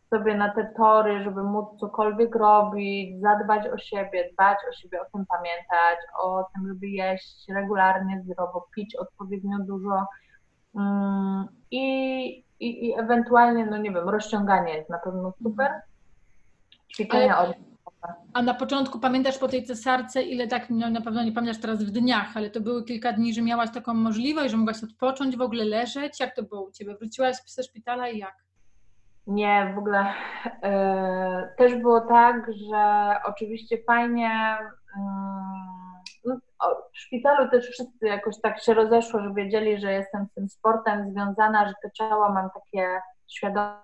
sobie 0.10 0.36
na 0.36 0.50
te 0.50 0.74
tory, 0.78 1.24
żeby 1.24 1.44
móc 1.44 1.80
cokolwiek 1.80 2.36
robić, 2.36 3.22
zadbać 3.22 3.68
o 3.68 3.78
siebie, 3.78 4.30
dbać 4.34 4.58
o 4.70 4.74
siebie, 4.74 5.02
o 5.02 5.06
tym 5.18 5.26
pamiętać, 5.26 6.00
o 6.24 6.44
tym, 6.54 6.68
żeby 6.68 6.88
jeść 6.88 7.50
regularnie 7.50 8.22
zdrowo, 8.26 8.68
pić 8.76 8.96
odpowiednio 8.96 9.58
dużo 9.60 10.06
Mm, 10.78 11.48
I, 11.72 12.28
i, 12.60 12.86
I 12.86 13.00
ewentualnie, 13.00 13.66
no 13.66 13.78
nie 13.78 13.92
wiem, 13.92 14.10
rozciąganie 14.10 14.74
jest 14.74 14.90
na 14.90 15.00
pewno 15.00 15.34
super. 15.44 15.72
Ćwiczenia 16.94 17.40
od 17.40 17.56
a 18.34 18.42
na 18.42 18.54
początku 18.54 19.00
pamiętasz 19.00 19.38
po 19.38 19.48
tej 19.48 19.64
cesarce, 19.64 20.24
ile 20.24 20.48
tak, 20.48 20.70
no 20.70 20.90
na 20.90 21.02
pewno 21.02 21.24
nie 21.24 21.32
pamiętasz 21.32 21.62
teraz 21.62 21.84
w 21.84 21.92
dniach, 21.92 22.38
ale 22.38 22.50
to 22.50 22.62
były 22.62 22.84
kilka 22.84 23.14
dni, 23.14 23.34
że 23.34 23.42
miałaś 23.42 23.72
taką 23.72 23.94
możliwość, 23.94 24.52
że 24.52 24.58
mogłaś 24.58 24.84
odpocząć, 24.84 25.38
w 25.38 25.42
ogóle 25.42 25.66
leżeć? 25.66 26.20
Jak 26.20 26.36
to 26.36 26.44
było 26.44 26.62
u 26.62 26.72
Ciebie? 26.72 26.96
Wróciłaś 26.96 27.36
ze 27.46 27.64
szpitala 27.64 28.10
i 28.10 28.18
jak? 28.18 28.36
Nie, 29.28 29.74
w 29.76 29.78
ogóle 29.78 30.14
yy, 30.46 30.70
też 31.58 31.76
było 31.76 32.02
tak, 32.02 32.52
że 32.72 33.16
oczywiście 33.26 33.78
fajnie 33.88 34.58
yy, 34.96 35.38
no, 36.26 36.36
w 36.94 36.98
szpitalu 36.98 37.50
też 37.50 37.70
wszyscy 37.70 38.06
jakoś 38.06 38.42
tak 38.42 38.60
się 38.60 38.74
rozeszło, 38.74 39.22
że 39.22 39.34
wiedzieli, 39.34 39.80
że 39.80 39.92
jestem 39.92 40.26
z 40.26 40.34
tym 40.34 40.50
sportem 40.50 41.12
związana, 41.12 41.68
że 41.68 41.74
to 41.84 41.90
ciało 41.90 42.30
mam 42.30 42.50
takie 42.50 43.02
świadome. 43.28 43.78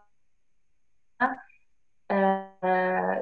E, 2.11 2.42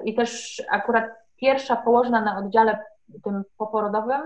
I 0.04 0.16
też 0.16 0.62
akurat 0.70 1.06
pierwsza 1.38 1.76
położna 1.76 2.22
na 2.22 2.38
oddziale 2.38 2.80
tym 3.24 3.44
poporodowym 3.58 4.22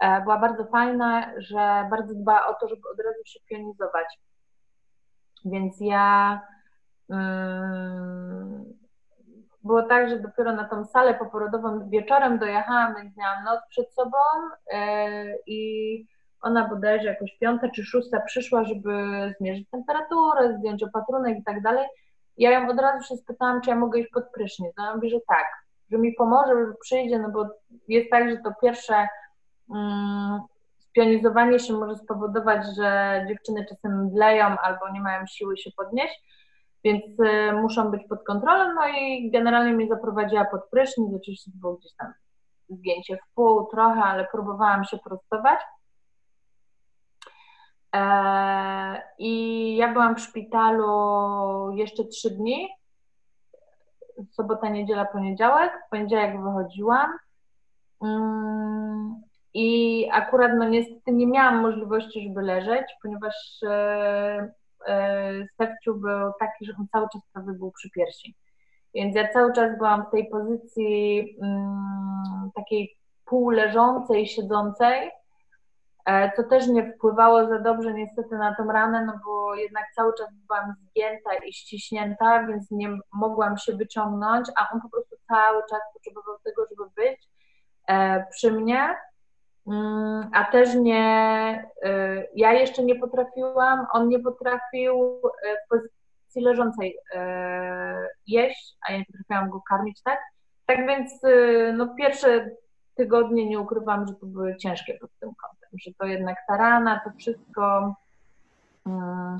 e, 0.00 0.20
była 0.20 0.38
bardzo 0.38 0.64
fajna, 0.64 1.32
że 1.36 1.86
bardzo 1.90 2.14
dba 2.14 2.46
o 2.46 2.54
to, 2.54 2.68
żeby 2.68 2.82
od 2.92 3.00
razu 3.00 3.24
się 3.24 3.40
pionizować. 3.48 4.18
Więc 5.44 5.76
ja 5.80 6.40
mm, 7.10 8.64
było 9.62 9.82
tak, 9.82 10.08
że 10.08 10.20
dopiero 10.20 10.52
na 10.52 10.64
tą 10.68 10.84
salę 10.84 11.14
poporodową 11.14 11.90
wieczorem 11.90 12.38
dojechałam, 12.38 12.94
więc 12.96 13.16
miałam 13.16 13.44
noc 13.44 13.60
przed 13.68 13.92
sobą 13.94 14.18
yy, 14.72 14.78
i 15.46 16.06
ona 16.40 16.68
bodajże 16.68 17.08
jakoś 17.08 17.38
piąta 17.38 17.68
czy 17.68 17.84
szósta 17.84 18.20
przyszła, 18.20 18.64
żeby 18.64 18.92
zmierzyć 19.38 19.70
temperaturę, 19.70 20.58
zdjąć 20.58 20.82
opatrunek 20.82 21.38
i 21.38 21.44
tak 21.44 21.62
dalej. 21.62 21.86
Ja 22.36 22.50
ją 22.50 22.68
od 22.68 22.80
razu 22.80 23.08
się 23.08 23.16
spytałam, 23.16 23.60
czy 23.60 23.70
ja 23.70 23.76
mogę 23.76 24.00
iść 24.00 24.10
pod 24.10 24.24
prysznic. 24.34 24.78
Ona 24.78 24.94
mówi, 24.94 25.10
że 25.10 25.18
tak, 25.28 25.46
że 25.90 25.98
mi 25.98 26.12
pomoże, 26.12 26.52
że 26.66 26.74
przyjdzie, 26.82 27.18
no 27.18 27.30
bo 27.30 27.46
jest 27.88 28.10
tak, 28.10 28.30
że 28.30 28.36
to 28.36 28.52
pierwsze 28.62 29.08
mm, 29.74 30.40
spionizowanie 30.78 31.58
się 31.58 31.72
może 31.72 31.96
spowodować, 31.96 32.66
że 32.76 33.24
dziewczyny 33.28 33.66
czasem 33.68 34.04
mdleją 34.04 34.44
albo 34.44 34.92
nie 34.92 35.00
mają 35.00 35.26
siły 35.26 35.56
się 35.56 35.70
podnieść 35.76 36.26
więc 36.86 37.04
y, 37.20 37.52
muszą 37.52 37.90
być 37.90 38.02
pod 38.08 38.22
kontrolą, 38.24 38.74
no 38.74 38.88
i 38.88 39.30
generalnie 39.30 39.72
mnie 39.72 39.88
zaprowadziła 39.88 40.44
pod 40.44 40.60
prysznic, 40.70 41.14
oczywiście 41.16 41.50
było 41.54 41.74
gdzieś 41.74 41.92
tam 41.92 42.12
zgięcie 42.68 43.16
w 43.16 43.34
pół 43.34 43.66
trochę, 43.66 44.02
ale 44.02 44.28
próbowałam 44.32 44.84
się 44.84 44.98
prostować. 44.98 45.60
E, 47.94 49.02
I 49.18 49.76
ja 49.76 49.92
byłam 49.92 50.16
w 50.16 50.20
szpitalu 50.20 51.70
jeszcze 51.72 52.04
trzy 52.04 52.30
dni, 52.30 52.68
sobota, 54.30 54.68
niedziela, 54.68 55.04
poniedziałek, 55.04 55.72
w 55.86 55.90
poniedziałek 55.90 56.42
wychodziłam. 56.42 57.10
Mm, 58.02 59.22
i 59.54 60.08
akurat 60.12 60.52
no 60.58 60.68
niestety 60.68 61.12
nie 61.12 61.26
miałam 61.26 61.60
możliwości, 61.62 62.28
żeby 62.28 62.42
leżeć, 62.42 62.86
ponieważ 63.02 63.34
e, 63.66 64.52
E, 64.86 65.46
Stefciu 65.54 65.94
był 65.94 66.32
taki, 66.40 66.64
że 66.64 66.72
on 66.78 66.86
cały 66.92 67.06
czas 67.12 67.22
prawie 67.32 67.52
był 67.52 67.72
przy 67.72 67.90
piersi. 67.90 68.34
Więc 68.94 69.16
ja 69.16 69.28
cały 69.32 69.52
czas 69.52 69.78
byłam 69.78 70.06
w 70.06 70.10
tej 70.10 70.28
pozycji 70.28 71.36
mm, 71.42 72.50
takiej 72.54 72.96
półleżącej, 73.24 74.26
siedzącej, 74.26 75.10
co 76.36 76.42
też 76.42 76.66
nie 76.66 76.92
wpływało 76.92 77.48
za 77.48 77.58
dobrze 77.58 77.94
niestety 77.94 78.36
na 78.36 78.54
tą 78.54 78.72
ranę, 78.72 79.04
no 79.04 79.12
bo 79.24 79.54
jednak 79.54 79.84
cały 79.94 80.14
czas 80.14 80.28
byłam 80.46 80.74
zgięta 80.90 81.34
i 81.34 81.52
ściśnięta, 81.52 82.46
więc 82.46 82.70
nie 82.70 82.98
mogłam 83.12 83.58
się 83.58 83.72
wyciągnąć, 83.72 84.48
a 84.56 84.74
on 84.74 84.80
po 84.80 84.88
prostu 84.88 85.16
cały 85.28 85.62
czas 85.70 85.80
potrzebował 85.94 86.38
tego, 86.44 86.66
żeby 86.70 86.90
być 86.96 87.28
e, 87.88 88.26
przy 88.30 88.52
mnie. 88.52 88.96
Mm, 89.66 90.30
a 90.32 90.44
też 90.44 90.74
nie, 90.74 91.64
y, 91.84 92.28
ja 92.34 92.52
jeszcze 92.52 92.82
nie 92.82 92.94
potrafiłam, 92.94 93.86
on 93.92 94.08
nie 94.08 94.18
potrafił 94.18 95.20
w 95.64 95.68
pozycji 95.68 96.42
leżącej 96.42 96.98
jeść, 98.26 98.76
a 98.88 98.92
ja 98.92 98.98
nie 98.98 99.04
potrafiłam 99.04 99.50
go 99.50 99.60
karmić, 99.68 100.02
tak? 100.02 100.18
Tak 100.66 100.86
więc 100.86 101.12
no, 101.74 101.94
pierwsze 101.94 102.50
tygodnie 102.94 103.46
nie 103.46 103.60
ukrywam, 103.60 104.06
że 104.06 104.14
to 104.14 104.26
były 104.26 104.56
ciężkie 104.56 104.94
pod 105.00 105.10
tym 105.20 105.30
kątem, 105.42 105.55
że 105.78 105.90
to 105.98 106.06
jednak 106.06 106.36
ta 106.48 106.56
rana, 106.56 107.00
to 107.04 107.10
wszystko 107.18 107.94
mm, 108.86 109.38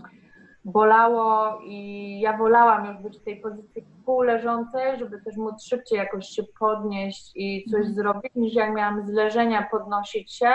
bolało 0.64 1.58
i 1.64 2.20
ja 2.20 2.36
wolałam 2.36 2.86
już 2.86 2.96
być 2.96 3.18
w 3.18 3.24
tej 3.24 3.40
pozycji 3.40 3.84
półleżącej, 4.04 4.98
żeby 4.98 5.22
też 5.22 5.36
móc 5.36 5.64
szybciej 5.64 5.98
jakoś 5.98 6.28
się 6.28 6.42
podnieść 6.58 7.32
i 7.34 7.64
coś 7.70 7.80
mm. 7.80 7.94
zrobić, 7.94 8.32
niż 8.34 8.54
jak 8.54 8.74
miałam 8.74 9.06
z 9.06 9.10
leżenia 9.10 9.68
podnosić 9.70 10.34
się, 10.34 10.52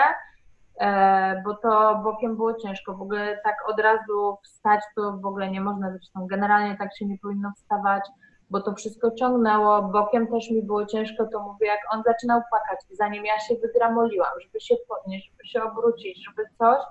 e, 0.80 1.42
bo 1.44 1.54
to 1.54 2.00
bokiem 2.04 2.36
było 2.36 2.54
ciężko. 2.54 2.94
W 2.94 3.02
ogóle 3.02 3.40
tak 3.44 3.56
od 3.68 3.80
razu 3.80 4.36
wstać 4.42 4.80
to 4.96 5.12
w 5.12 5.26
ogóle 5.26 5.50
nie 5.50 5.60
można, 5.60 5.90
zresztą 5.90 6.26
generalnie 6.26 6.76
tak 6.76 6.96
się 6.96 7.06
nie 7.06 7.18
powinno 7.18 7.52
wstawać. 7.56 8.04
Bo 8.52 8.60
to 8.60 8.74
wszystko 8.74 9.10
ciągnęło, 9.10 9.82
bokiem 9.82 10.26
też 10.26 10.50
mi 10.50 10.62
było 10.62 10.86
ciężko, 10.86 11.26
to 11.32 11.42
mówię, 11.42 11.66
jak 11.66 11.80
on 11.92 12.02
zaczynał 12.02 12.42
płakać, 12.50 12.80
zanim 12.90 13.24
ja 13.24 13.40
się 13.40 13.54
wygramoliłam, 13.54 14.40
żeby 14.42 14.60
się 14.60 14.74
podnieść, 14.88 15.30
żeby 15.30 15.48
się 15.48 15.62
obrócić, 15.62 16.24
żeby 16.24 16.48
coś, 16.58 16.82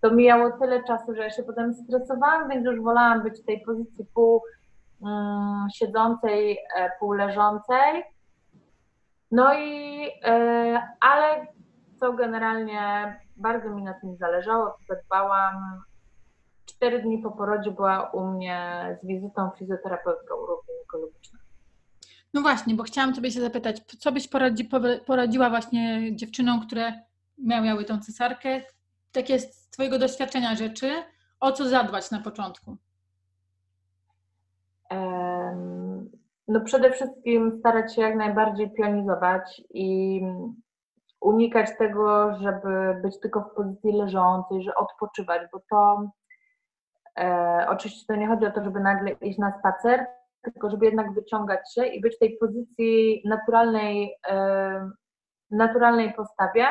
to 0.00 0.10
mijało 0.10 0.50
tyle 0.50 0.84
czasu, 0.84 1.14
że 1.14 1.22
ja 1.22 1.30
się 1.30 1.42
potem 1.42 1.74
stresowałam, 1.74 2.48
więc 2.48 2.66
już 2.66 2.80
wolałam 2.80 3.22
być 3.22 3.42
w 3.42 3.44
tej 3.44 3.60
pozycji 3.60 4.06
pół 4.14 4.42
um, 5.00 5.66
siedzącej, 5.74 6.58
e, 6.76 6.90
pół 7.00 7.12
leżącej. 7.12 8.04
No 9.30 9.54
i, 9.54 10.02
e, 10.24 10.88
ale 11.00 11.46
co 12.00 12.12
generalnie 12.12 12.80
bardzo 13.36 13.70
mi 13.70 13.82
na 13.82 13.94
tym 13.94 14.16
zależało, 14.16 14.76
zadbałam. 14.88 15.82
Cztery 16.80 17.02
dni 17.02 17.18
po 17.18 17.30
porodzie 17.30 17.70
była 17.70 18.10
u 18.10 18.26
mnie 18.26 18.86
z 19.02 19.06
wizytą 19.06 19.50
fizjoterapeutka 19.58 20.34
uroginiekologiczna. 20.34 21.38
No 22.34 22.40
właśnie, 22.40 22.74
bo 22.74 22.82
chciałam 22.82 23.14
Ciebie 23.14 23.30
się 23.30 23.40
zapytać, 23.40 23.80
co 23.80 24.12
byś 24.12 24.28
poradzi, 24.28 24.68
poradziła 25.06 25.50
właśnie 25.50 26.16
dziewczynom, 26.16 26.66
które 26.66 26.92
miały 27.38 27.84
tą 27.84 28.00
cesarkę, 28.00 28.60
takie 29.12 29.38
z 29.38 29.70
Twojego 29.70 29.98
doświadczenia 29.98 30.54
rzeczy, 30.54 30.90
o 31.40 31.52
co 31.52 31.68
zadbać 31.68 32.10
na 32.10 32.20
początku? 32.20 32.76
No 36.48 36.60
przede 36.64 36.90
wszystkim 36.90 37.58
starać 37.58 37.94
się 37.94 38.02
jak 38.02 38.16
najbardziej 38.16 38.70
pionizować 38.70 39.62
i 39.70 40.20
unikać 41.20 41.68
tego, 41.78 42.34
żeby 42.38 43.00
być 43.02 43.20
tylko 43.20 43.40
w 43.40 43.54
pozycji 43.54 43.92
leżącej, 43.92 44.62
że 44.62 44.74
odpoczywać, 44.74 45.42
bo 45.52 45.60
to 45.70 46.10
e, 47.20 47.66
oczywiście 47.68 48.06
to 48.06 48.16
nie 48.16 48.28
chodzi 48.28 48.46
o 48.46 48.50
to, 48.50 48.64
żeby 48.64 48.80
nagle 48.80 49.10
iść 49.10 49.38
na 49.38 49.58
spacer, 49.58 50.06
tylko 50.42 50.70
żeby 50.70 50.86
jednak 50.86 51.12
wyciągać 51.12 51.74
się 51.74 51.86
i 51.86 52.00
być 52.00 52.16
w 52.16 52.18
tej 52.18 52.36
pozycji 52.36 53.22
naturalnej, 53.24 54.16
e, 54.28 54.90
naturalnej 55.50 56.14
postawie, 56.14 56.66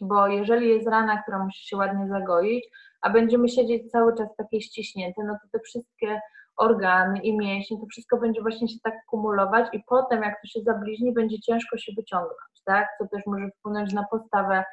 bo 0.00 0.26
jeżeli 0.26 0.68
jest 0.68 0.88
rana, 0.88 1.22
która 1.22 1.44
musi 1.44 1.68
się 1.68 1.76
ładnie 1.76 2.08
zagoić, 2.08 2.64
a 3.00 3.10
będziemy 3.10 3.48
siedzieć 3.48 3.90
cały 3.90 4.16
czas 4.16 4.28
takie 4.36 4.60
ściśnięte, 4.60 5.24
no 5.24 5.32
to 5.42 5.48
te 5.52 5.58
wszystkie 5.60 6.20
organy 6.56 7.20
i 7.20 7.36
mięśnie, 7.36 7.78
to 7.80 7.86
wszystko 7.86 8.16
będzie 8.16 8.42
właśnie 8.42 8.68
się 8.68 8.78
tak 8.82 8.94
kumulować 9.06 9.66
i 9.72 9.84
potem 9.86 10.22
jak 10.22 10.40
to 10.42 10.48
się 10.48 10.60
zabliźni, 10.60 11.12
będzie 11.12 11.40
ciężko 11.40 11.78
się 11.78 11.92
wyciągnąć, 11.96 12.62
tak? 12.64 12.88
Co 12.98 13.08
też 13.08 13.26
może 13.26 13.48
wpłynąć 13.58 13.92
na 13.92 14.04
postawę 14.10 14.64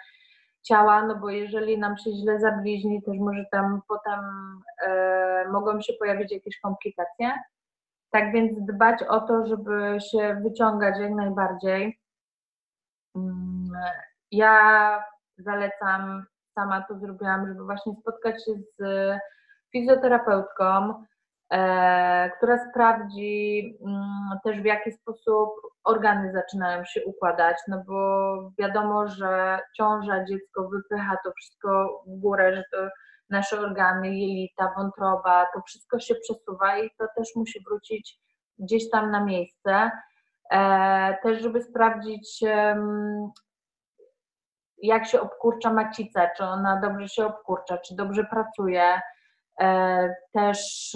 ciała, 0.64 1.06
no 1.06 1.16
bo 1.16 1.30
jeżeli 1.30 1.78
nam 1.78 1.98
się 1.98 2.12
źle 2.12 2.40
zabliźni, 2.40 3.04
też 3.04 3.18
może 3.20 3.46
tam 3.52 3.82
potem 3.88 4.20
e, 4.88 5.46
mogą 5.52 5.82
się 5.82 5.94
pojawić 5.94 6.32
jakieś 6.32 6.60
komplikacje. 6.60 7.32
Tak 8.12 8.34
więc 8.34 8.66
dbać 8.66 9.04
o 9.04 9.22
to, 9.22 9.48
żeby 9.48 9.98
się 10.12 10.42
wyciągać 10.44 11.00
jak 11.00 11.12
najbardziej. 11.12 12.00
Mm, 13.16 13.72
ja 14.32 15.04
zalecam, 15.38 16.26
sama 16.54 16.82
to 16.88 17.00
zrobiłam, 17.00 17.48
żeby 17.48 17.66
właśnie 17.66 17.94
spotkać 18.02 18.46
się 18.46 18.52
z 18.80 18.84
fizjoterapeutką, 19.72 21.04
która 22.38 22.70
sprawdzi 22.70 23.78
mm, 23.86 24.40
też 24.44 24.62
w 24.62 24.66
jaki 24.66 24.92
sposób 24.92 25.50
organy 25.84 26.32
zaczynają 26.32 26.86
się 26.86 27.06
układać, 27.06 27.58
no 27.68 27.84
bo 27.88 28.52
wiadomo, 28.60 29.08
że 29.08 29.60
ciąża, 29.78 30.26
dziecko 30.26 30.70
wypycha 30.70 31.18
to 31.24 31.32
wszystko 31.32 32.04
w 32.08 32.20
górę, 32.20 32.56
że 32.56 32.64
to 32.72 32.88
nasze 33.30 33.60
organy, 33.60 34.16
jelita, 34.16 34.74
wątroba, 34.78 35.46
to 35.54 35.62
wszystko 35.62 36.00
się 36.00 36.16
przesuwa 36.16 36.78
i 36.78 36.90
to 36.98 37.06
też 37.18 37.36
musi 37.36 37.64
wrócić 37.68 38.20
gdzieś 38.60 38.90
tam 38.90 39.12
na 39.12 39.26
miejsce. 39.26 39.92
E, 40.52 41.18
też, 41.24 41.42
żeby 41.42 41.62
sprawdzić, 41.62 42.44
jak 44.78 45.06
się 45.06 45.22
obkurcza 45.22 45.74
macica, 45.74 46.30
czy 46.38 46.44
ona 46.44 46.82
dobrze 46.82 47.08
się 47.08 47.26
obkurcza, 47.26 47.78
czy 47.78 47.96
dobrze 47.96 48.24
pracuje. 48.24 49.02
E, 49.62 50.16
też 50.34 50.92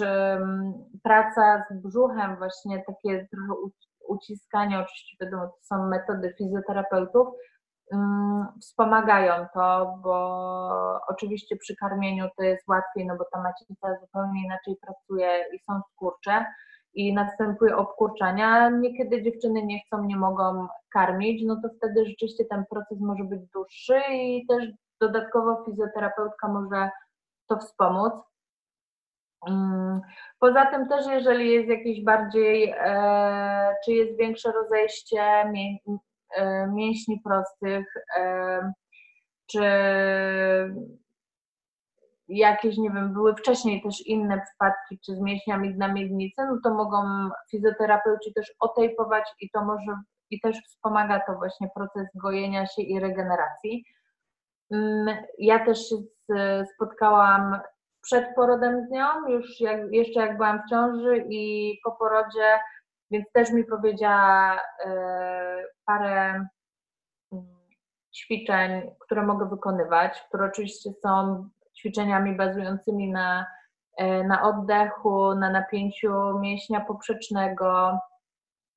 praca 1.02 1.64
z 1.70 1.82
brzuchem, 1.82 2.36
właśnie 2.36 2.82
takie 2.86 3.28
trochę 3.30 3.52
uciskanie, 4.08 4.78
oczywiście 4.78 5.16
wiadomo, 5.20 5.46
to 5.46 5.56
są 5.62 5.86
metody 5.86 6.34
fizjoterapeutów, 6.38 7.28
wspomagają 8.60 9.46
to, 9.54 9.98
bo 10.02 11.00
oczywiście 11.08 11.56
przy 11.56 11.76
karmieniu 11.76 12.28
to 12.36 12.42
jest 12.42 12.68
łatwiej, 12.68 13.06
no 13.06 13.16
bo 13.16 13.24
ta 13.32 13.42
macica 13.42 14.00
zupełnie 14.00 14.44
inaczej 14.44 14.76
pracuje 14.76 15.44
i 15.54 15.58
są 15.58 15.80
skurcze 15.92 16.44
i 16.94 17.14
następuje 17.14 17.76
obkurczania. 17.76 18.70
Niekiedy 18.70 19.22
dziewczyny 19.22 19.62
nie 19.62 19.80
chcą, 19.80 20.04
nie 20.04 20.16
mogą 20.16 20.66
karmić, 20.92 21.42
no 21.46 21.56
to 21.62 21.68
wtedy 21.76 22.06
rzeczywiście 22.06 22.44
ten 22.44 22.64
proces 22.70 23.00
może 23.00 23.24
być 23.24 23.40
dłuższy 23.54 24.00
i 24.12 24.46
też 24.46 24.64
dodatkowo 25.00 25.64
fizjoterapeutka 25.64 26.48
może 26.48 26.90
to 27.46 27.58
wspomóc. 27.58 28.12
Mm, 29.46 30.00
poza 30.38 30.66
tym 30.66 30.88
też, 30.88 31.06
jeżeli 31.06 31.52
jest 31.52 31.68
jakieś 31.68 32.04
bardziej, 32.04 32.74
e, 32.78 33.74
czy 33.84 33.92
jest 33.92 34.18
większe 34.18 34.52
rozejście 34.52 35.22
e, 35.22 36.66
mięśni 36.66 37.20
prostych, 37.24 37.86
e, 38.16 38.72
czy 39.46 39.62
jakieś, 42.28 42.76
nie 42.78 42.90
wiem, 42.90 43.12
były 43.12 43.34
wcześniej 43.34 43.82
też 43.82 44.06
inne 44.06 44.40
przypadki, 44.40 44.98
czy 45.06 45.16
z 45.16 45.20
mięśniami 45.20 45.74
na 45.76 45.92
miednicy, 45.92 46.42
no 46.44 46.58
to 46.64 46.74
mogą 46.74 47.02
fizjoterapeuci 47.50 48.32
też 48.34 48.52
otejpować 48.60 49.24
i 49.40 49.50
to 49.50 49.64
może, 49.64 50.00
i 50.30 50.40
też 50.40 50.56
wspomaga 50.66 51.20
to 51.26 51.34
właśnie 51.34 51.68
proces 51.74 52.08
gojenia 52.14 52.66
się 52.66 52.82
i 52.82 53.00
regeneracji. 53.00 53.84
Mm, 54.70 55.16
ja 55.38 55.64
też 55.64 55.88
się 55.88 55.96
spotkałam 56.74 57.60
przed 58.08 58.34
porodem 58.34 58.86
z 58.86 58.90
nią, 58.90 59.28
już 59.28 59.60
jak, 59.60 59.80
jeszcze 59.92 60.20
jak 60.20 60.36
byłam 60.36 60.62
w 60.62 60.70
ciąży 60.70 61.26
i 61.28 61.74
po 61.84 61.92
porodzie, 61.92 62.58
więc 63.10 63.32
też 63.32 63.50
mi 63.50 63.64
powiedziała 63.64 64.60
e, 64.84 65.64
parę 65.84 66.46
mm, 67.32 67.46
ćwiczeń, 68.16 68.90
które 69.00 69.22
mogę 69.22 69.48
wykonywać, 69.48 70.24
które 70.28 70.46
oczywiście 70.46 70.90
są 71.02 71.48
ćwiczeniami 71.78 72.36
bazującymi 72.36 73.12
na, 73.12 73.46
e, 73.96 74.24
na 74.24 74.42
oddechu, 74.42 75.34
na 75.34 75.50
napięciu 75.50 76.38
mięśnia 76.40 76.80
poprzecznego, 76.80 77.98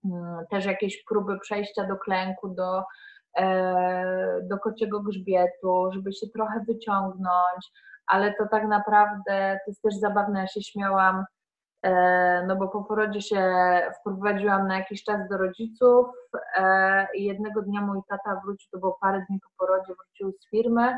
mm, 0.06 0.46
też 0.50 0.66
jakieś 0.66 1.04
próby 1.04 1.40
przejścia 1.40 1.88
do 1.88 1.98
klęku, 1.98 2.50
do, 2.50 2.84
e, 3.38 4.40
do 4.44 4.58
kociego 4.58 5.00
grzbietu, 5.00 5.90
żeby 5.94 6.14
się 6.14 6.28
trochę 6.28 6.64
wyciągnąć, 6.68 7.72
ale 8.08 8.34
to 8.34 8.48
tak 8.48 8.68
naprawdę 8.68 9.60
to 9.66 9.72
jest 9.72 9.82
też 9.82 9.96
zabawne, 9.96 10.40
ja 10.40 10.48
się 10.48 10.62
śmiałam, 10.62 11.26
e, 11.84 12.46
no 12.48 12.56
bo 12.56 12.68
po 12.68 12.84
porodzie 12.84 13.22
się 13.22 13.54
wprowadziłam 14.00 14.68
na 14.68 14.78
jakiś 14.78 15.04
czas 15.04 15.30
do 15.30 15.38
rodziców 15.38 16.08
i 17.16 17.24
jednego 17.24 17.62
dnia 17.62 17.82
mój 17.82 18.00
tata 18.10 18.42
wrócił, 18.46 18.70
to 18.72 18.80
było 18.80 18.98
parę 19.02 19.26
dni 19.30 19.40
po 19.40 19.66
porodzie, 19.66 19.94
wrócił 19.94 20.32
z 20.40 20.50
firmy 20.50 20.98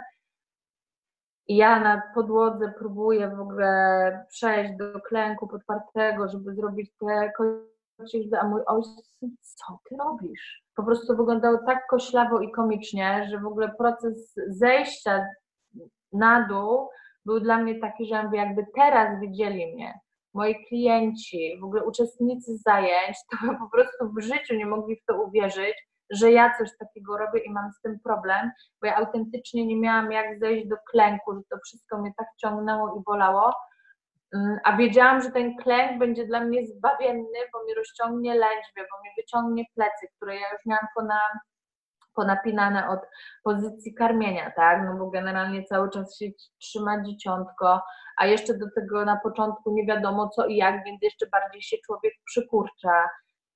i 1.48 1.56
ja 1.56 1.80
na 1.80 2.02
podłodze 2.14 2.74
próbuję 2.78 3.30
w 3.30 3.40
ogóle 3.40 4.26
przejść 4.30 4.74
do 4.78 5.02
klęku 5.02 5.48
podpartego, 5.48 6.28
żeby 6.28 6.56
zrobić 6.56 6.92
te 7.00 7.32
kocie, 7.38 8.20
a 8.40 8.48
mój 8.48 8.62
ojciec, 8.66 9.20
co 9.42 9.80
ty 9.90 9.96
robisz? 9.98 10.64
Po 10.76 10.84
prostu 10.84 11.18
wyglądało 11.18 11.58
tak 11.66 11.88
koślawo 11.90 12.40
i 12.40 12.52
komicznie, 12.52 13.28
że 13.30 13.40
w 13.40 13.46
ogóle 13.46 13.74
proces 13.78 14.34
zejścia 14.48 15.26
na 16.14 16.48
dół 16.48 16.90
był 17.26 17.40
dla 17.40 17.58
mnie 17.58 17.80
taki, 17.80 18.06
że 18.06 18.30
jakby 18.34 18.66
teraz 18.76 19.20
widzieli 19.20 19.74
mnie, 19.76 20.00
moi 20.34 20.66
klienci, 20.66 21.58
w 21.62 21.64
ogóle 21.64 21.84
uczestnicy 21.84 22.58
zajęć, 22.58 23.18
to 23.32 23.38
po 23.60 23.70
prostu 23.70 24.14
w 24.18 24.22
życiu 24.22 24.56
nie 24.56 24.66
mogli 24.66 24.96
w 24.96 25.06
to 25.06 25.24
uwierzyć, 25.24 25.74
że 26.10 26.32
ja 26.32 26.58
coś 26.58 26.70
takiego 26.80 27.18
robię 27.18 27.40
i 27.40 27.52
mam 27.52 27.72
z 27.72 27.82
tym 27.82 28.00
problem, 28.00 28.52
bo 28.82 28.88
ja 28.88 28.96
autentycznie 28.96 29.66
nie 29.66 29.80
miałam 29.80 30.12
jak 30.12 30.40
zejść 30.40 30.68
do 30.68 30.76
klęku, 30.92 31.36
że 31.36 31.42
to 31.50 31.58
wszystko 31.66 31.98
mnie 31.98 32.12
tak 32.18 32.28
ciągnęło 32.42 32.96
i 33.00 33.04
bolało. 33.04 33.54
Mm, 34.36 34.58
a 34.64 34.78
wiedziałam, 34.78 35.22
że 35.22 35.32
ten 35.32 35.58
klęk 35.58 36.00
będzie 36.00 36.26
dla 36.26 36.40
mnie 36.40 36.68
zbawienny, 36.68 37.40
bo 37.54 37.64
mi 37.64 37.74
rozciągnie 37.74 38.36
lędźwie, 38.36 38.82
bo 38.92 39.04
mi 39.04 39.10
wyciągnie 39.18 39.64
plecy, 39.76 40.08
które 40.16 40.36
ja 40.36 40.52
już 40.54 40.66
miałam 40.66 40.88
pona, 40.96 41.20
ponapinane 42.16 42.90
od 42.90 43.00
pozycji 43.44 43.94
karmienia, 43.94 44.52
tak? 44.52 44.86
No 44.86 44.98
bo 44.98 45.10
generalnie 45.10 45.64
cały 45.64 45.90
czas 45.90 46.18
się 46.18 46.26
trzyma 46.62 47.04
dzieciątko, 47.04 47.82
a 48.18 48.26
jeszcze 48.26 48.58
do 48.58 48.66
tego 48.76 49.06
na 49.06 49.18
początku 49.18 49.74
nie 49.74 49.86
wiadomo 49.86 50.30
co 50.30 50.46
i 50.46 50.56
jak, 50.56 50.86
więc 50.86 51.02
jeszcze 51.02 51.28
bardziej 51.28 51.62
się 51.62 51.78
człowiek 51.86 52.14
przykurcza. 52.26 53.10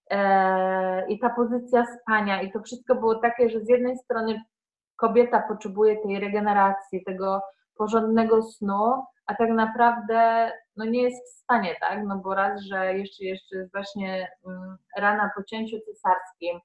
E, 0.10 1.08
i 1.10 1.20
ta 1.20 1.30
pozycja 1.30 1.86
spania 1.86 2.42
i 2.42 2.52
to 2.52 2.62
wszystko 2.62 2.96
było 2.96 3.16
takie, 3.16 3.50
że 3.50 3.60
z 3.60 3.70
jednej 3.70 3.98
strony 3.98 4.42
kobieta 4.96 5.44
potrzebuje 5.48 5.98
tej 6.02 6.20
regeneracji, 6.20 7.04
tego 7.04 7.42
porządnego 7.78 8.44
snu, 8.44 9.04
a 9.26 9.36
tak 9.36 9.50
naprawdę 9.50 10.52
no 10.78 10.86
nie 10.86 11.04
jest 11.04 11.26
w 11.26 11.44
stanie, 11.44 11.76
tak? 11.80 12.00
No 12.08 12.18
bo 12.18 12.36
raz, 12.36 12.62
że 12.62 12.98
jeszcze, 12.98 13.24
jeszcze 13.24 13.58
jest 13.58 13.72
właśnie 13.72 14.28
mm, 14.48 14.78
rana 14.98 15.32
po 15.36 15.44
cięciu 15.44 15.78
cesarskim, 15.80 16.60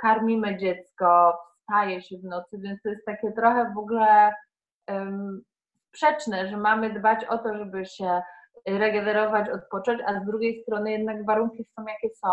karmimy 0.00 0.56
dziecko, 0.56 1.38
wstaje 1.60 2.02
się 2.02 2.16
w 2.18 2.24
nocy, 2.24 2.58
więc 2.58 2.82
to 2.82 2.88
jest 2.88 3.06
takie 3.06 3.32
trochę 3.32 3.72
w 3.74 3.78
ogóle 3.78 4.32
sprzeczne, 5.88 6.48
że 6.48 6.56
mamy 6.56 6.90
dbać 6.90 7.24
o 7.24 7.38
to, 7.38 7.56
żeby 7.56 7.86
się 7.86 8.22
regenerować, 8.66 9.50
odpocząć, 9.50 10.00
a 10.06 10.20
z 10.20 10.26
drugiej 10.26 10.62
strony 10.62 10.90
jednak 10.90 11.26
warunki 11.26 11.64
są 11.64 11.84
jakie 11.86 12.14
są. 12.14 12.28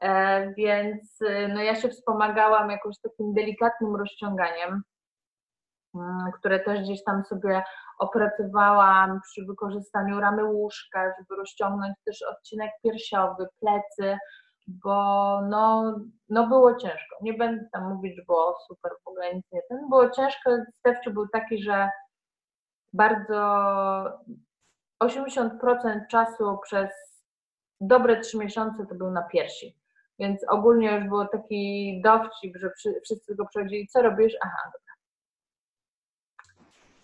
E, 0.00 0.52
więc 0.52 1.18
no 1.48 1.62
ja 1.62 1.74
się 1.74 1.88
wspomagałam 1.88 2.70
jakoś 2.70 2.94
takim 3.02 3.34
delikatnym 3.34 3.96
rozciąganiem, 3.96 4.82
mm, 5.94 6.32
które 6.38 6.60
też 6.60 6.80
gdzieś 6.80 7.04
tam 7.04 7.24
sobie 7.24 7.62
opracowałam 7.98 9.20
przy 9.20 9.44
wykorzystaniu 9.46 10.20
ramy 10.20 10.44
łóżka, 10.44 11.14
żeby 11.18 11.40
rozciągnąć 11.40 11.94
też 12.04 12.22
odcinek 12.22 12.70
piersiowy, 12.82 13.46
plecy, 13.60 14.18
bo 14.66 15.40
no, 15.50 15.94
no 16.28 16.46
było 16.46 16.74
ciężko. 16.74 17.16
Nie 17.22 17.34
będę 17.34 17.68
tam 17.72 17.94
mówić, 17.94 18.16
że 18.16 18.22
było 18.22 18.56
super, 18.66 18.92
w 19.04 19.08
ogóle 19.08 19.34
nic 19.34 19.52
nie 19.52 19.60
ten. 19.68 19.88
Było 19.88 20.10
ciężko, 20.10 20.50
Stewciu 20.78 21.12
był 21.12 21.28
taki, 21.28 21.62
że 21.62 21.90
bardzo 22.92 23.38
80% 25.02 26.06
czasu 26.10 26.58
przez 26.62 26.90
dobre 27.80 28.20
trzy 28.20 28.38
miesiące 28.38 28.86
to 28.86 28.94
był 28.94 29.10
na 29.10 29.22
piersi. 29.22 29.76
Więc 30.18 30.40
ogólnie 30.48 30.92
już 30.92 31.04
było 31.04 31.26
taki 31.26 32.00
dowcip, 32.04 32.56
że 32.56 32.70
wszyscy 33.04 33.34
go 33.34 33.46
przechodzili, 33.46 33.88
co 33.88 34.02
robisz? 34.02 34.34
Aha, 34.40 34.58
dobra. 34.64 34.94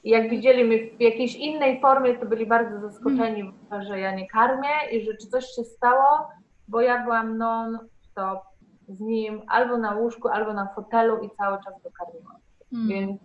I 0.04 0.10
jak 0.10 0.30
widzieli 0.30 0.64
mnie 0.64 0.78
w 0.78 1.00
jakiejś 1.00 1.34
innej 1.34 1.80
formie, 1.80 2.18
to 2.18 2.26
byli 2.26 2.46
bardzo 2.46 2.80
zaskoczeni, 2.80 3.54
hmm. 3.70 3.88
że 3.88 4.00
ja 4.00 4.14
nie 4.14 4.28
karmię 4.28 4.90
i 4.92 5.04
że 5.04 5.16
czy 5.16 5.26
coś 5.26 5.44
się 5.44 5.64
stało, 5.64 6.28
bo 6.70 6.80
ja 6.80 7.04
byłam 7.04 7.38
non-stop 7.38 8.40
z 8.88 9.00
nim 9.00 9.42
albo 9.48 9.78
na 9.78 9.94
łóżku, 9.94 10.28
albo 10.28 10.52
na 10.52 10.66
fotelu 10.74 11.18
i 11.18 11.30
cały 11.30 11.58
czas 11.64 11.74
go 11.82 11.90
karmiłam. 11.90 12.36
Hmm. 12.70 12.88
Więc 12.88 13.20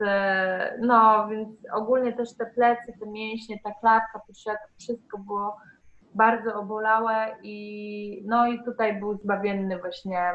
e, 0.00 0.78
no, 0.80 1.28
więc 1.28 1.48
ogólnie 1.72 2.12
też 2.12 2.36
te 2.36 2.46
plecy, 2.46 2.92
te 3.00 3.06
mięśnie, 3.06 3.56
ta 3.64 3.70
klatka, 3.80 4.20
to 4.26 4.32
wszystko 4.78 5.18
było 5.18 5.56
bardzo 6.14 6.54
obolałe 6.54 7.36
i 7.42 8.22
no 8.26 8.46
i 8.46 8.64
tutaj 8.64 9.00
był 9.00 9.14
zbawienny 9.14 9.78
właśnie 9.78 10.32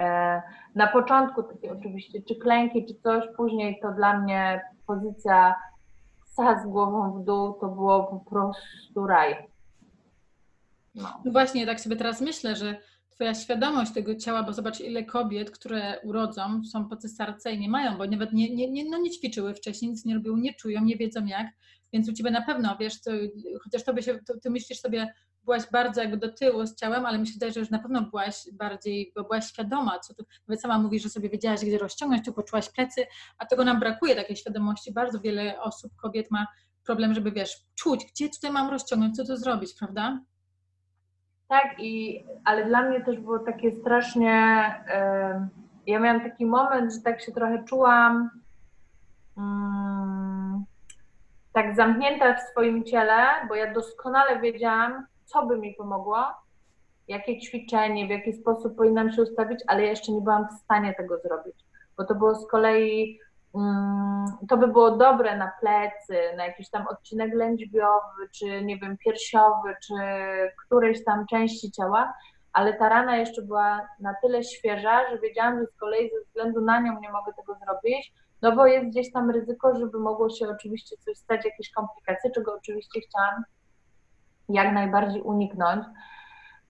e, 0.00 0.42
na 0.74 0.86
początku 0.86 1.42
takie 1.42 1.72
oczywiście 1.72 2.22
czy 2.28 2.34
klęki, 2.34 2.86
czy 2.86 2.94
coś, 2.94 3.24
później 3.36 3.80
to 3.82 3.92
dla 3.92 4.18
mnie 4.18 4.60
pozycja 4.86 5.54
sa 6.32 6.62
z 6.62 6.66
głową 6.66 7.12
w 7.12 7.24
dół 7.24 7.52
to 7.60 7.68
było 7.68 8.04
po 8.04 8.30
prostu 8.30 9.06
raj. 9.06 9.51
No. 10.94 11.22
no 11.24 11.32
właśnie, 11.32 11.66
tak 11.66 11.80
sobie 11.80 11.96
teraz 11.96 12.20
myślę, 12.20 12.56
że 12.56 12.76
Twoja 13.12 13.34
świadomość 13.34 13.92
tego 13.92 14.14
ciała, 14.14 14.42
bo 14.42 14.52
zobacz, 14.52 14.80
ile 14.80 15.04
kobiet, 15.04 15.50
które 15.50 16.00
urodzą, 16.04 16.64
są 16.64 16.88
po 16.88 16.96
cesarce 16.96 17.52
i 17.52 17.58
nie 17.58 17.68
mają, 17.68 17.98
bo 17.98 18.06
nawet 18.06 18.32
nie, 18.32 18.54
nie, 18.54 18.70
nie, 18.70 18.90
no 18.90 18.98
nie 18.98 19.10
ćwiczyły 19.10 19.54
wcześniej, 19.54 19.90
nic 19.90 20.04
nie 20.04 20.14
robiły, 20.14 20.40
nie 20.40 20.54
czują, 20.54 20.84
nie 20.84 20.96
wiedzą 20.96 21.26
jak, 21.26 21.46
więc 21.92 22.08
u 22.08 22.12
Ciebie 22.12 22.30
na 22.30 22.42
pewno, 22.42 22.76
wiesz, 22.80 23.00
to, 23.00 23.10
chociaż 23.64 23.84
tobie 23.84 24.02
się, 24.02 24.18
to, 24.26 24.34
Ty 24.42 24.50
myślisz 24.50 24.80
sobie, 24.80 25.14
byłaś 25.44 25.62
bardzo 25.72 26.00
jakby 26.00 26.16
do 26.16 26.32
tyłu 26.32 26.66
z 26.66 26.76
ciałem, 26.76 27.06
ale 27.06 27.18
mi 27.18 27.26
się 27.26 27.32
wydaje, 27.32 27.52
że 27.52 27.60
już 27.60 27.70
na 27.70 27.78
pewno 27.78 28.02
byłaś 28.02 28.36
bardziej, 28.52 29.12
bo 29.16 29.22
byłaś 29.22 29.46
świadoma, 29.46 29.98
co 29.98 30.14
tu, 30.14 30.24
nawet 30.48 30.60
sama 30.60 30.78
mówisz, 30.78 31.02
że 31.02 31.08
sobie 31.08 31.28
wiedziałaś, 31.28 31.60
gdzie 31.60 31.78
rozciągnąć, 31.78 32.24
tu 32.24 32.32
poczułaś 32.32 32.68
plecy, 32.68 33.06
a 33.38 33.46
tego 33.46 33.64
nam 33.64 33.80
brakuje, 33.80 34.14
takiej 34.14 34.36
świadomości. 34.36 34.92
Bardzo 34.92 35.20
wiele 35.20 35.60
osób, 35.60 35.92
kobiet 35.96 36.30
ma 36.30 36.46
problem, 36.84 37.14
żeby, 37.14 37.32
wiesz, 37.32 37.56
czuć, 37.74 38.06
gdzie 38.12 38.28
tutaj 38.28 38.50
mam 38.50 38.70
rozciągnąć, 38.70 39.16
co 39.16 39.24
tu 39.24 39.36
zrobić, 39.36 39.74
prawda? 39.78 40.20
Tak, 41.52 41.74
i, 41.78 42.24
ale 42.44 42.64
dla 42.64 42.82
mnie 42.82 43.00
też 43.00 43.18
było 43.18 43.38
takie 43.38 43.72
strasznie. 43.72 44.30
ja 45.86 46.00
miałam 46.00 46.20
taki 46.20 46.46
moment, 46.46 46.94
że 46.94 47.00
tak 47.00 47.20
się 47.20 47.32
trochę 47.32 47.64
czułam 47.64 48.30
um, 49.36 50.64
tak 51.52 51.76
zamknięta 51.76 52.34
w 52.34 52.40
swoim 52.40 52.84
ciele, 52.84 53.24
bo 53.48 53.54
ja 53.54 53.72
doskonale 53.74 54.40
wiedziałam, 54.40 55.06
co 55.24 55.46
by 55.46 55.58
mi 55.58 55.74
pomogło, 55.74 56.24
jakie 57.08 57.40
ćwiczenie, 57.40 58.06
w 58.06 58.10
jaki 58.10 58.32
sposób 58.32 58.76
powinnam 58.76 59.12
się 59.12 59.22
ustawić, 59.22 59.60
ale 59.66 59.82
ja 59.82 59.90
jeszcze 59.90 60.12
nie 60.12 60.20
byłam 60.20 60.48
w 60.48 60.62
stanie 60.64 60.94
tego 60.94 61.18
zrobić, 61.18 61.56
bo 61.96 62.04
to 62.04 62.14
było 62.14 62.34
z 62.34 62.48
kolei 62.50 63.18
Mm, 63.18 63.31
to 64.48 64.56
by 64.56 64.68
było 64.68 64.90
dobre 64.96 65.36
na 65.36 65.52
plecy, 65.60 66.36
na 66.36 66.46
jakiś 66.46 66.70
tam 66.70 66.86
odcinek 66.86 67.34
lędźwiowy, 67.34 68.28
czy 68.32 68.64
nie 68.64 68.78
wiem, 68.78 68.96
piersiowy, 68.98 69.76
czy 69.86 69.94
którejś 70.66 71.04
tam 71.04 71.26
części 71.26 71.72
ciała, 71.72 72.14
ale 72.52 72.74
ta 72.74 72.88
rana 72.88 73.16
jeszcze 73.16 73.42
była 73.42 73.88
na 74.00 74.14
tyle 74.22 74.44
świeża, 74.44 75.10
że 75.10 75.18
wiedziałam, 75.18 75.58
że 75.58 75.66
z 75.66 75.76
kolei 75.76 76.10
ze 76.10 76.24
względu 76.24 76.60
na 76.60 76.80
nią 76.80 77.00
nie 77.00 77.12
mogę 77.12 77.32
tego 77.32 77.54
zrobić, 77.54 78.12
no 78.42 78.56
bo 78.56 78.66
jest 78.66 78.86
gdzieś 78.86 79.12
tam 79.12 79.30
ryzyko, 79.30 79.76
żeby 79.76 79.98
mogło 79.98 80.30
się 80.30 80.48
oczywiście 80.48 80.96
coś 80.96 81.16
stać, 81.16 81.44
jakieś 81.44 81.70
komplikacje, 81.70 82.30
czego 82.30 82.54
oczywiście 82.54 83.00
chciałam 83.00 83.44
jak 84.48 84.74
najbardziej 84.74 85.22
uniknąć. 85.22 85.84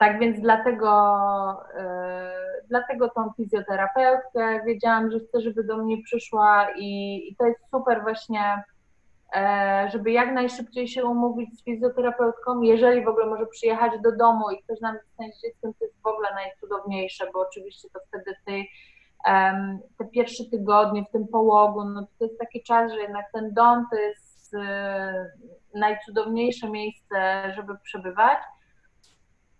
Tak 0.02 0.18
więc 0.18 0.40
dlatego, 0.40 0.90
yy, 1.74 1.82
dlatego 2.68 3.08
tą 3.08 3.32
fizjoterapeutkę 3.36 4.64
wiedziałam, 4.66 5.10
że 5.10 5.18
chcę, 5.18 5.40
żeby 5.40 5.64
do 5.64 5.76
mnie 5.76 6.02
przyszła 6.02 6.68
i, 6.76 7.16
i 7.28 7.36
to 7.36 7.46
jest 7.46 7.60
super 7.70 8.02
właśnie, 8.02 8.64
yy, 9.34 9.40
żeby 9.90 10.10
jak 10.10 10.32
najszybciej 10.32 10.88
się 10.88 11.04
umówić 11.04 11.58
z 11.58 11.64
fizjoterapeutką, 11.64 12.62
jeżeli 12.62 13.04
w 13.04 13.08
ogóle 13.08 13.26
może 13.26 13.46
przyjechać 13.46 13.92
do 14.02 14.16
domu 14.16 14.50
i 14.50 14.62
ktoś 14.62 14.80
nam 14.80 14.96
zostanie 15.06 15.32
z 15.32 15.42
dzieckiem, 15.42 15.74
to 15.78 15.84
jest 15.84 16.02
w 16.02 16.06
ogóle 16.06 16.28
najcudowniejsze, 16.34 17.26
bo 17.32 17.40
oczywiście 17.40 17.88
to 17.92 18.00
wtedy 18.08 18.36
um, 19.26 19.78
te 19.98 20.04
pierwsze 20.04 20.44
tygodnie 20.50 21.04
w 21.04 21.12
tym 21.12 21.28
połogu, 21.28 21.84
no 21.84 22.06
to 22.18 22.24
jest 22.24 22.38
taki 22.38 22.62
czas, 22.62 22.92
że 22.92 23.00
jednak 23.00 23.26
ten 23.32 23.54
dom 23.54 23.86
to 23.90 23.96
jest 23.96 24.52
yy, 24.52 25.80
najcudowniejsze 25.80 26.70
miejsce, 26.70 27.52
żeby 27.56 27.78
przebywać. 27.82 28.38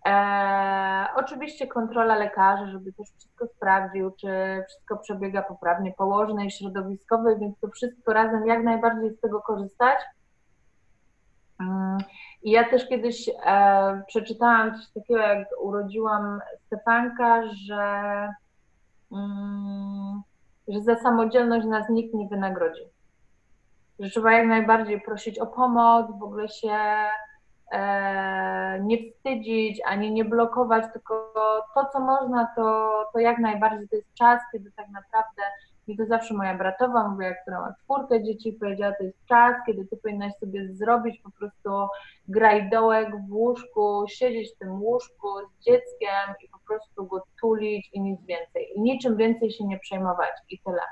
E, 0.07 1.07
oczywiście 1.17 1.67
kontrola 1.67 2.17
lekarzy, 2.17 2.71
żeby 2.71 2.93
też 2.93 3.09
wszystko 3.19 3.47
sprawdził, 3.47 4.11
czy 4.11 4.29
wszystko 4.69 4.97
przebiega 4.97 5.43
poprawnie, 5.43 5.93
położnej, 5.93 6.51
środowiskowej, 6.51 7.39
więc 7.39 7.61
to 7.61 7.69
wszystko 7.69 8.13
razem 8.13 8.47
jak 8.47 8.63
najbardziej 8.63 9.11
z 9.11 9.21
tego 9.21 9.41
korzystać. 9.41 9.99
Mm, 11.61 11.99
I 12.43 12.51
ja 12.51 12.71
też 12.71 12.89
kiedyś 12.89 13.29
e, 13.47 14.03
przeczytałam 14.07 14.75
coś 14.75 14.89
takiego, 14.89 15.21
jak 15.21 15.49
urodziłam 15.61 16.41
Stefanka, 16.67 17.43
że, 17.67 18.29
mm, 19.13 20.23
że 20.69 20.81
za 20.81 20.97
samodzielność 20.97 21.67
nas 21.67 21.89
nikt 21.89 22.15
nie 22.15 22.29
wynagrodzi. 22.29 22.83
Że 23.99 24.11
trzeba 24.11 24.33
jak 24.33 24.47
najbardziej 24.47 25.01
prosić 25.01 25.39
o 25.39 25.47
pomoc, 25.47 26.07
w 26.19 26.23
ogóle 26.23 26.49
się 26.49 26.79
nie 28.81 28.99
wstydzić, 29.11 29.81
ani 29.85 30.13
nie 30.13 30.25
blokować, 30.25 30.85
tylko 30.93 31.33
to, 31.75 31.85
co 31.93 32.01
można, 32.01 32.49
to, 32.57 32.91
to 33.13 33.19
jak 33.19 33.39
najbardziej 33.39 33.89
to 33.89 33.97
jest 33.97 34.15
czas, 34.15 34.41
kiedy 34.53 34.73
tak 34.77 34.89
naprawdę 34.89 35.43
mi 35.89 35.97
to 35.97 36.07
zawsze 36.07 36.35
moja 36.35 36.55
bratowa 36.55 37.09
mówiła, 37.09 37.35
która 37.43 37.61
ma 37.61 37.75
czwórkę 37.83 38.23
dzieci, 38.23 38.53
powiedziała, 38.53 38.95
to 38.99 39.05
jest 39.05 39.27
czas, 39.27 39.55
kiedy 39.67 39.87
ty 39.87 39.97
powinnaś 39.97 40.33
sobie 40.35 40.75
zrobić 40.75 41.21
po 41.21 41.31
prostu 41.31 41.71
grajdołek 42.29 43.09
w 43.29 43.33
łóżku, 43.33 44.05
siedzieć 44.09 44.55
w 44.55 44.59
tym 44.59 44.83
łóżku 44.83 45.29
z 45.41 45.65
dzieckiem 45.65 46.35
i 46.45 46.49
po 46.49 46.59
prostu 46.67 47.07
go 47.07 47.23
tulić 47.41 47.91
i 47.93 48.01
nic 48.01 48.21
więcej. 48.27 48.69
I 48.77 48.81
niczym 48.81 49.17
więcej 49.17 49.51
się 49.51 49.65
nie 49.67 49.79
przejmować 49.79 50.33
i 50.51 50.59
tyle. 50.59 50.83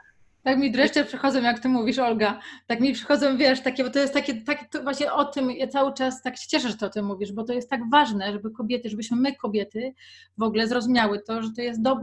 Tak 0.43 0.59
mi 0.59 0.71
dreszcze 0.71 1.05
przychodzą, 1.05 1.43
jak 1.43 1.59
ty 1.59 1.69
mówisz, 1.69 1.99
Olga. 1.99 2.41
Tak 2.67 2.81
mi 2.81 2.93
przychodzą, 2.93 3.37
wiesz, 3.37 3.61
takie, 3.61 3.85
bo 3.85 3.91
to 3.91 3.99
jest 3.99 4.15
takie, 4.15 4.35
takie 4.35 4.67
to 4.71 4.83
właśnie 4.83 5.13
o 5.13 5.25
tym, 5.25 5.51
ja 5.51 5.67
cały 5.67 5.95
czas 5.95 6.23
tak 6.23 6.37
się 6.37 6.49
cieszę, 6.49 6.69
że 6.69 6.77
to 6.77 6.87
o 6.87 6.91
tym 6.91 7.07
mówisz, 7.07 7.33
bo 7.33 7.45
to 7.45 7.53
jest 7.53 7.71
tak 7.71 7.81
ważne, 7.91 8.33
żeby 8.33 8.51
kobiety, 8.51 8.91
żebyśmy 8.91 9.17
my 9.17 9.37
kobiety 9.37 9.95
w 10.39 10.43
ogóle 10.43 10.67
zrozumiały 10.69 11.23
to, 11.23 11.43
że 11.43 11.49
to 11.57 11.63
jest, 11.63 11.83
do, 11.83 11.97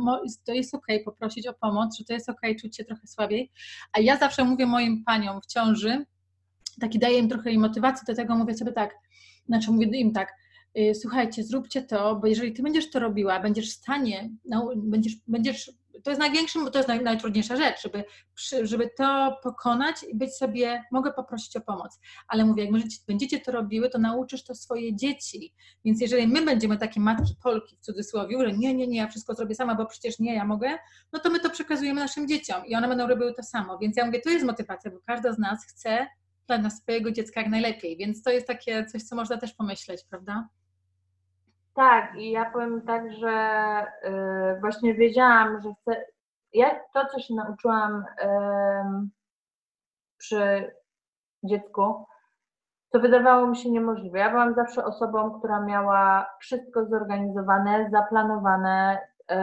to 0.46 0.54
jest 0.54 0.76
okej 0.76 0.96
okay 0.96 1.06
poprosić 1.06 1.48
o 1.48 1.54
pomoc, 1.54 1.98
że 1.98 2.06
to 2.06 2.14
jest 2.14 2.30
okej 2.30 2.52
okay 2.52 2.62
czuć 2.62 2.78
się 2.78 2.84
trochę 2.86 3.08
słabiej. 3.08 3.52
A 3.94 4.00
ja 4.00 4.18
zawsze 4.18 4.44
mówię 4.44 4.66
moim 4.66 5.04
paniom 5.04 5.42
w 5.42 5.46
ciąży, 5.46 6.06
taki 6.82 7.00
daję 7.00 7.18
im 7.20 7.30
trochę 7.30 7.54
motywacji 7.54 8.06
do 8.08 8.16
tego, 8.16 8.36
mówię 8.36 8.54
sobie 8.54 8.72
tak, 8.72 8.96
znaczy 9.46 9.72
mówię 9.72 10.00
im 10.00 10.14
tak, 10.14 10.34
y, 10.80 10.96
słuchajcie, 10.96 11.44
zróbcie 11.44 11.82
to, 11.82 12.16
bo 12.16 12.28
jeżeli 12.28 12.54
ty 12.54 12.64
będziesz 12.64 12.90
to 12.90 13.00
robiła, 13.00 13.40
będziesz 13.40 13.70
w 13.70 13.74
stanie, 13.74 14.30
no, 14.46 14.74
będziesz, 14.76 15.14
będziesz 15.28 15.72
to 16.04 16.12
jest 16.12 16.20
największym, 16.20 16.72
to 16.72 16.80
jest 16.80 16.89
naj, 16.89 17.04
najtrudniejsza 17.04 17.56
rzecz, 17.56 17.82
żeby, 17.82 18.04
żeby 18.62 18.89
to 18.98 19.38
pokonać 19.43 19.95
i 20.04 20.16
być 20.16 20.38
sobie, 20.38 20.84
mogę 20.91 21.14
poprosić 21.14 21.56
o 21.56 21.62
pomoc, 21.62 22.00
ale 22.28 22.45
mówię, 22.45 22.64
jak 22.66 22.74
będziecie 23.08 23.39
to 23.39 23.52
robiły, 23.52 23.89
to 23.89 24.00
nauczysz 24.00 24.43
to 24.43 24.56
swoje 24.56 24.95
dzieci, 24.95 25.54
więc 25.86 26.02
jeżeli 26.02 26.28
my 26.28 26.45
będziemy 26.45 26.78
takie 26.78 27.00
matki 27.00 27.36
Polki 27.43 27.78
w 27.78 27.80
cudzysłowie, 27.80 28.38
że 28.39 28.54
nie, 28.54 28.74
nie, 28.74 28.88
nie, 28.88 28.98
ja 28.98 29.08
wszystko 29.08 29.34
zrobię 29.34 29.56
sama, 29.56 29.76
bo 29.76 29.86
przecież 29.86 30.20
nie, 30.20 30.36
ja 30.36 30.45
mogę, 30.45 30.78
no 31.14 31.20
to 31.20 31.30
my 31.30 31.39
to 31.39 31.50
przekazujemy 31.50 32.02
naszym 32.02 32.28
dzieciom 32.28 32.66
i 32.66 32.76
one 32.76 32.88
będą 32.88 33.08
robiły 33.08 33.34
to 33.34 33.43
samo, 33.43 33.78
więc 33.78 33.98
ja 33.98 34.06
mówię, 34.06 34.22
to 34.22 34.30
jest 34.30 34.45
motywacja, 34.45 34.91
bo 34.91 34.98
każda 35.06 35.34
z 35.34 35.39
nas 35.39 35.66
chce 35.66 36.08
dla 36.48 36.70
swojego 36.70 37.12
dziecka 37.12 37.41
jak 37.41 37.50
najlepiej, 37.50 37.98
więc 37.98 38.24
to 38.24 38.32
jest 38.32 38.48
takie 38.48 38.86
coś, 38.86 39.04
co 39.04 39.16
można 39.16 39.38
też 39.38 39.54
pomyśleć, 39.54 40.02
prawda? 40.10 40.50
Tak, 41.78 42.15
i 42.15 42.32
ja 42.32 42.51
powiem 42.51 42.82
tak, 42.82 43.13
że 43.13 43.32
y, 44.03 44.59
właśnie 44.59 44.93
wiedziałam, 44.93 45.61
że 45.61 45.69
chcę. 45.82 46.05
Ja 46.53 46.80
to, 46.93 47.05
co 47.05 47.19
się 47.19 47.36
nauczyłam 47.36 48.05
y, 48.21 48.28
przy 50.17 50.71
dziecku, 51.43 52.05
to 52.89 52.99
wydawało 52.99 53.47
mi 53.47 53.57
się 53.57 53.71
niemożliwe. 53.71 54.19
Ja 54.19 54.30
byłam 54.30 54.55
zawsze 54.55 54.86
osobą, 54.86 55.39
która 55.39 55.61
miała 55.61 56.30
wszystko 56.39 56.86
zorganizowane, 56.86 57.89
zaplanowane, 57.91 58.99
y, 59.32 59.36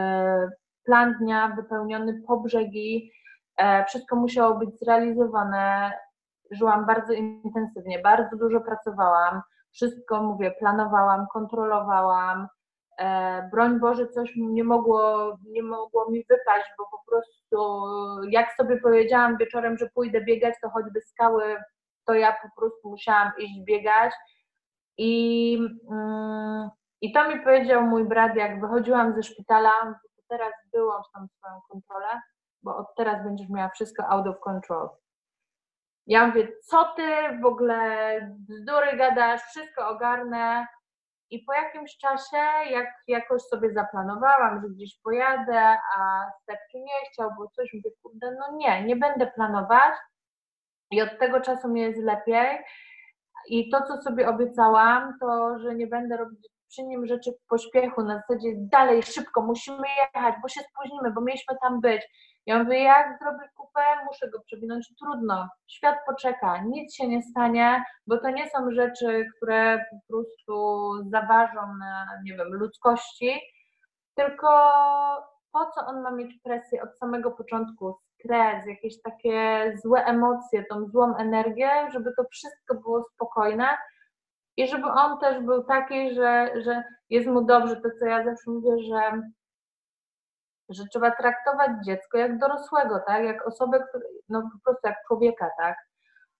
plan 0.83 1.15
dnia 1.21 1.47
wypełniony 1.55 2.21
po 2.27 2.37
brzegi, 2.37 3.11
e, 3.57 3.85
wszystko 3.85 4.15
musiało 4.15 4.55
być 4.55 4.79
zrealizowane. 4.79 5.93
Żyłam 6.51 6.85
bardzo 6.85 7.13
intensywnie, 7.13 7.99
bardzo 7.99 8.37
dużo 8.37 8.61
pracowałam 8.61 9.41
wszystko, 9.75 10.23
mówię, 10.23 10.51
planowałam, 10.59 11.25
kontrolowałam. 11.33 12.47
E, 12.99 13.49
broń 13.51 13.79
Boże, 13.79 14.07
coś 14.07 14.31
nie 14.35 14.63
mogło, 14.63 15.35
nie 15.47 15.63
mogło 15.63 16.11
mi 16.11 16.25
wypaść, 16.29 16.65
bo 16.77 16.85
po 16.85 17.01
prostu 17.07 17.59
jak 18.29 18.55
sobie 18.55 18.77
powiedziałam 18.77 19.37
wieczorem, 19.37 19.77
że 19.77 19.89
pójdę 19.93 20.21
biegać, 20.21 20.55
to 20.61 20.69
choćby 20.69 21.01
skały, 21.01 21.55
to 22.05 22.13
ja 22.13 22.35
po 22.41 22.61
prostu 22.61 22.89
musiałam 22.89 23.31
iść 23.37 23.59
biegać. 23.67 24.13
I, 24.97 25.57
mm, 25.91 26.69
i 27.01 27.11
to 27.13 27.29
mi 27.29 27.41
powiedział 27.41 27.81
mój 27.81 28.05
brat, 28.05 28.35
jak 28.35 28.61
wychodziłam 28.61 29.15
ze 29.15 29.23
szpitala, 29.23 29.71
teraz 30.27 30.53
wyłącz 30.73 31.05
tam 31.13 31.27
swoją 31.27 31.61
kontrolę, 31.69 32.21
bo 32.63 32.77
od 32.77 32.95
teraz 32.95 33.23
będziesz 33.23 33.49
miała 33.49 33.69
wszystko 33.69 34.03
out 34.03 34.27
of 34.27 34.39
control. 34.39 34.89
Ja 36.07 36.27
mówię, 36.27 36.47
co 36.63 36.93
ty 36.95 37.03
w 37.41 37.45
ogóle 37.45 38.19
bzdury 38.49 38.97
gadasz, 38.97 39.41
wszystko 39.41 39.87
ogarnę. 39.89 40.67
I 41.29 41.43
po 41.43 41.53
jakimś 41.53 41.97
czasie, 41.97 42.69
jak 42.69 42.87
jakoś 43.07 43.41
sobie 43.41 43.73
zaplanowałam, 43.73 44.61
że 44.61 44.69
gdzieś 44.69 44.99
pojadę, 45.03 45.77
a 45.97 46.25
Stepciu 46.41 46.77
nie 46.77 47.09
chciał, 47.11 47.29
bo 47.37 47.47
coś, 47.47 47.73
mówię, 47.73 47.89
kurde, 48.03 48.37
no 48.39 48.57
nie, 48.57 48.83
nie 48.83 48.95
będę 48.95 49.27
planować. 49.27 49.93
I 50.91 51.01
od 51.01 51.19
tego 51.19 51.41
czasu 51.41 51.69
mi 51.69 51.81
jest 51.81 51.99
lepiej. 51.99 52.59
I 53.47 53.69
to, 53.69 53.81
co 53.83 54.01
sobie 54.01 54.29
obiecałam, 54.29 55.13
to, 55.19 55.59
że 55.59 55.75
nie 55.75 55.87
będę 55.87 56.17
robić 56.17 56.47
przy 56.69 56.83
nim 56.83 57.07
rzeczy 57.07 57.31
w 57.31 57.47
pośpiechu, 57.47 58.03
na 58.03 58.15
zasadzie 58.15 58.49
dalej, 58.55 59.03
szybko, 59.03 59.41
musimy 59.41 59.87
jechać, 59.87 60.35
bo 60.41 60.47
się 60.47 60.61
spóźnimy, 60.61 61.11
bo 61.11 61.21
mieliśmy 61.21 61.55
tam 61.61 61.81
być. 61.81 62.01
Ja 62.45 62.63
mówię, 62.63 62.83
jak 62.83 63.19
zrobię 63.21 63.49
kupę, 63.55 63.81
muszę 64.05 64.29
go 64.29 64.39
przewinąć. 64.41 64.93
Trudno, 64.99 65.49
świat 65.67 65.95
poczeka, 66.05 66.61
nic 66.61 66.95
się 66.95 67.07
nie 67.07 67.21
stanie, 67.21 67.83
bo 68.07 68.17
to 68.17 68.29
nie 68.29 68.49
są 68.49 68.71
rzeczy, 68.71 69.25
które 69.37 69.85
po 69.91 69.97
prostu 70.07 70.93
zaważą 71.11 71.75
na, 71.79 72.07
nie 72.23 72.37
wiem, 72.37 72.53
ludzkości, 72.53 73.41
tylko 74.15 74.47
po 75.51 75.65
co 75.65 75.85
on 75.87 76.01
ma 76.01 76.11
mieć 76.11 76.39
presję 76.43 76.83
od 76.83 76.97
samego 76.97 77.31
początku, 77.31 77.97
stres, 78.19 78.67
jakieś 78.67 79.01
takie 79.01 79.73
złe 79.83 80.05
emocje, 80.05 80.65
tą 80.69 80.87
złą 80.87 81.17
energię, 81.17 81.69
żeby 81.93 82.13
to 82.17 82.23
wszystko 82.31 82.75
było 82.75 83.03
spokojne. 83.03 83.67
I 84.57 84.67
żeby 84.67 84.85
on 84.85 85.19
też 85.19 85.43
był 85.43 85.63
taki, 85.63 86.13
że, 86.13 86.51
że 86.63 86.83
jest 87.09 87.27
mu 87.27 87.41
dobrze, 87.41 87.75
to 87.75 87.89
co 87.99 88.05
ja 88.05 88.23
zawsze 88.23 88.51
mówię, 88.51 88.83
że 88.83 89.21
że 90.69 90.83
trzeba 90.91 91.11
traktować 91.11 91.71
dziecko 91.85 92.17
jak 92.17 92.37
dorosłego, 92.37 92.99
tak? 93.07 93.23
Jak 93.23 93.47
osobę, 93.47 93.79
który, 93.89 94.05
no 94.29 94.41
po 94.41 94.59
prostu 94.63 94.87
jak 94.87 94.97
człowieka, 95.07 95.49
tak? 95.57 95.77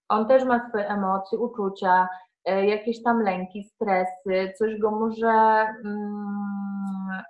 On 0.09 0.27
też 0.27 0.43
ma 0.43 0.69
swoje 0.69 0.87
emocje, 0.87 1.39
uczucia, 1.39 2.07
e, 2.45 2.65
jakieś 2.65 3.03
tam 3.03 3.21
lęki, 3.21 3.63
stresy, 3.63 4.53
coś 4.57 4.79
go 4.79 4.91
może, 4.91 5.31
mm, 5.85 7.23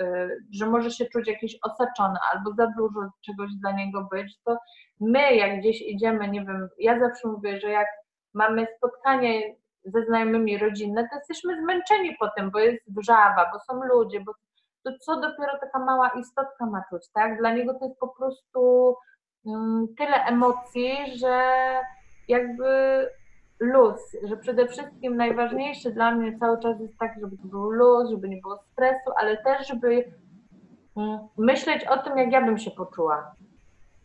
e, 0.00 0.28
że 0.52 0.66
może 0.66 0.90
się 0.90 1.06
czuć 1.06 1.28
jakiś 1.28 1.58
osaczony 1.62 2.18
albo 2.32 2.52
za 2.52 2.66
dużo 2.66 3.00
czegoś 3.26 3.50
dla 3.60 3.72
niego 3.72 4.08
być, 4.12 4.38
to 4.44 4.58
my 5.00 5.34
jak 5.34 5.60
gdzieś 5.60 5.82
idziemy, 5.82 6.28
nie 6.28 6.44
wiem, 6.44 6.68
ja 6.78 7.00
zawsze 7.00 7.28
mówię, 7.28 7.60
że 7.60 7.70
jak 7.70 7.88
mamy 8.34 8.66
spotkanie 8.76 9.56
ze 9.84 10.04
znajomymi 10.04 10.58
rodzinne, 10.58 11.08
to 11.08 11.16
jesteśmy 11.16 11.62
zmęczeni 11.62 12.16
po 12.20 12.28
tym, 12.28 12.50
bo 12.50 12.58
jest 12.58 12.82
wrzawa, 12.86 13.50
bo 13.52 13.58
są 13.60 13.84
ludzie, 13.84 14.20
bo 14.20 14.32
to 14.86 14.98
co 14.98 15.20
dopiero 15.20 15.58
taka 15.60 15.78
mała 15.78 16.08
istotka 16.08 16.66
ma 16.66 16.84
czuć, 16.90 17.02
tak? 17.14 17.38
Dla 17.38 17.54
niego 17.54 17.74
to 17.74 17.84
jest 17.84 18.00
po 18.00 18.08
prostu 18.08 18.94
um, 19.44 19.86
tyle 19.98 20.24
emocji, 20.24 21.18
że 21.18 21.42
jakby 22.28 22.66
luz, 23.60 24.16
że 24.22 24.36
przede 24.36 24.68
wszystkim 24.68 25.16
najważniejsze 25.16 25.90
dla 25.90 26.10
mnie 26.10 26.38
cały 26.38 26.60
czas 26.60 26.80
jest 26.80 26.98
tak, 26.98 27.12
żeby 27.20 27.36
to 27.36 27.48
był 27.48 27.70
luz, 27.70 28.10
żeby 28.10 28.28
nie 28.28 28.40
było 28.42 28.58
stresu, 28.72 29.10
ale 29.16 29.36
też, 29.36 29.68
żeby 29.68 30.12
um, 30.94 31.18
myśleć 31.38 31.84
o 31.84 31.98
tym, 31.98 32.18
jak 32.18 32.32
ja 32.32 32.40
bym 32.42 32.58
się 32.58 32.70
poczuła. 32.70 33.34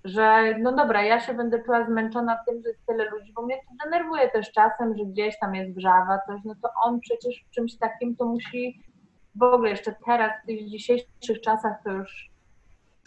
Że 0.04 0.56
no 0.60 0.72
dobra, 0.72 1.04
ja 1.04 1.20
się 1.20 1.34
będę 1.34 1.64
czuła 1.64 1.86
zmęczona 1.86 2.38
tym, 2.48 2.62
że 2.62 2.70
jest 2.70 2.86
tyle 2.86 3.10
ludzi, 3.10 3.34
bo 3.36 3.42
mnie 3.42 3.56
to 3.56 3.86
denerwuje 3.86 4.30
też 4.30 4.52
czasem, 4.52 4.98
że 4.98 5.06
gdzieś 5.06 5.40
tam 5.40 5.56
jest 5.56 5.76
wrzawa, 5.76 6.20
coś, 6.28 6.42
no 6.46 6.54
to 6.62 6.70
on 6.86 7.00
przecież 7.00 7.46
w 7.48 7.50
czymś 7.50 7.78
takim 7.78 8.16
to 8.16 8.26
musi 8.26 8.91
w 9.36 9.44
ogóle 9.44 9.70
jeszcze 9.70 9.96
teraz, 10.06 10.32
w 10.44 10.46
tych 10.46 10.70
dzisiejszych 10.70 11.42
czasach, 11.44 11.74
to 11.84 11.92
już 11.92 12.30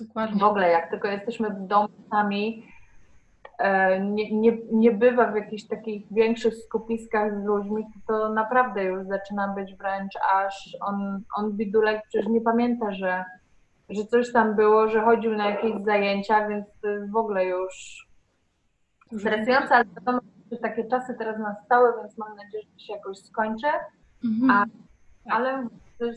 Dokładnie. 0.00 0.40
w 0.40 0.44
ogóle 0.44 0.70
jak 0.70 0.90
tylko 0.90 1.08
jesteśmy 1.08 1.50
w 1.50 1.66
domu 1.66 1.88
sami, 2.10 2.66
e, 3.58 4.00
nie, 4.00 4.32
nie, 4.32 4.58
nie 4.72 4.92
bywa 4.92 5.32
w 5.32 5.36
jakichś 5.36 5.64
takich 5.64 6.12
większych 6.12 6.54
skupiskach 6.54 7.42
z 7.42 7.44
ludźmi, 7.44 7.86
to 8.08 8.28
naprawdę 8.28 8.84
już 8.84 9.06
zaczyna 9.06 9.48
być 9.48 9.74
wręcz 9.74 10.12
aż 10.34 10.76
on, 10.80 11.22
on 11.36 11.52
bidulek 11.52 12.02
przecież 12.08 12.28
nie 12.28 12.40
pamięta, 12.40 12.92
że, 12.92 13.24
że 13.88 14.04
coś 14.04 14.32
tam 14.32 14.54
było, 14.54 14.88
że 14.88 15.00
chodził 15.00 15.36
na 15.36 15.50
jakieś 15.50 15.84
zajęcia, 15.84 16.48
więc 16.48 16.66
to 16.82 16.88
jest 16.88 17.12
w 17.12 17.16
ogóle 17.16 17.44
już 17.44 18.04
stresujące, 19.18 19.74
ale 19.74 19.84
wiadomo, 19.84 20.20
że 20.52 20.58
takie 20.58 20.84
czasy 20.84 21.14
teraz 21.18 21.38
nastały, 21.38 21.92
więc 22.02 22.18
mam 22.18 22.36
nadzieję, 22.36 22.64
że 22.64 22.70
to 22.72 22.78
się 22.78 22.92
jakoś 22.92 23.18
skończy. 23.18 23.66
Mhm. 24.24 24.50
A, 24.50 24.64
ale 25.34 25.68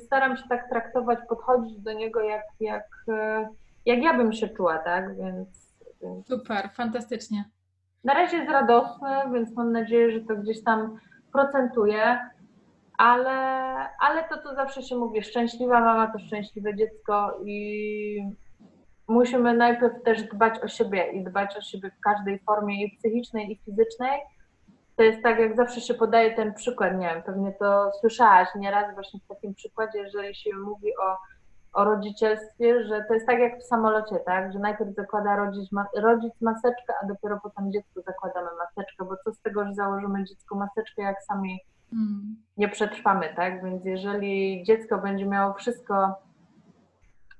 staram 0.05 0.37
się 0.37 0.43
tak 0.49 0.69
traktować, 0.69 1.19
podchodzić 1.29 1.81
do 1.81 1.93
niego 1.93 2.21
jak, 2.21 2.43
jak, 2.59 2.87
e, 3.09 3.49
jak 3.85 4.03
ja 4.03 4.13
bym 4.13 4.33
się 4.33 4.49
czuła, 4.49 4.77
tak? 4.77 5.17
Więc, 5.17 5.75
więc... 6.01 6.27
Super, 6.27 6.69
fantastycznie. 6.73 7.45
Na 8.03 8.13
razie 8.13 8.37
jest 8.37 8.51
radosny, 8.51 9.09
więc 9.33 9.55
mam 9.55 9.71
nadzieję, 9.71 10.11
że 10.11 10.19
to 10.19 10.35
gdzieś 10.35 10.63
tam 10.63 10.99
procentuje, 11.33 12.19
ale, 12.97 13.39
ale 13.99 14.23
to, 14.29 14.37
co 14.43 14.55
zawsze 14.55 14.81
się 14.81 14.95
mówi, 14.95 15.23
szczęśliwa 15.23 15.79
mama 15.79 16.07
to 16.07 16.19
szczęśliwe 16.19 16.75
dziecko 16.75 17.39
i 17.45 18.31
musimy 19.07 19.53
najpierw 19.53 20.03
też 20.03 20.23
dbać 20.23 20.59
o 20.63 20.67
siebie 20.67 21.11
i 21.11 21.23
dbać 21.23 21.57
o 21.57 21.61
siebie 21.61 21.91
w 21.91 21.99
każdej 21.99 22.39
formie 22.39 22.85
i 22.85 22.97
psychicznej, 22.97 23.51
i 23.51 23.57
fizycznej, 23.65 24.21
to 24.97 25.03
jest 25.03 25.23
tak, 25.23 25.39
jak 25.39 25.55
zawsze 25.55 25.81
się 25.81 25.93
podaje 25.93 26.35
ten 26.35 26.53
przykład, 26.53 26.97
nie 26.97 27.07
wiem, 27.07 27.23
pewnie 27.23 27.53
to 27.53 27.91
słyszałaś 28.01 28.47
nieraz 28.55 28.93
właśnie 28.93 29.19
w 29.19 29.27
takim 29.27 29.53
przykładzie, 29.53 29.99
jeżeli 29.99 30.35
się 30.35 30.49
mówi 30.55 30.91
o, 30.97 31.17
o 31.73 31.83
rodzicielstwie, 31.83 32.83
że 32.87 33.03
to 33.07 33.13
jest 33.13 33.27
tak 33.27 33.39
jak 33.39 33.59
w 33.59 33.63
samolocie, 33.63 34.15
tak, 34.25 34.53
że 34.53 34.59
najpierw 34.59 34.95
zakłada 34.95 35.35
rodzic, 35.35 35.71
ma, 35.71 35.85
rodzic 35.95 36.41
maseczkę, 36.41 36.93
a 37.03 37.05
dopiero 37.05 37.39
potem 37.43 37.71
dziecku 37.71 38.01
zakładamy 38.01 38.49
maseczkę, 38.59 39.05
bo 39.05 39.17
co 39.23 39.33
z 39.33 39.41
tego, 39.41 39.65
że 39.65 39.73
założymy 39.73 40.23
dziecku 40.23 40.57
maseczkę, 40.57 41.01
jak 41.01 41.23
sami 41.23 41.59
hmm. 41.89 42.35
nie 42.57 42.69
przetrwamy, 42.69 43.33
tak, 43.35 43.63
więc 43.63 43.85
jeżeli 43.85 44.63
dziecko 44.63 44.97
będzie 44.97 45.25
miało 45.25 45.53
wszystko 45.53 46.15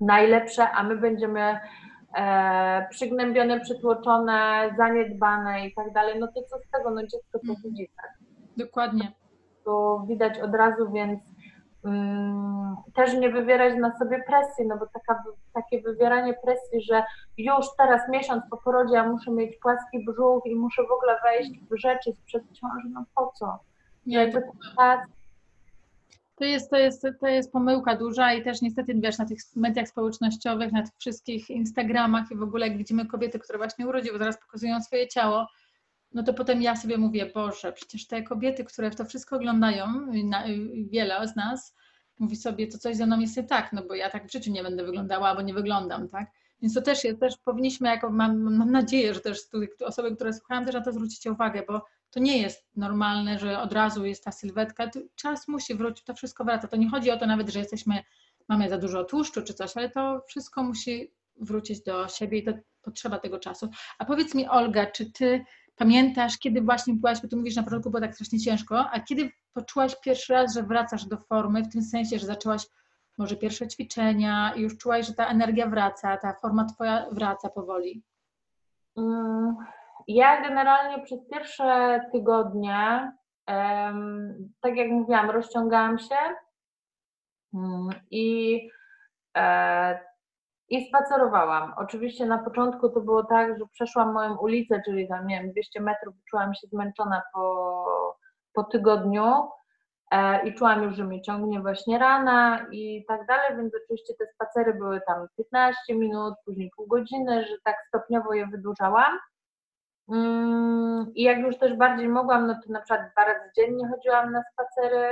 najlepsze, 0.01 0.71
a 0.71 0.83
my 0.83 0.95
będziemy 0.95 1.59
e, 2.17 2.87
przygnębione, 2.89 3.59
przytłoczone, 3.59 4.69
zaniedbane 4.77 5.67
i 5.67 5.73
tak 5.73 5.93
dalej, 5.93 6.19
no 6.19 6.27
to 6.27 6.41
co 6.49 6.57
z 6.57 6.69
tego, 6.71 6.89
no 6.89 7.01
dziecko 7.01 7.39
to 7.39 7.49
mhm. 7.49 7.57
widzi, 7.63 7.89
tak? 8.01 8.17
Dokładnie. 8.57 9.11
To 9.65 10.05
widać 10.07 10.39
od 10.39 10.55
razu, 10.55 10.91
więc 10.91 11.19
um, 11.83 12.75
też 12.95 13.13
nie 13.13 13.29
wywierać 13.29 13.73
na 13.79 13.97
sobie 13.97 14.23
presji, 14.27 14.67
no 14.67 14.77
bo 14.77 14.85
taka, 14.87 15.23
takie 15.53 15.81
wywieranie 15.81 16.33
presji, 16.43 16.81
że 16.81 17.03
już 17.37 17.65
teraz 17.77 18.01
miesiąc 18.09 18.43
po 18.49 18.57
porodzie 18.57 18.95
ja 18.95 19.09
muszę 19.09 19.31
mieć 19.31 19.57
płaski 19.57 20.05
brzuch 20.05 20.45
i 20.45 20.55
muszę 20.55 20.83
w 20.83 20.91
ogóle 20.91 21.19
wejść 21.23 21.51
w 21.71 21.77
rzeczy 21.77 22.13
sprzed 22.13 22.43
ciąży, 22.53 22.89
no 22.93 23.03
po 23.15 23.31
co? 23.35 23.59
Nie, 24.05 24.31
to... 24.31 24.39
czas 24.77 24.99
To 26.37 26.45
jest, 26.45 26.69
to, 26.69 26.77
jest, 26.77 27.07
to 27.19 27.27
jest 27.27 27.51
pomyłka 27.51 27.95
duża 27.95 28.33
i 28.33 28.43
też 28.43 28.61
niestety 28.61 28.93
wiesz, 28.95 29.17
na 29.17 29.25
tych 29.25 29.37
mediach 29.55 29.87
społecznościowych, 29.87 30.71
na 30.71 30.83
tych 30.83 30.93
wszystkich 30.97 31.49
Instagramach 31.49 32.31
i 32.31 32.35
w 32.35 32.41
ogóle 32.41 32.67
jak 32.67 32.77
widzimy 32.77 33.05
kobiety, 33.05 33.39
które 33.39 33.57
właśnie 33.57 33.87
urodziły, 33.87 34.19
zaraz 34.19 34.39
pokazują 34.39 34.81
swoje 34.81 35.07
ciało, 35.07 35.47
no 36.13 36.23
to 36.23 36.33
potem 36.33 36.61
ja 36.61 36.75
sobie 36.75 36.97
mówię, 36.97 37.31
Boże, 37.33 37.73
przecież 37.73 38.07
te 38.07 38.23
kobiety, 38.23 38.63
które 38.63 38.91
to 38.91 39.05
wszystko 39.05 39.35
oglądają, 39.35 39.85
wiele 40.91 41.27
z 41.27 41.35
nas, 41.35 41.75
mówi 42.19 42.35
sobie, 42.35 42.67
to 42.67 42.77
coś 42.77 42.95
ze 42.95 43.05
mną 43.05 43.19
jest 43.19 43.37
nie 43.37 43.43
tak, 43.43 43.73
no 43.73 43.83
bo 43.83 43.95
ja 43.95 44.09
tak 44.09 44.27
w 44.27 44.31
życiu 44.31 44.51
nie 44.51 44.63
będę 44.63 44.83
wyglądała 44.83 45.27
albo 45.27 45.41
nie 45.41 45.53
wyglądam, 45.53 46.09
tak? 46.09 46.31
Więc 46.61 46.73
to 46.73 46.81
też 46.81 47.03
jest, 47.03 47.19
też 47.19 47.37
powinniśmy, 47.37 47.89
jako 47.89 48.09
mam, 48.09 48.57
mam 48.57 48.71
nadzieję, 48.71 49.13
że 49.13 49.19
też 49.19 49.39
osoby, 49.85 50.15
które 50.15 50.33
słuchają, 50.33 50.65
też 50.65 50.75
na 50.75 50.81
to 50.81 50.91
zwrócicie 50.91 51.31
uwagę, 51.31 51.63
bo 51.67 51.85
to 52.17 52.23
nie 52.23 52.37
jest 52.37 52.67
normalne, 52.75 53.39
że 53.39 53.59
od 53.59 53.73
razu 53.73 54.05
jest 54.05 54.23
ta 54.23 54.31
sylwetka. 54.31 54.89
Czas 55.15 55.47
musi 55.47 55.75
wrócić, 55.75 56.05
to 56.05 56.13
wszystko 56.13 56.43
wraca. 56.45 56.67
To 56.67 56.77
nie 56.77 56.89
chodzi 56.89 57.11
o 57.11 57.17
to 57.17 57.25
nawet, 57.25 57.49
że 57.49 57.59
jesteśmy, 57.59 58.03
mamy 58.49 58.69
za 58.69 58.77
dużo 58.77 59.03
tłuszczu 59.03 59.41
czy 59.41 59.53
coś, 59.53 59.77
ale 59.77 59.89
to 59.89 60.21
wszystko 60.27 60.63
musi 60.63 61.11
wrócić 61.35 61.83
do 61.83 62.07
siebie 62.07 62.37
i 62.37 62.43
to 62.43 62.51
potrzeba 62.81 63.19
tego 63.19 63.39
czasu. 63.39 63.69
A 63.99 64.05
powiedz 64.05 64.35
mi, 64.35 64.47
Olga, 64.47 64.85
czy 64.85 65.11
ty 65.11 65.45
pamiętasz, 65.75 66.37
kiedy 66.37 66.61
właśnie 66.61 66.93
byłaś, 66.93 67.21
bo 67.21 67.27
ty 67.27 67.35
mówisz, 67.35 67.55
na 67.55 67.63
początku 67.63 67.89
było 67.89 68.01
tak 68.01 68.15
strasznie 68.15 68.39
ciężko, 68.39 68.89
a 68.89 68.99
kiedy 68.99 69.31
poczułaś 69.53 69.95
pierwszy 70.03 70.33
raz, 70.33 70.53
że 70.53 70.63
wracasz 70.63 71.05
do 71.05 71.17
formy, 71.17 71.63
w 71.63 71.71
tym 71.71 71.81
sensie, 71.81 72.19
że 72.19 72.25
zaczęłaś 72.25 72.65
może 73.17 73.35
pierwsze 73.35 73.67
ćwiczenia 73.67 74.53
i 74.55 74.61
już 74.61 74.77
czułaś, 74.77 75.07
że 75.07 75.13
ta 75.13 75.27
energia 75.27 75.67
wraca, 75.67 76.17
ta 76.17 76.33
forma 76.33 76.65
twoja 76.65 77.05
wraca 77.11 77.49
powoli? 77.49 78.03
Ja 80.07 80.41
generalnie 80.41 81.03
przez 81.03 81.19
pierwsze 81.31 81.99
tygodnie, 82.11 83.11
tak 84.61 84.75
jak 84.75 84.89
mówiłam, 84.89 85.29
rozciągałam 85.29 85.99
się 85.99 86.15
mm, 87.53 87.89
i, 88.11 88.59
e, 89.37 89.99
i 90.69 90.87
spacerowałam. 90.87 91.73
Oczywiście 91.77 92.25
na 92.25 92.37
początku 92.37 92.89
to 92.89 93.01
było 93.01 93.23
tak, 93.23 93.59
że 93.59 93.65
przeszłam 93.73 94.13
moją 94.13 94.37
ulicę, 94.37 94.81
czyli 94.85 95.07
tam, 95.07 95.27
nie 95.27 95.41
wiem, 95.41 95.51
200 95.51 95.81
metrów, 95.81 96.15
czułam 96.29 96.53
się 96.53 96.67
zmęczona 96.67 97.21
po, 97.33 97.97
po 98.53 98.63
tygodniu 98.63 99.49
e, 100.11 100.47
i 100.47 100.53
czułam 100.53 100.83
już, 100.83 100.95
że 100.95 101.03
mnie 101.03 101.21
ciągnie 101.21 101.59
właśnie 101.61 101.99
rana 101.99 102.65
i 102.71 103.05
tak 103.07 103.25
dalej, 103.25 103.57
więc 103.57 103.73
oczywiście 103.83 104.13
te 104.19 104.25
spacery 104.33 104.73
były 104.73 105.01
tam 105.07 105.27
15 105.37 105.95
minut, 105.95 106.33
później 106.45 106.71
pół 106.75 106.87
godziny, 106.87 107.45
że 107.45 107.53
tak 107.63 107.75
stopniowo 107.87 108.33
je 108.33 108.47
wydłużałam. 108.47 109.19
Mm, 110.09 111.11
I 111.15 111.23
jak 111.23 111.39
już 111.39 111.57
też 111.57 111.73
bardziej 111.77 112.09
mogłam, 112.09 112.47
no 112.47 112.53
to 112.53 112.73
na 112.73 112.81
przykład 112.81 113.11
dwa 113.11 113.25
razy 113.25 113.51
dziennie 113.55 113.87
chodziłam 113.87 114.31
na 114.31 114.43
spacery 114.53 115.11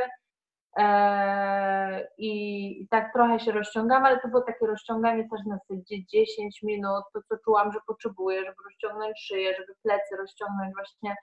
e, 0.77 2.07
i, 2.17 2.87
tak 2.89 3.13
trochę 3.13 3.39
się 3.39 3.51
rozciągam, 3.51 4.05
ale 4.05 4.19
to 4.19 4.27
było 4.27 4.41
takie 4.41 4.65
rozciąganie 4.65 5.29
też 5.29 5.39
na 5.45 5.57
zasadzie 5.57 6.05
10 6.05 6.63
minut, 6.63 7.03
to 7.13 7.19
co 7.29 7.37
czułam, 7.45 7.71
że 7.71 7.79
potrzebuję, 7.87 8.39
żeby 8.39 8.57
rozciągnąć 8.65 9.19
szyję, 9.19 9.55
żeby 9.55 9.73
plecy 9.83 10.15
rozciągnąć 10.17 10.73
właśnie 10.73 11.15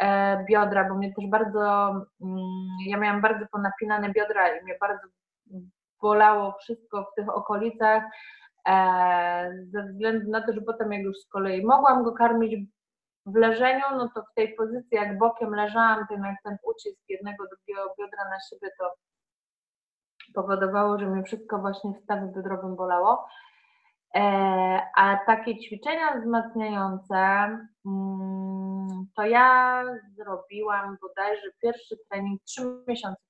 e, 0.00 0.44
biodra, 0.44 0.88
bo 0.88 0.94
mnie 0.94 1.14
też 1.14 1.26
bardzo, 1.26 1.88
mm, 2.20 2.68
ja 2.86 2.98
miałam 2.98 3.20
bardzo 3.20 3.46
ponapinane 3.52 4.12
biodra 4.12 4.58
i 4.58 4.62
mnie 4.64 4.76
bardzo 4.80 5.06
bolało 6.02 6.52
wszystko 6.52 7.04
w 7.04 7.14
tych 7.14 7.28
okolicach, 7.28 8.02
e, 8.68 9.52
ze 9.72 9.82
względu 9.82 10.30
na 10.30 10.46
to, 10.46 10.52
że 10.52 10.60
potem 10.60 10.92
jak 10.92 11.02
już 11.02 11.18
z 11.18 11.28
kolei 11.28 11.66
mogłam 11.66 12.02
go 12.02 12.12
karmić 12.12 12.73
w 13.26 13.34
leżeniu, 13.34 13.84
no 13.96 14.08
to 14.14 14.22
w 14.22 14.34
tej 14.34 14.54
pozycji, 14.54 14.96
jak 14.96 15.18
bokiem 15.18 15.54
leżałam, 15.54 16.06
ten, 16.08 16.24
jak 16.24 16.42
ten 16.44 16.56
ucisk 16.62 17.00
jednego, 17.08 17.44
drugiego 17.46 17.94
biodra 17.98 18.24
na 18.24 18.40
siebie, 18.40 18.70
to 18.78 18.94
powodowało, 20.34 20.98
że 20.98 21.06
mnie 21.06 21.22
wszystko 21.22 21.58
właśnie 21.58 21.92
w 21.92 22.04
stawie 22.04 22.26
biodrowym 22.26 22.76
bolało. 22.76 23.26
E, 24.14 24.20
a 24.96 25.16
takie 25.26 25.58
ćwiczenia 25.58 26.20
wzmacniające, 26.20 27.16
mm, 27.86 29.06
to 29.16 29.22
ja 29.22 29.84
zrobiłam 30.16 30.96
bodajże 31.02 31.50
pierwszy 31.62 31.96
trening 32.08 32.42
3 32.44 32.62
miesiące 32.88 33.23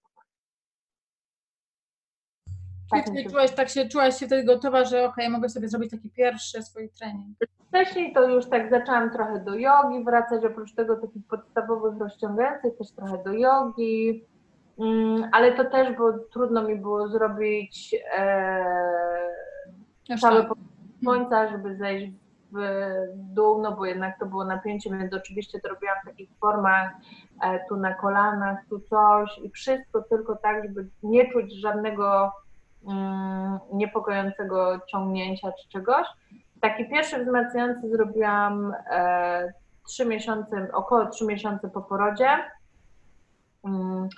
tak, 2.90 3.04
Czyli 3.04 3.30
czułaś, 3.30 3.50
tak 3.50 3.68
się, 3.68 3.88
czułaś 3.88 4.18
się 4.18 4.26
wtedy 4.26 4.44
gotowa, 4.44 4.84
że 4.84 5.06
ok, 5.06 5.16
mogę 5.30 5.48
sobie 5.48 5.68
zrobić 5.68 5.90
taki 5.90 6.10
pierwszy 6.10 6.62
swój 6.62 6.90
trening. 6.98 7.36
Wcześniej 7.68 8.12
to 8.12 8.28
już 8.28 8.46
tak 8.46 8.70
zaczęłam 8.70 9.10
trochę 9.10 9.40
do 9.40 9.54
jogi 9.54 10.04
wracać, 10.04 10.44
oprócz 10.44 10.74
tego 10.74 10.96
takich 10.96 11.26
podstawowych 11.26 12.00
rozciągających 12.00 12.78
też 12.78 12.92
trochę 12.92 13.24
do 13.24 13.32
jogi, 13.32 14.24
mm, 14.78 15.28
ale 15.32 15.52
to 15.52 15.64
też, 15.64 15.96
bo 15.96 16.12
trudno 16.32 16.62
mi 16.62 16.76
było 16.76 17.08
zrobić 17.08 17.96
e, 18.18 18.64
całe 20.20 20.42
tak. 20.42 20.52
słońca, 21.02 21.48
żeby 21.48 21.76
zejść 21.76 22.12
w 22.52 22.58
dół, 23.14 23.62
no 23.62 23.76
bo 23.76 23.86
jednak 23.86 24.18
to 24.18 24.26
było 24.26 24.44
napięcie, 24.44 24.90
więc 24.90 25.14
oczywiście 25.14 25.60
to 25.60 25.68
robiłam 25.68 25.96
w 26.02 26.06
takich 26.06 26.30
formach, 26.40 26.92
e, 27.42 27.60
tu 27.68 27.76
na 27.76 27.94
kolanach, 27.94 28.58
tu 28.68 28.80
coś 28.80 29.38
i 29.38 29.50
wszystko 29.50 30.02
tylko 30.02 30.36
tak, 30.36 30.64
żeby 30.64 30.88
nie 31.02 31.32
czuć 31.32 31.60
żadnego 31.60 32.32
niepokojącego 33.72 34.80
ciągnięcia 34.86 35.52
czy 35.52 35.68
czegoś. 35.68 36.06
Taki 36.60 36.88
pierwszy 36.88 37.24
wzmacniający 37.24 37.90
zrobiłam 37.90 38.74
e, 38.90 39.52
3 39.88 40.06
miesiące, 40.06 40.68
około 40.72 41.06
3 41.06 41.24
miesiące 41.26 41.70
po 41.70 41.82
porodzie. 41.82 42.28
Mm, 43.64 44.08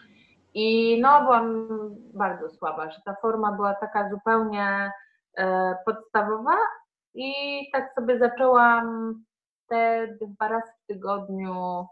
I 0.55 0.99
no, 1.01 1.21
byłam 1.21 1.69
bardzo 2.15 2.51
słaba, 2.51 2.91
że 2.91 3.01
ta 3.05 3.15
forma 3.15 3.53
była 3.53 3.75
taka 3.75 4.11
zupełnie 4.11 4.93
e, 5.37 5.75
podstawowa 5.87 6.57
i 7.15 7.33
tak 7.73 7.95
sobie 7.95 8.19
zaczęłam 8.19 9.15
te 9.69 10.09
dwa 10.21 10.49
razy 10.49 10.73
w 10.83 10.87
tygodniu 10.87 11.87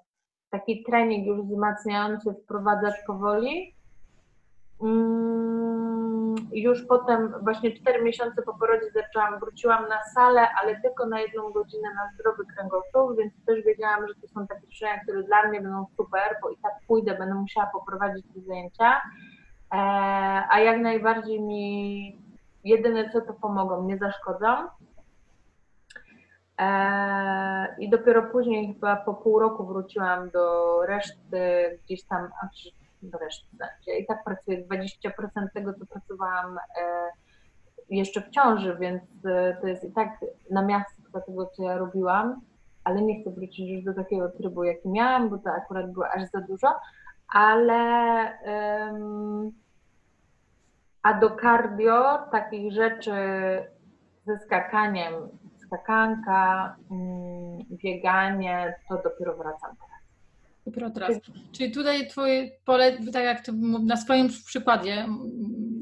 taki 0.50 0.82
trening 0.82 1.26
już 1.26 1.46
wzmacniający 1.46 2.34
wprowadzać 2.34 2.94
powoli. 3.06 3.74
Mm, 4.82 5.93
już 6.53 6.87
potem, 6.87 7.35
właśnie 7.43 7.72
4 7.72 8.05
miesiące 8.05 8.43
po 8.43 8.55
porodzie 8.59 8.87
zaczęłam, 8.95 9.41
wróciłam 9.41 9.89
na 9.89 10.03
salę, 10.14 10.49
ale 10.62 10.80
tylko 10.80 11.07
na 11.07 11.20
jedną 11.20 11.51
godzinę 11.51 11.89
na 11.95 12.11
zdrowy 12.14 12.45
kręgosłup, 12.55 13.18
więc 13.18 13.32
też 13.47 13.64
wiedziałam, 13.64 14.09
że 14.09 14.14
to 14.14 14.28
są 14.28 14.47
takie 14.47 14.66
ćwiczenia, 14.66 15.01
które 15.01 15.22
dla 15.22 15.49
mnie 15.49 15.61
będą 15.61 15.87
super, 15.97 16.37
bo 16.43 16.51
i 16.51 16.57
tak 16.57 16.72
pójdę, 16.89 17.14
będę 17.14 17.35
musiała 17.35 17.66
poprowadzić 17.66 18.26
te 18.35 18.41
zajęcia. 18.41 19.01
E, 19.72 19.76
a 20.51 20.61
jak 20.61 20.80
najbardziej 20.80 21.43
mi 21.43 22.18
jedyne 22.64 23.11
co 23.11 23.20
to 23.20 23.35
pomogą, 23.35 23.85
nie 23.85 23.99
zaszkodzą. 23.99 24.47
E, 26.61 27.76
I 27.78 27.91
dopiero 27.91 28.22
później, 28.22 28.74
chyba 28.74 28.97
po 28.97 29.14
pół 29.14 29.39
roku, 29.39 29.66
wróciłam 29.66 30.30
do 30.30 30.78
reszty 30.87 31.78
gdzieś 31.85 32.05
tam, 32.05 32.28
reszty 33.12 33.46
będzie. 33.52 33.98
I 33.98 34.07
tak 34.07 34.24
pracuję 34.24 34.64
20% 34.66 35.11
tego, 35.55 35.74
co 35.74 35.86
pracowałam 35.86 36.59
e, 36.59 37.11
jeszcze 37.90 38.20
w 38.20 38.30
ciąży, 38.30 38.76
więc 38.80 39.02
e, 39.24 39.57
to 39.61 39.66
jest 39.66 39.84
i 39.84 39.92
tak 39.92 40.09
na 40.50 40.62
miasto 40.62 41.20
tego, 41.26 41.46
co 41.46 41.62
ja 41.62 41.78
robiłam, 41.78 42.40
ale 42.84 43.02
nie 43.02 43.20
chcę 43.20 43.30
wrócić 43.30 43.70
już 43.70 43.84
do 43.84 43.94
takiego 43.94 44.30
trybu, 44.30 44.64
jaki 44.64 44.88
miałam, 44.88 45.28
bo 45.28 45.38
to 45.38 45.50
akurat 45.50 45.92
było 45.92 46.09
aż 46.09 46.30
za 46.30 46.40
dużo, 46.40 46.68
ale 47.28 47.74
um, 48.46 49.52
a 51.02 51.14
do 51.14 51.36
cardio 51.36 52.18
takich 52.32 52.72
rzeczy 52.72 53.12
ze 54.26 54.38
skakaniem, 54.38 55.14
skakanka, 55.59 56.76
um, 56.90 57.59
bieganie, 57.70 58.74
to 58.88 59.02
dopiero 59.02 59.36
wracam 59.36 59.76
teraz. 59.76 59.93
Dopiero 60.66 60.90
teraz. 60.90 61.16
Czyli 61.52 61.72
tutaj 61.72 62.08
twoje 62.08 62.50
pole, 62.64 62.98
tak 63.12 63.24
jak 63.24 63.42
na 63.82 63.96
swoim 63.96 64.28
przykładzie 64.46 65.06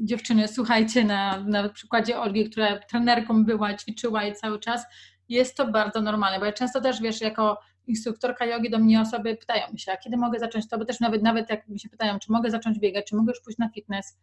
dziewczyny, 0.03 0.47
słuchajcie, 0.47 1.03
na, 1.03 1.39
na 1.39 1.69
przykładzie 1.69 2.19
Olgi, 2.19 2.49
która 2.49 2.79
trenerką 2.79 3.45
była, 3.45 3.73
ćwiczyła 3.73 4.23
i 4.23 4.33
cały 4.33 4.59
czas, 4.59 4.85
jest 5.29 5.57
to 5.57 5.67
bardzo 5.67 6.01
normalne, 6.01 6.39
bo 6.39 6.45
ja 6.45 6.51
często 6.51 6.81
też, 6.81 7.01
wiesz, 7.01 7.21
jako 7.21 7.59
instruktorka 7.87 8.45
jogi 8.45 8.69
do 8.69 8.79
mnie 8.79 9.01
osoby 9.01 9.35
pytają 9.35 9.67
się, 9.77 9.91
a 9.91 9.97
kiedy 9.97 10.17
mogę 10.17 10.39
zacząć 10.39 10.69
to, 10.69 10.77
bo 10.77 10.85
też 10.85 10.99
nawet, 10.99 11.23
nawet 11.23 11.49
jak 11.49 11.67
mi 11.67 11.79
się 11.79 11.89
pytają, 11.89 12.19
czy 12.19 12.31
mogę 12.31 12.51
zacząć 12.51 12.79
biegać, 12.79 13.05
czy 13.05 13.15
mogę 13.15 13.31
już 13.31 13.41
pójść 13.41 13.59
na 13.59 13.69
fitness 13.69 14.17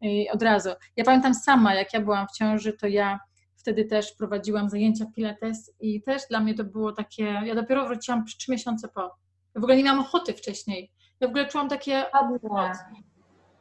I 0.00 0.30
od 0.30 0.42
razu. 0.42 0.70
Ja 0.96 1.04
pamiętam 1.04 1.34
sama, 1.34 1.74
jak 1.74 1.94
ja 1.94 2.00
byłam 2.00 2.26
w 2.28 2.32
ciąży, 2.32 2.72
to 2.72 2.86
ja 2.86 3.18
wtedy 3.56 3.84
też 3.84 4.12
prowadziłam 4.12 4.70
zajęcia 4.70 5.06
pilates 5.16 5.74
i 5.80 6.02
też 6.02 6.22
dla 6.30 6.40
mnie 6.40 6.54
to 6.54 6.64
było 6.64 6.92
takie, 6.92 7.22
ja 7.22 7.54
dopiero 7.54 7.86
wróciłam 7.86 8.24
trzy 8.24 8.52
miesiące 8.52 8.88
po, 8.88 9.16
w 9.60 9.64
ogóle 9.64 9.76
nie 9.76 9.84
miałam 9.84 10.00
ochoty 10.00 10.32
wcześniej. 10.32 10.90
Ja 11.20 11.28
w 11.28 11.30
ogóle 11.30 11.46
czułam 11.46 11.68
takie... 11.68 12.04
Dokładnie. 12.42 13.02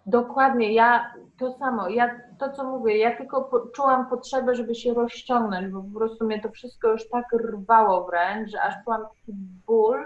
Dokładnie, 0.06 0.74
ja 0.74 1.14
to 1.40 1.52
samo, 1.52 1.90
ja 1.90 2.22
to 2.40 2.52
co 2.52 2.64
mówię, 2.64 2.98
ja 2.98 3.18
tylko 3.18 3.42
po, 3.42 3.60
czułam 3.60 4.10
potrzebę, 4.10 4.56
żeby 4.56 4.76
się 4.76 4.94
rozciągnąć, 4.94 5.68
bo 5.68 5.84
po 5.84 6.00
prostu 6.00 6.26
mnie 6.26 6.42
to 6.42 6.52
wszystko 6.52 6.92
już 6.92 7.10
tak 7.10 7.26
rwało 7.34 8.06
wręcz, 8.06 8.52
że 8.52 8.62
aż 8.62 8.84
czułam 8.84 9.02
taki 9.02 9.34
ból 9.68 10.06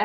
e, 0.00 0.04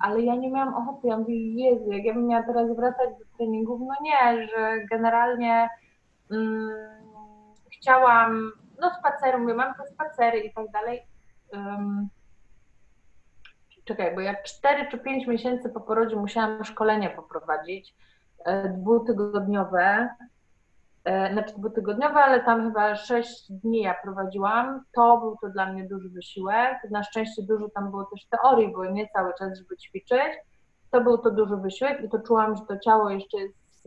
ale 0.00 0.20
ja 0.20 0.34
nie 0.34 0.50
miałam 0.50 0.74
ochoty, 0.74 1.08
ja 1.08 1.18
mówię, 1.18 1.54
Jezu, 1.54 1.92
jak 1.92 2.04
ja 2.04 2.14
bym 2.14 2.26
miała 2.26 2.42
teraz 2.42 2.76
wracać 2.76 3.08
do 3.18 3.36
treningów, 3.36 3.80
no 3.80 3.94
nie, 4.02 4.48
że 4.48 4.86
generalnie 4.90 5.68
mm, 6.30 6.70
chciałam, 7.72 8.52
no 8.80 8.90
spaceru, 8.90 9.38
mówię, 9.38 9.54
mam 9.54 9.74
te 9.74 9.86
spacery 9.86 10.38
i 10.38 10.54
tak 10.54 10.70
dalej. 10.70 11.02
Um, 11.52 12.08
czekaj, 13.90 14.14
bo 14.14 14.20
ja 14.20 14.42
4 14.42 14.90
czy 14.90 14.98
5 14.98 15.26
miesięcy 15.26 15.68
po 15.68 15.80
porodzie 15.80 16.16
musiałam 16.16 16.64
szkolenie 16.64 17.10
poprowadzić, 17.10 17.94
e, 18.44 18.68
dwutygodniowe, 18.68 20.08
e, 21.04 21.32
znaczy 21.32 21.54
dwutygodniowe, 21.58 22.14
ale 22.14 22.44
tam 22.44 22.62
chyba 22.62 22.96
6 22.96 23.52
dni 23.52 23.82
ja 23.82 23.94
prowadziłam. 24.02 24.84
To 24.94 25.18
był 25.18 25.36
to 25.40 25.48
dla 25.48 25.72
mnie 25.72 25.88
duży 25.88 26.08
wysiłek. 26.08 26.78
Na 26.90 27.02
szczęście 27.02 27.42
dużo 27.42 27.68
tam 27.68 27.90
było 27.90 28.04
też 28.04 28.26
teorii, 28.26 28.72
bo 28.72 28.84
nie 28.84 29.08
cały 29.08 29.32
czas, 29.38 29.58
żeby 29.58 29.76
ćwiczyć. 29.76 30.32
To 30.90 31.00
był 31.00 31.18
to 31.18 31.30
duży 31.30 31.56
wysiłek 31.56 32.04
i 32.04 32.08
to 32.08 32.18
czułam, 32.18 32.56
że 32.56 32.62
to 32.68 32.78
ciało 32.78 33.10
jeszcze 33.10 33.38
jest, 33.38 33.84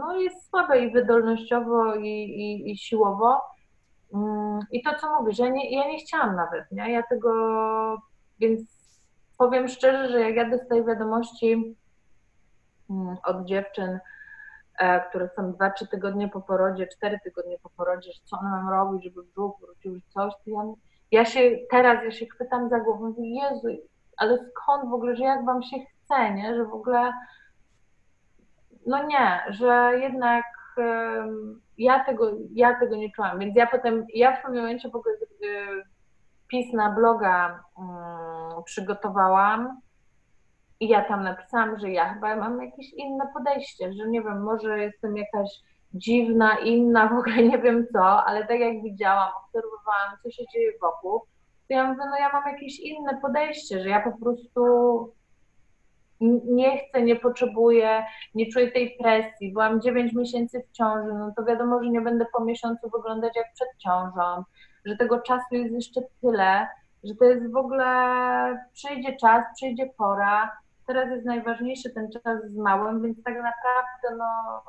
no, 0.00 0.16
jest 0.16 0.50
słabe 0.50 0.78
i 0.78 0.92
wydolnościowo 0.92 1.94
i, 1.94 2.08
i, 2.08 2.70
i 2.70 2.78
siłowo. 2.78 3.40
Mm, 4.14 4.60
I 4.72 4.82
to, 4.82 4.90
co 5.00 5.20
mówisz, 5.20 5.38
ja 5.38 5.48
nie, 5.48 5.70
ja 5.76 5.88
nie 5.88 5.98
chciałam 5.98 6.36
nawet, 6.36 6.72
nie? 6.72 6.92
Ja 6.92 7.02
tego, 7.02 7.32
więc 8.38 8.71
powiem 9.42 9.68
szczerze, 9.68 10.08
że 10.08 10.20
jak 10.20 10.36
ja 10.36 10.50
dostaję 10.50 10.84
wiadomości 10.84 11.76
mm, 12.90 13.16
od 13.24 13.44
dziewczyn, 13.44 13.98
e, 14.78 15.00
które 15.08 15.28
są 15.36 15.52
2-3 15.52 15.88
tygodnie 15.90 16.28
po 16.28 16.40
porodzie, 16.40 16.86
4 16.86 17.18
tygodnie 17.24 17.56
po 17.62 17.70
porodzie, 17.70 18.12
że 18.12 18.20
co 18.24 18.38
one 18.38 18.50
mam 18.50 18.68
robić, 18.68 19.04
żeby 19.04 19.22
brzuch 19.22 19.60
wrócił, 19.60 20.00
coś, 20.08 20.32
to 20.32 20.50
ja, 20.50 20.62
ja 21.10 21.24
się 21.24 21.40
teraz, 21.70 22.04
ja 22.04 22.10
się 22.10 22.26
chwytam 22.26 22.68
za 22.68 22.80
głowę, 22.80 23.08
mówię, 23.08 23.40
Jezu, 23.40 23.68
ale 24.16 24.38
skąd 24.38 24.90
w 24.90 24.94
ogóle, 24.94 25.16
że 25.16 25.24
jak 25.24 25.44
wam 25.44 25.62
się 25.62 25.76
chce, 25.78 26.34
nie, 26.34 26.54
że 26.54 26.64
w 26.64 26.74
ogóle, 26.74 27.12
no 28.86 29.06
nie, 29.06 29.40
że 29.48 29.92
jednak 30.00 30.44
ja 31.78 32.04
tego, 32.04 32.32
ja 32.52 32.80
tego 32.80 32.96
nie 32.96 33.12
czułam, 33.12 33.38
więc 33.38 33.56
ja 33.56 33.66
potem, 33.66 34.06
ja 34.14 34.36
w 34.36 34.42
pewnym 34.42 34.62
momencie 34.62 34.88
w 34.90 34.96
ogóle 34.96 35.14
y, 35.14 35.82
wpis 36.44 36.72
na 36.72 36.90
bloga 36.90 37.64
um, 37.76 38.41
przygotowałam 38.62 39.80
i 40.80 40.88
ja 40.88 41.04
tam 41.04 41.22
napisałam, 41.22 41.78
że 41.78 41.90
ja 41.90 42.14
chyba 42.14 42.36
mam 42.36 42.62
jakieś 42.62 42.92
inne 42.92 43.24
podejście, 43.34 43.92
że 43.92 44.08
nie 44.08 44.22
wiem, 44.22 44.42
może 44.42 44.78
jestem 44.78 45.16
jakaś 45.16 45.48
dziwna, 45.94 46.58
inna, 46.58 47.08
w 47.08 47.18
ogóle 47.18 47.36
nie 47.36 47.58
wiem 47.58 47.86
co, 47.92 48.24
ale 48.24 48.46
tak 48.46 48.60
jak 48.60 48.82
widziałam, 48.82 49.28
obserwowałam, 49.44 50.18
co 50.22 50.30
się 50.30 50.42
dzieje 50.52 50.72
wokół, 50.80 51.20
to 51.68 51.74
ja 51.74 51.84
mówię, 51.84 52.02
no 52.10 52.18
ja 52.18 52.32
mam 52.32 52.52
jakieś 52.52 52.80
inne 52.80 53.20
podejście, 53.22 53.82
że 53.82 53.88
ja 53.88 54.00
po 54.00 54.18
prostu 54.24 54.62
nie 56.44 56.78
chcę, 56.78 57.02
nie 57.02 57.16
potrzebuję, 57.16 58.04
nie 58.34 58.52
czuję 58.52 58.72
tej 58.72 58.96
presji. 59.02 59.52
Byłam 59.52 59.80
9 59.80 60.12
miesięcy 60.12 60.62
w 60.68 60.72
ciąży, 60.72 61.14
no 61.14 61.32
to 61.36 61.44
wiadomo, 61.44 61.82
że 61.82 61.90
nie 61.90 62.00
będę 62.00 62.26
po 62.36 62.44
miesiącu 62.44 62.90
wyglądać 62.90 63.36
jak 63.36 63.52
przed 63.52 63.68
ciążą 63.78 64.44
że 64.84 64.96
tego 64.96 65.20
czasu 65.20 65.54
jest 65.54 65.74
jeszcze 65.74 66.00
tyle, 66.20 66.68
że 67.04 67.14
to 67.14 67.24
jest 67.24 67.52
w 67.52 67.56
ogóle, 67.56 67.86
przyjdzie 68.72 69.16
czas, 69.16 69.44
przyjdzie 69.56 69.86
pora, 69.98 70.56
teraz 70.86 71.10
jest 71.10 71.26
najważniejszy 71.26 71.90
ten 71.90 72.10
czas 72.10 72.38
z 72.44 72.56
małym, 72.56 73.02
więc 73.02 73.22
tak 73.22 73.34
naprawdę 73.34 74.16
no 74.18 74.62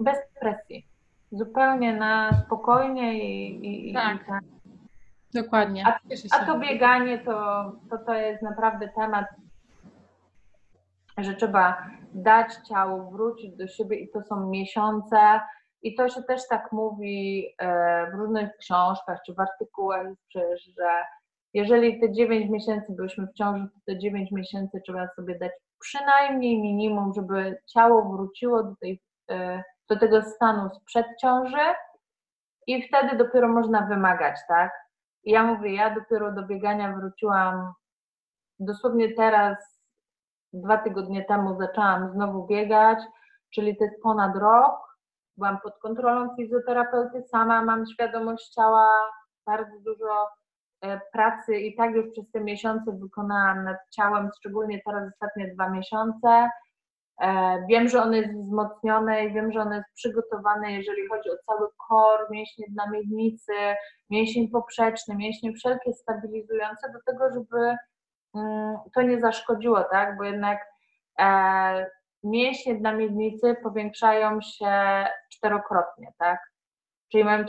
bez 0.00 0.18
presji, 0.40 0.86
zupełnie 1.32 1.96
na 1.96 2.30
spokojnie 2.46 3.24
i, 3.24 3.90
i 3.90 3.94
tak. 3.94 4.22
I 4.22 4.26
tak. 4.26 4.44
Dokładnie. 5.34 5.86
A, 5.86 5.98
a 6.30 6.46
to 6.46 6.58
bieganie 6.58 7.18
to, 7.18 7.72
to, 7.90 7.98
to 7.98 8.14
jest 8.14 8.42
naprawdę 8.42 8.88
temat, 8.88 9.26
że 11.18 11.34
trzeba 11.34 11.86
dać 12.14 12.54
ciału, 12.68 13.10
wrócić 13.10 13.56
do 13.56 13.66
siebie 13.66 13.96
i 13.96 14.08
to 14.08 14.22
są 14.22 14.46
miesiące, 14.48 15.40
i 15.86 15.94
to 15.94 16.08
się 16.08 16.22
też 16.22 16.48
tak 16.48 16.72
mówi 16.72 17.46
e, 17.58 18.10
w 18.10 18.14
różnych 18.14 18.56
książkach 18.56 19.18
czy 19.26 19.34
w 19.34 19.40
artykułach, 19.40 20.06
że 20.78 21.02
jeżeli 21.54 22.00
te 22.00 22.12
9 22.12 22.50
miesięcy 22.50 22.92
byliśmy 22.92 23.26
w 23.26 23.32
ciąży, 23.32 23.64
to 23.64 23.80
te 23.86 23.98
9 23.98 24.32
miesięcy 24.32 24.80
trzeba 24.86 25.08
sobie 25.16 25.38
dać 25.38 25.52
przynajmniej 25.80 26.62
minimum, 26.62 27.12
żeby 27.14 27.62
ciało 27.66 28.04
wróciło 28.04 28.62
do, 28.62 28.76
tej, 28.76 29.02
e, 29.30 29.62
do 29.88 29.98
tego 29.98 30.22
stanu 30.22 30.70
sprzed 30.70 31.06
ciąży 31.20 31.74
i 32.66 32.88
wtedy 32.88 33.16
dopiero 33.16 33.48
można 33.48 33.82
wymagać, 33.82 34.36
tak? 34.48 34.72
I 35.24 35.30
ja 35.30 35.42
mówię, 35.42 35.74
ja 35.74 35.94
dopiero 35.94 36.32
do 36.32 36.42
biegania 36.42 36.92
wróciłam 36.92 37.72
dosłownie 38.58 39.14
teraz, 39.14 39.80
dwa 40.52 40.78
tygodnie 40.78 41.24
temu 41.24 41.58
zaczęłam 41.58 42.12
znowu 42.12 42.46
biegać, 42.46 42.98
czyli 43.54 43.76
to 43.76 43.84
jest 43.84 44.02
ponad 44.02 44.36
rok 44.36 44.85
byłam 45.36 45.60
pod 45.60 45.78
kontrolą 45.78 46.36
fizjoterapeuty, 46.36 47.22
sama 47.22 47.64
mam 47.64 47.86
świadomość 47.86 48.48
ciała, 48.48 48.88
bardzo 49.46 49.80
dużo 49.80 50.28
e, 50.80 51.00
pracy 51.12 51.56
i 51.56 51.76
tak 51.76 51.94
już 51.94 52.10
przez 52.12 52.30
te 52.30 52.40
miesiące 52.40 52.92
wykonałam 52.92 53.64
nad 53.64 53.76
ciałem, 53.90 54.30
szczególnie 54.38 54.80
teraz 54.86 55.12
ostatnie 55.12 55.54
dwa 55.54 55.70
miesiące. 55.70 56.50
E, 57.20 57.58
wiem, 57.68 57.88
że 57.88 58.02
ono 58.02 58.12
jest 58.12 58.32
wzmocnione 58.32 59.24
i 59.24 59.32
wiem, 59.32 59.52
że 59.52 59.60
ono 59.60 59.74
jest 59.74 59.88
przygotowane, 59.94 60.72
jeżeli 60.72 61.08
chodzi 61.08 61.30
o 61.30 61.36
cały 61.46 61.68
kor, 61.88 62.30
mięśnie 62.30 62.66
dna 62.68 62.90
miednicy, 62.90 63.52
mięsień 64.10 64.48
poprzeczny, 64.48 65.16
mięśnie 65.16 65.52
wszelkie 65.52 65.92
stabilizujące 65.92 66.92
do 66.92 66.98
tego, 67.06 67.34
żeby 67.34 67.76
mm, 68.34 68.76
to 68.94 69.02
nie 69.02 69.20
zaszkodziło, 69.20 69.84
tak? 69.84 70.16
Bo 70.16 70.24
jednak 70.24 70.58
e, 71.20 71.86
mięśnie 72.30 72.74
dna 72.74 72.92
miednicy 72.92 73.56
powiększają 73.62 74.40
się 74.40 75.04
czterokrotnie, 75.32 76.12
tak? 76.18 76.38
Czyli 77.12 77.24
mają, 77.24 77.44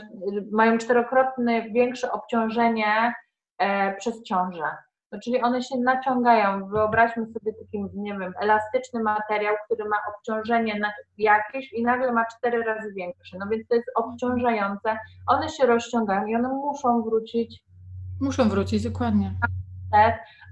mają 0.52 0.78
czterokrotne 0.78 1.62
większe 1.62 2.12
obciążenie 2.12 3.14
e, 3.58 3.94
przez 3.94 4.22
ciążę. 4.22 4.76
No, 5.12 5.18
czyli 5.24 5.42
one 5.42 5.62
się 5.62 5.78
naciągają. 5.78 6.68
Wyobraźmy 6.68 7.26
sobie 7.26 7.52
taki, 7.52 7.84
nie 7.94 8.18
wiem, 8.18 8.32
elastyczny 8.40 9.02
materiał, 9.02 9.54
który 9.64 9.88
ma 9.88 9.96
obciążenie 10.14 10.78
na 10.78 10.92
jakieś 11.18 11.72
i 11.72 11.82
nagle 11.82 12.12
ma 12.12 12.24
cztery 12.26 12.62
razy 12.62 12.92
większe. 12.92 13.36
No 13.40 13.46
więc 13.50 13.68
to 13.68 13.74
jest 13.74 13.90
obciążające. 13.94 14.98
One 15.26 15.48
się 15.48 15.66
rozciągają 15.66 16.26
i 16.26 16.36
one 16.36 16.48
muszą 16.48 17.02
wrócić. 17.02 17.60
Muszą 18.20 18.48
wrócić, 18.48 18.84
dokładnie. 18.84 19.32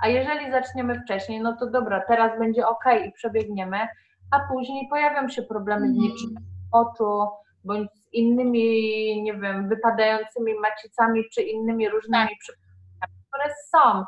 A 0.03 0.09
jeżeli 0.09 0.51
zaczniemy 0.51 1.01
wcześniej, 1.01 1.41
no 1.41 1.57
to 1.57 1.71
dobra, 1.71 2.03
teraz 2.09 2.39
będzie 2.39 2.67
ok 2.67 2.85
i 3.07 3.13
przebiegniemy, 3.13 3.89
a 4.31 4.41
później 4.53 4.89
pojawią 4.89 5.29
się 5.29 5.43
problemy 5.43 5.87
z 5.87 5.91
mhm. 5.91 6.03
niczym 6.05 6.35
oczu, 6.73 7.27
bądź 7.65 7.91
z 7.93 8.13
innymi, 8.13 9.23
nie 9.23 9.35
wiem, 9.35 9.69
wypadającymi 9.69 10.55
macicami, 10.55 11.25
czy 11.35 11.43
innymi 11.43 11.89
różnymi 11.89 12.29
tak. 12.29 12.39
przypadkami, 12.39 13.25
które 13.31 13.55
są. 13.71 14.05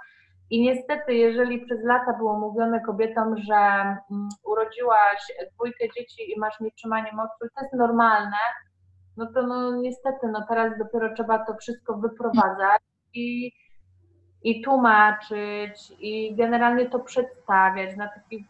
I 0.50 0.62
niestety, 0.62 1.14
jeżeli 1.14 1.60
przez 1.66 1.84
lata 1.84 2.12
było 2.18 2.38
mówione 2.38 2.80
kobietom, 2.80 3.36
że 3.36 3.54
mm, 3.54 4.28
urodziłaś 4.44 5.32
dwójkę 5.54 5.84
dzieci 5.96 6.32
i 6.32 6.40
masz 6.40 6.60
nietrzymanie 6.60 7.12
mocy, 7.12 7.34
to 7.38 7.62
jest 7.62 7.74
normalne, 7.74 8.36
no 9.16 9.26
to 9.34 9.42
no 9.42 9.76
niestety, 9.76 10.28
no 10.32 10.46
teraz 10.48 10.78
dopiero 10.78 11.14
trzeba 11.14 11.38
to 11.38 11.54
wszystko 11.54 11.96
wyprowadzać 11.96 12.82
i, 13.14 13.52
i 14.42 14.62
tłumaczyć 14.62 15.92
i 16.00 16.34
generalnie 16.36 16.90
to 16.90 17.00
przedstawiać 17.00 17.96
na 17.96 18.08
taki 18.08 18.46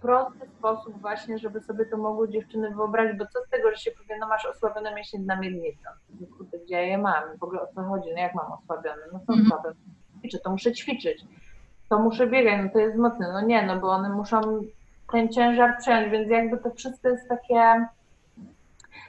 prosty 0.00 0.48
sposób 0.58 1.00
właśnie, 1.00 1.38
żeby 1.38 1.60
sobie 1.60 1.86
to 1.86 1.96
mogły 1.96 2.28
dziewczyny 2.28 2.70
wyobrazić, 2.70 3.18
bo 3.18 3.26
co 3.26 3.44
z 3.46 3.50
tego, 3.50 3.70
że 3.70 3.76
się 3.76 3.90
powie, 3.90 4.18
no 4.20 4.28
masz 4.28 4.46
osłabione 4.46 4.94
mięśnie 4.94 5.20
na 5.20 5.36
miednicę. 5.36 5.88
No 6.20 6.26
kurde, 6.36 6.58
gdzie 6.58 6.74
ja 6.74 6.80
je 6.80 6.98
mam? 6.98 7.38
W 7.38 7.42
ogóle 7.42 7.62
o 7.62 7.66
co 7.74 7.82
chodzi? 7.82 8.08
No 8.14 8.20
jak 8.20 8.34
mam 8.34 8.52
osłabione? 8.52 9.02
No 9.12 9.20
są 9.26 9.32
mm. 9.32 9.46
słabe. 9.46 9.72
Ćwiczę, 10.18 10.38
to 10.38 10.50
muszę 10.50 10.72
ćwiczyć. 10.72 11.24
To 11.88 11.98
muszę 11.98 12.26
biegać, 12.26 12.60
no 12.64 12.70
to 12.72 12.78
jest 12.78 12.96
mocne. 12.96 13.32
No 13.32 13.40
nie, 13.40 13.66
no 13.66 13.80
bo 13.80 13.88
one 13.88 14.08
muszą 14.08 14.40
ten 15.12 15.28
ciężar 15.28 15.76
przejąć, 15.78 16.12
więc 16.12 16.30
jakby 16.30 16.58
to 16.58 16.70
wszystko 16.70 17.08
jest 17.08 17.28
takie... 17.28 17.86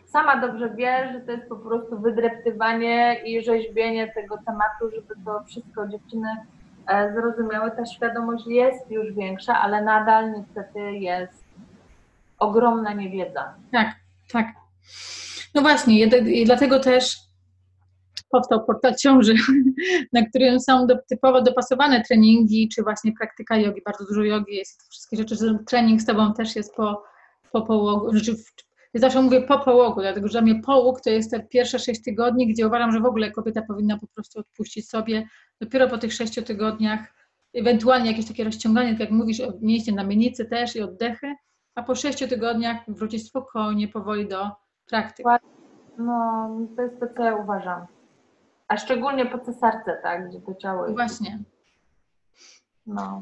Sama 0.06 0.42
dobrze 0.42 0.70
wie, 0.70 1.10
że 1.14 1.22
to 1.22 1.32
jest 1.32 1.50
po 1.50 1.56
prostu 1.56 2.00
wydreptywanie 2.00 3.22
i 3.26 3.44
rzeźbienie 3.44 4.14
tego 4.14 4.38
tematu, 4.38 4.96
żeby 4.96 5.26
to 5.26 5.44
wszystko 5.44 5.88
dziewczyny 5.88 6.28
E, 6.88 7.14
zrozumiałe, 7.14 7.72
ta 7.72 7.86
świadomość 7.86 8.48
jest 8.48 8.92
już 8.92 9.14
większa, 9.14 9.62
ale 9.62 9.84
nadal 9.84 10.34
niestety 10.34 10.80
jest 10.92 11.44
ogromna 12.40 12.94
niewiedza. 12.94 13.54
Tak, 13.72 13.96
tak. 14.32 14.48
No 15.56 15.62
właśnie, 15.62 16.06
i 16.06 16.46
dlatego 16.46 16.80
też 16.80 17.18
powstał 18.30 18.66
portal 18.66 18.96
ciąży, 18.96 19.34
na 20.14 20.26
którym 20.26 20.60
są 20.60 20.88
do, 20.88 20.96
typowo 21.10 21.42
dopasowane 21.42 22.04
treningi, 22.04 22.70
czy 22.70 22.84
właśnie 22.84 23.12
praktyka 23.20 23.58
jogi, 23.58 23.82
bardzo 23.86 24.06
dużo 24.06 24.24
jogi 24.24 24.56
jest, 24.56 24.90
wszystkie 24.90 25.18
rzeczy, 25.18 25.36
trening 25.68 26.02
z 26.02 26.06
Tobą 26.06 26.34
też 26.34 26.56
jest 26.56 26.76
po, 26.76 27.04
po 27.52 27.62
połogu, 27.62 28.12
znaczy 28.12 28.36
ja 28.94 29.00
zawsze 29.00 29.22
mówię 29.22 29.42
po 29.42 29.60
połogu, 29.60 30.02
dlatego 30.02 30.28
że 30.28 30.32
dla 30.32 30.42
mnie 30.42 30.62
połóg 30.62 31.02
to 31.02 31.10
jest 31.10 31.32
te 31.32 31.40
pierwsze 31.40 31.80
sześć 31.80 32.04
tygodni, 32.04 32.48
gdzie 32.48 32.68
uważam, 32.68 32.92
że 32.92 33.00
w 33.00 33.06
ogóle 33.06 33.32
kobieta 33.32 33.62
powinna 33.62 34.00
po 34.00 34.08
prostu 34.08 34.40
odpuścić 34.40 34.90
sobie. 34.90 35.28
Dopiero 35.62 35.88
po 35.88 35.98
tych 35.98 36.14
sześciu 36.14 36.42
tygodniach 36.42 37.00
ewentualnie 37.54 38.12
jakieś 38.12 38.28
takie 38.28 38.44
rozciąganie, 38.44 38.92
tak 38.92 39.00
jak 39.00 39.12
mówisz, 39.12 39.42
mięśnie 39.62 39.94
na 39.94 40.04
mienicy 40.04 40.46
też 40.46 40.76
i 40.76 40.82
oddechy, 40.82 41.36
a 41.76 41.84
po 41.84 41.96
sześciu 41.96 42.28
tygodniach 42.28 42.78
wrócić 42.88 43.28
spokojnie, 43.28 43.88
powoli 43.88 44.28
do 44.28 44.50
praktyk. 44.90 45.26
No, 45.98 46.50
to 46.76 46.82
jest 46.82 47.00
to, 47.00 47.06
co 47.18 47.24
ja 47.24 47.36
uważam. 47.36 47.86
A 48.68 48.78
szczególnie 48.78 49.26
po 49.26 49.40
cesarce, 49.40 50.00
tak, 50.04 50.30
gdzie 50.30 50.42
to 50.42 50.56
ciało 50.56 50.84
jest. 50.84 50.96
Właśnie. 50.96 51.40
No. 52.86 53.22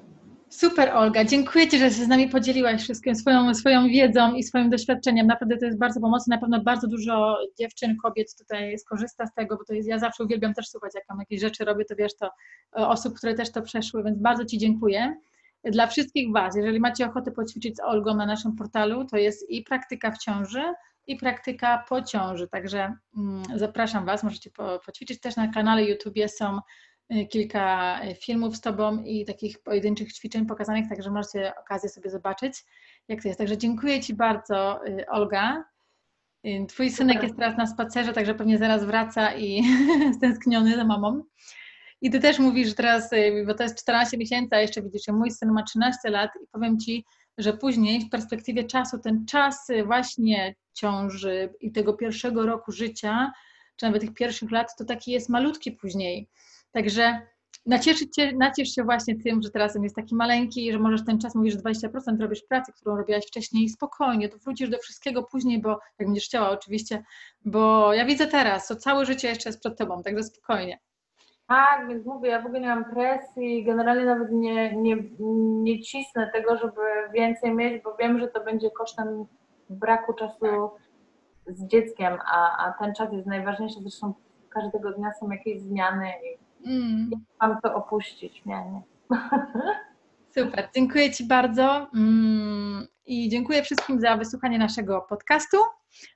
Super, 0.49 0.89
Olga. 0.95 1.25
Dziękuję 1.25 1.67
Ci, 1.67 1.77
że 1.77 1.85
się 1.85 2.05
z 2.05 2.07
nami 2.07 2.29
podzieliłaś 2.29 2.81
wszystkim 2.81 3.15
swoją, 3.15 3.53
swoją 3.55 3.87
wiedzą 3.87 4.33
i 4.33 4.43
swoim 4.43 4.69
doświadczeniem. 4.69 5.27
Naprawdę 5.27 5.57
to 5.57 5.65
jest 5.65 5.77
bardzo 5.77 6.01
pomocne. 6.01 6.35
Na 6.35 6.41
pewno 6.41 6.63
bardzo 6.63 6.87
dużo 6.87 7.37
dziewczyn, 7.59 7.97
kobiet 8.03 8.35
tutaj 8.37 8.77
skorzysta 8.77 9.25
z 9.25 9.33
tego, 9.33 9.57
bo 9.57 9.63
to 9.63 9.73
jest, 9.73 9.87
ja 9.87 9.99
zawsze 9.99 10.23
uwielbiam 10.23 10.53
też 10.53 10.67
słuchać, 10.69 10.91
jak 10.95 11.03
mam 11.09 11.19
jakieś 11.19 11.41
rzeczy 11.41 11.65
robię, 11.65 11.85
to 11.85 11.95
wiesz, 11.95 12.15
to 12.15 12.25
e, 12.25 12.87
osób, 12.87 13.17
które 13.17 13.33
też 13.33 13.51
to 13.51 13.61
przeszły, 13.61 14.03
więc 14.03 14.19
bardzo 14.19 14.45
Ci 14.45 14.57
dziękuję. 14.57 15.15
Dla 15.63 15.87
wszystkich 15.87 16.31
Was, 16.31 16.55
jeżeli 16.55 16.79
macie 16.79 17.05
ochotę 17.05 17.31
poćwiczyć 17.31 17.77
z 17.77 17.79
Olgą 17.79 18.15
na 18.15 18.25
naszym 18.25 18.55
portalu, 18.55 19.05
to 19.05 19.17
jest 19.17 19.49
i 19.49 19.63
praktyka 19.63 20.11
w 20.11 20.17
ciąży, 20.17 20.63
i 21.07 21.15
praktyka 21.15 21.83
po 21.89 22.01
ciąży. 22.01 22.47
Także 22.47 22.93
mm, 23.17 23.43
zapraszam 23.55 24.05
Was, 24.05 24.23
możecie 24.23 24.49
po, 24.49 24.79
poćwiczyć. 24.85 25.19
Też 25.19 25.35
na 25.35 25.47
kanale 25.47 25.83
YouTube 25.83 26.15
są 26.27 26.59
kilka 27.29 27.99
y, 28.03 28.15
filmów 28.15 28.55
z 28.55 28.61
Tobą 28.61 29.03
i 29.03 29.25
takich 29.25 29.59
pojedynczych 29.63 30.13
ćwiczeń 30.13 30.45
pokazanych, 30.45 30.89
także 30.89 31.11
możecie 31.11 31.53
okazję 31.55 31.89
sobie 31.89 32.09
zobaczyć, 32.09 32.63
jak 33.07 33.21
to 33.21 33.27
jest. 33.27 33.37
Także 33.37 33.57
dziękuję 33.57 34.01
Ci 34.01 34.13
bardzo, 34.13 34.87
y, 34.87 35.05
Olga. 35.07 35.63
Twój 36.67 36.89
synek 36.89 37.23
jest 37.23 37.35
teraz 37.35 37.57
na 37.57 37.67
spacerze, 37.67 38.13
także 38.13 38.35
pewnie 38.35 38.57
zaraz 38.57 38.85
wraca 38.85 39.35
i 39.35 39.63
stęskniony 40.17 40.75
za 40.75 40.85
mamą. 40.85 41.23
I 42.01 42.09
ty 42.09 42.19
też 42.19 42.39
mówisz 42.39 42.75
teraz, 42.75 43.09
bo 43.47 43.53
to 43.53 43.63
jest 43.63 43.81
14 43.81 44.17
miesięcy, 44.17 44.55
a 44.55 44.59
jeszcze 44.59 44.81
widzisz, 44.81 45.01
że 45.07 45.13
mój 45.13 45.31
syn 45.31 45.51
ma 45.51 45.63
13 45.63 46.09
lat 46.09 46.31
i 46.43 46.47
powiem 46.51 46.79
ci, 46.79 47.05
że 47.37 47.53
później 47.53 48.01
w 48.01 48.09
perspektywie 48.09 48.63
czasu 48.63 48.99
ten 48.99 49.25
czas 49.25 49.67
właśnie 49.85 50.55
ciąży 50.73 51.53
i 51.61 51.71
tego 51.71 51.93
pierwszego 51.93 52.45
roku 52.45 52.71
życia, 52.71 53.31
czy 53.75 53.85
nawet 53.85 54.01
tych 54.01 54.13
pierwszych 54.13 54.51
lat, 54.51 54.75
to 54.77 54.85
taki 54.85 55.11
jest 55.11 55.29
malutki 55.29 55.71
później. 55.71 56.29
Także 56.71 57.21
nacieszyć 57.65 58.15
się, 58.15 58.31
naciesz 58.35 58.75
się 58.75 58.83
właśnie 58.83 59.15
tym, 59.15 59.41
że 59.41 59.49
teraz 59.49 59.75
jest 59.83 59.95
taki 59.95 60.15
maleńki 60.15 60.67
i 60.67 60.71
że 60.71 60.79
możesz 60.79 61.05
ten 61.05 61.19
czas, 61.19 61.35
mówisz, 61.35 61.53
że 61.53 61.59
20% 61.59 62.21
robisz 62.21 62.43
pracy, 62.43 62.73
którą 62.73 62.97
robiłaś 62.97 63.27
wcześniej 63.27 63.69
spokojnie, 63.69 64.29
to 64.29 64.37
wrócisz 64.37 64.69
do 64.69 64.77
wszystkiego 64.77 65.23
później, 65.23 65.61
bo 65.61 65.69
jak 65.69 66.07
będziesz 66.07 66.25
chciała 66.25 66.49
oczywiście, 66.49 67.03
bo 67.45 67.93
ja 67.93 68.05
widzę 68.05 68.27
teraz, 68.27 68.67
to 68.67 68.75
całe 68.75 69.05
życie 69.05 69.27
jeszcze 69.27 69.49
jest 69.49 69.59
przed 69.59 69.77
tobą, 69.77 70.03
także 70.03 70.23
spokojnie. 70.23 70.79
Tak, 71.47 71.87
więc 71.87 72.05
mówię, 72.05 72.29
ja 72.29 72.41
w 72.41 72.45
ogóle 72.45 72.61
nie 72.61 72.67
mam 72.67 72.85
presji, 72.85 73.63
generalnie 73.63 74.05
nawet 74.05 74.31
nie, 74.31 74.75
nie, 74.75 74.97
nie 75.63 75.81
cisnę 75.81 76.31
tego, 76.33 76.57
żeby 76.57 76.81
więcej 77.13 77.55
mieć, 77.55 77.83
bo 77.83 77.95
wiem, 77.95 78.19
że 78.19 78.27
to 78.27 78.43
będzie 78.43 78.71
kosztem 78.71 79.25
braku 79.69 80.13
czasu 80.13 80.71
z 81.47 81.67
dzieckiem, 81.67 82.17
a, 82.25 82.65
a 82.65 82.73
ten 82.79 82.95
czas 82.95 83.13
jest 83.13 83.27
najważniejszy, 83.27 83.79
zresztą 83.81 84.13
każdego 84.49 84.91
dnia 84.91 85.11
są 85.19 85.31
jakieś 85.31 85.61
zmiany 85.61 86.07
i 86.07 86.48
mm. 86.65 87.09
mam 87.41 87.61
to 87.63 87.75
opuścić, 87.75 88.45
nie, 88.45 88.55
nie. 88.55 88.81
Super, 90.37 90.69
dziękuję 90.75 91.11
Ci 91.11 91.27
bardzo 91.27 91.87
mm, 91.95 92.87
i 93.05 93.29
dziękuję 93.29 93.63
wszystkim 93.63 94.01
za 94.01 94.17
wysłuchanie 94.17 94.59
naszego 94.59 95.01
podcastu. 95.01 95.57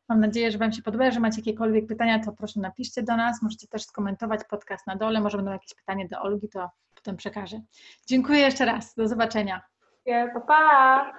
Mam 0.10 0.20
nadzieję, 0.20 0.52
że 0.52 0.58
Wam 0.58 0.72
się 0.72 0.82
podoba. 0.82 1.06
Jeżeli 1.06 1.22
macie 1.22 1.42
jakiekolwiek 1.42 1.88
pytania, 1.88 2.20
to 2.20 2.32
proszę 2.32 2.60
napiszcie 2.60 3.04
do 3.04 3.18
nas. 3.18 3.42
Możecie 3.42 3.68
też 3.68 3.84
skomentować 3.84 4.40
podcast 4.50 4.88
na 4.88 4.96
dole. 4.96 5.22
Może 5.22 5.38
będą 5.38 5.52
jakieś 5.52 5.74
pytania 5.74 6.08
do 6.08 6.22
Olgi, 6.22 6.50
to 6.50 6.70
potem 6.96 7.18
przekażę. 7.18 7.62
Dziękuję 8.08 8.40
jeszcze 8.40 8.66
raz. 8.66 8.96
Do 8.96 9.08
zobaczenia. 9.08 9.62
pa. 10.34 10.40
pa. 10.40 11.14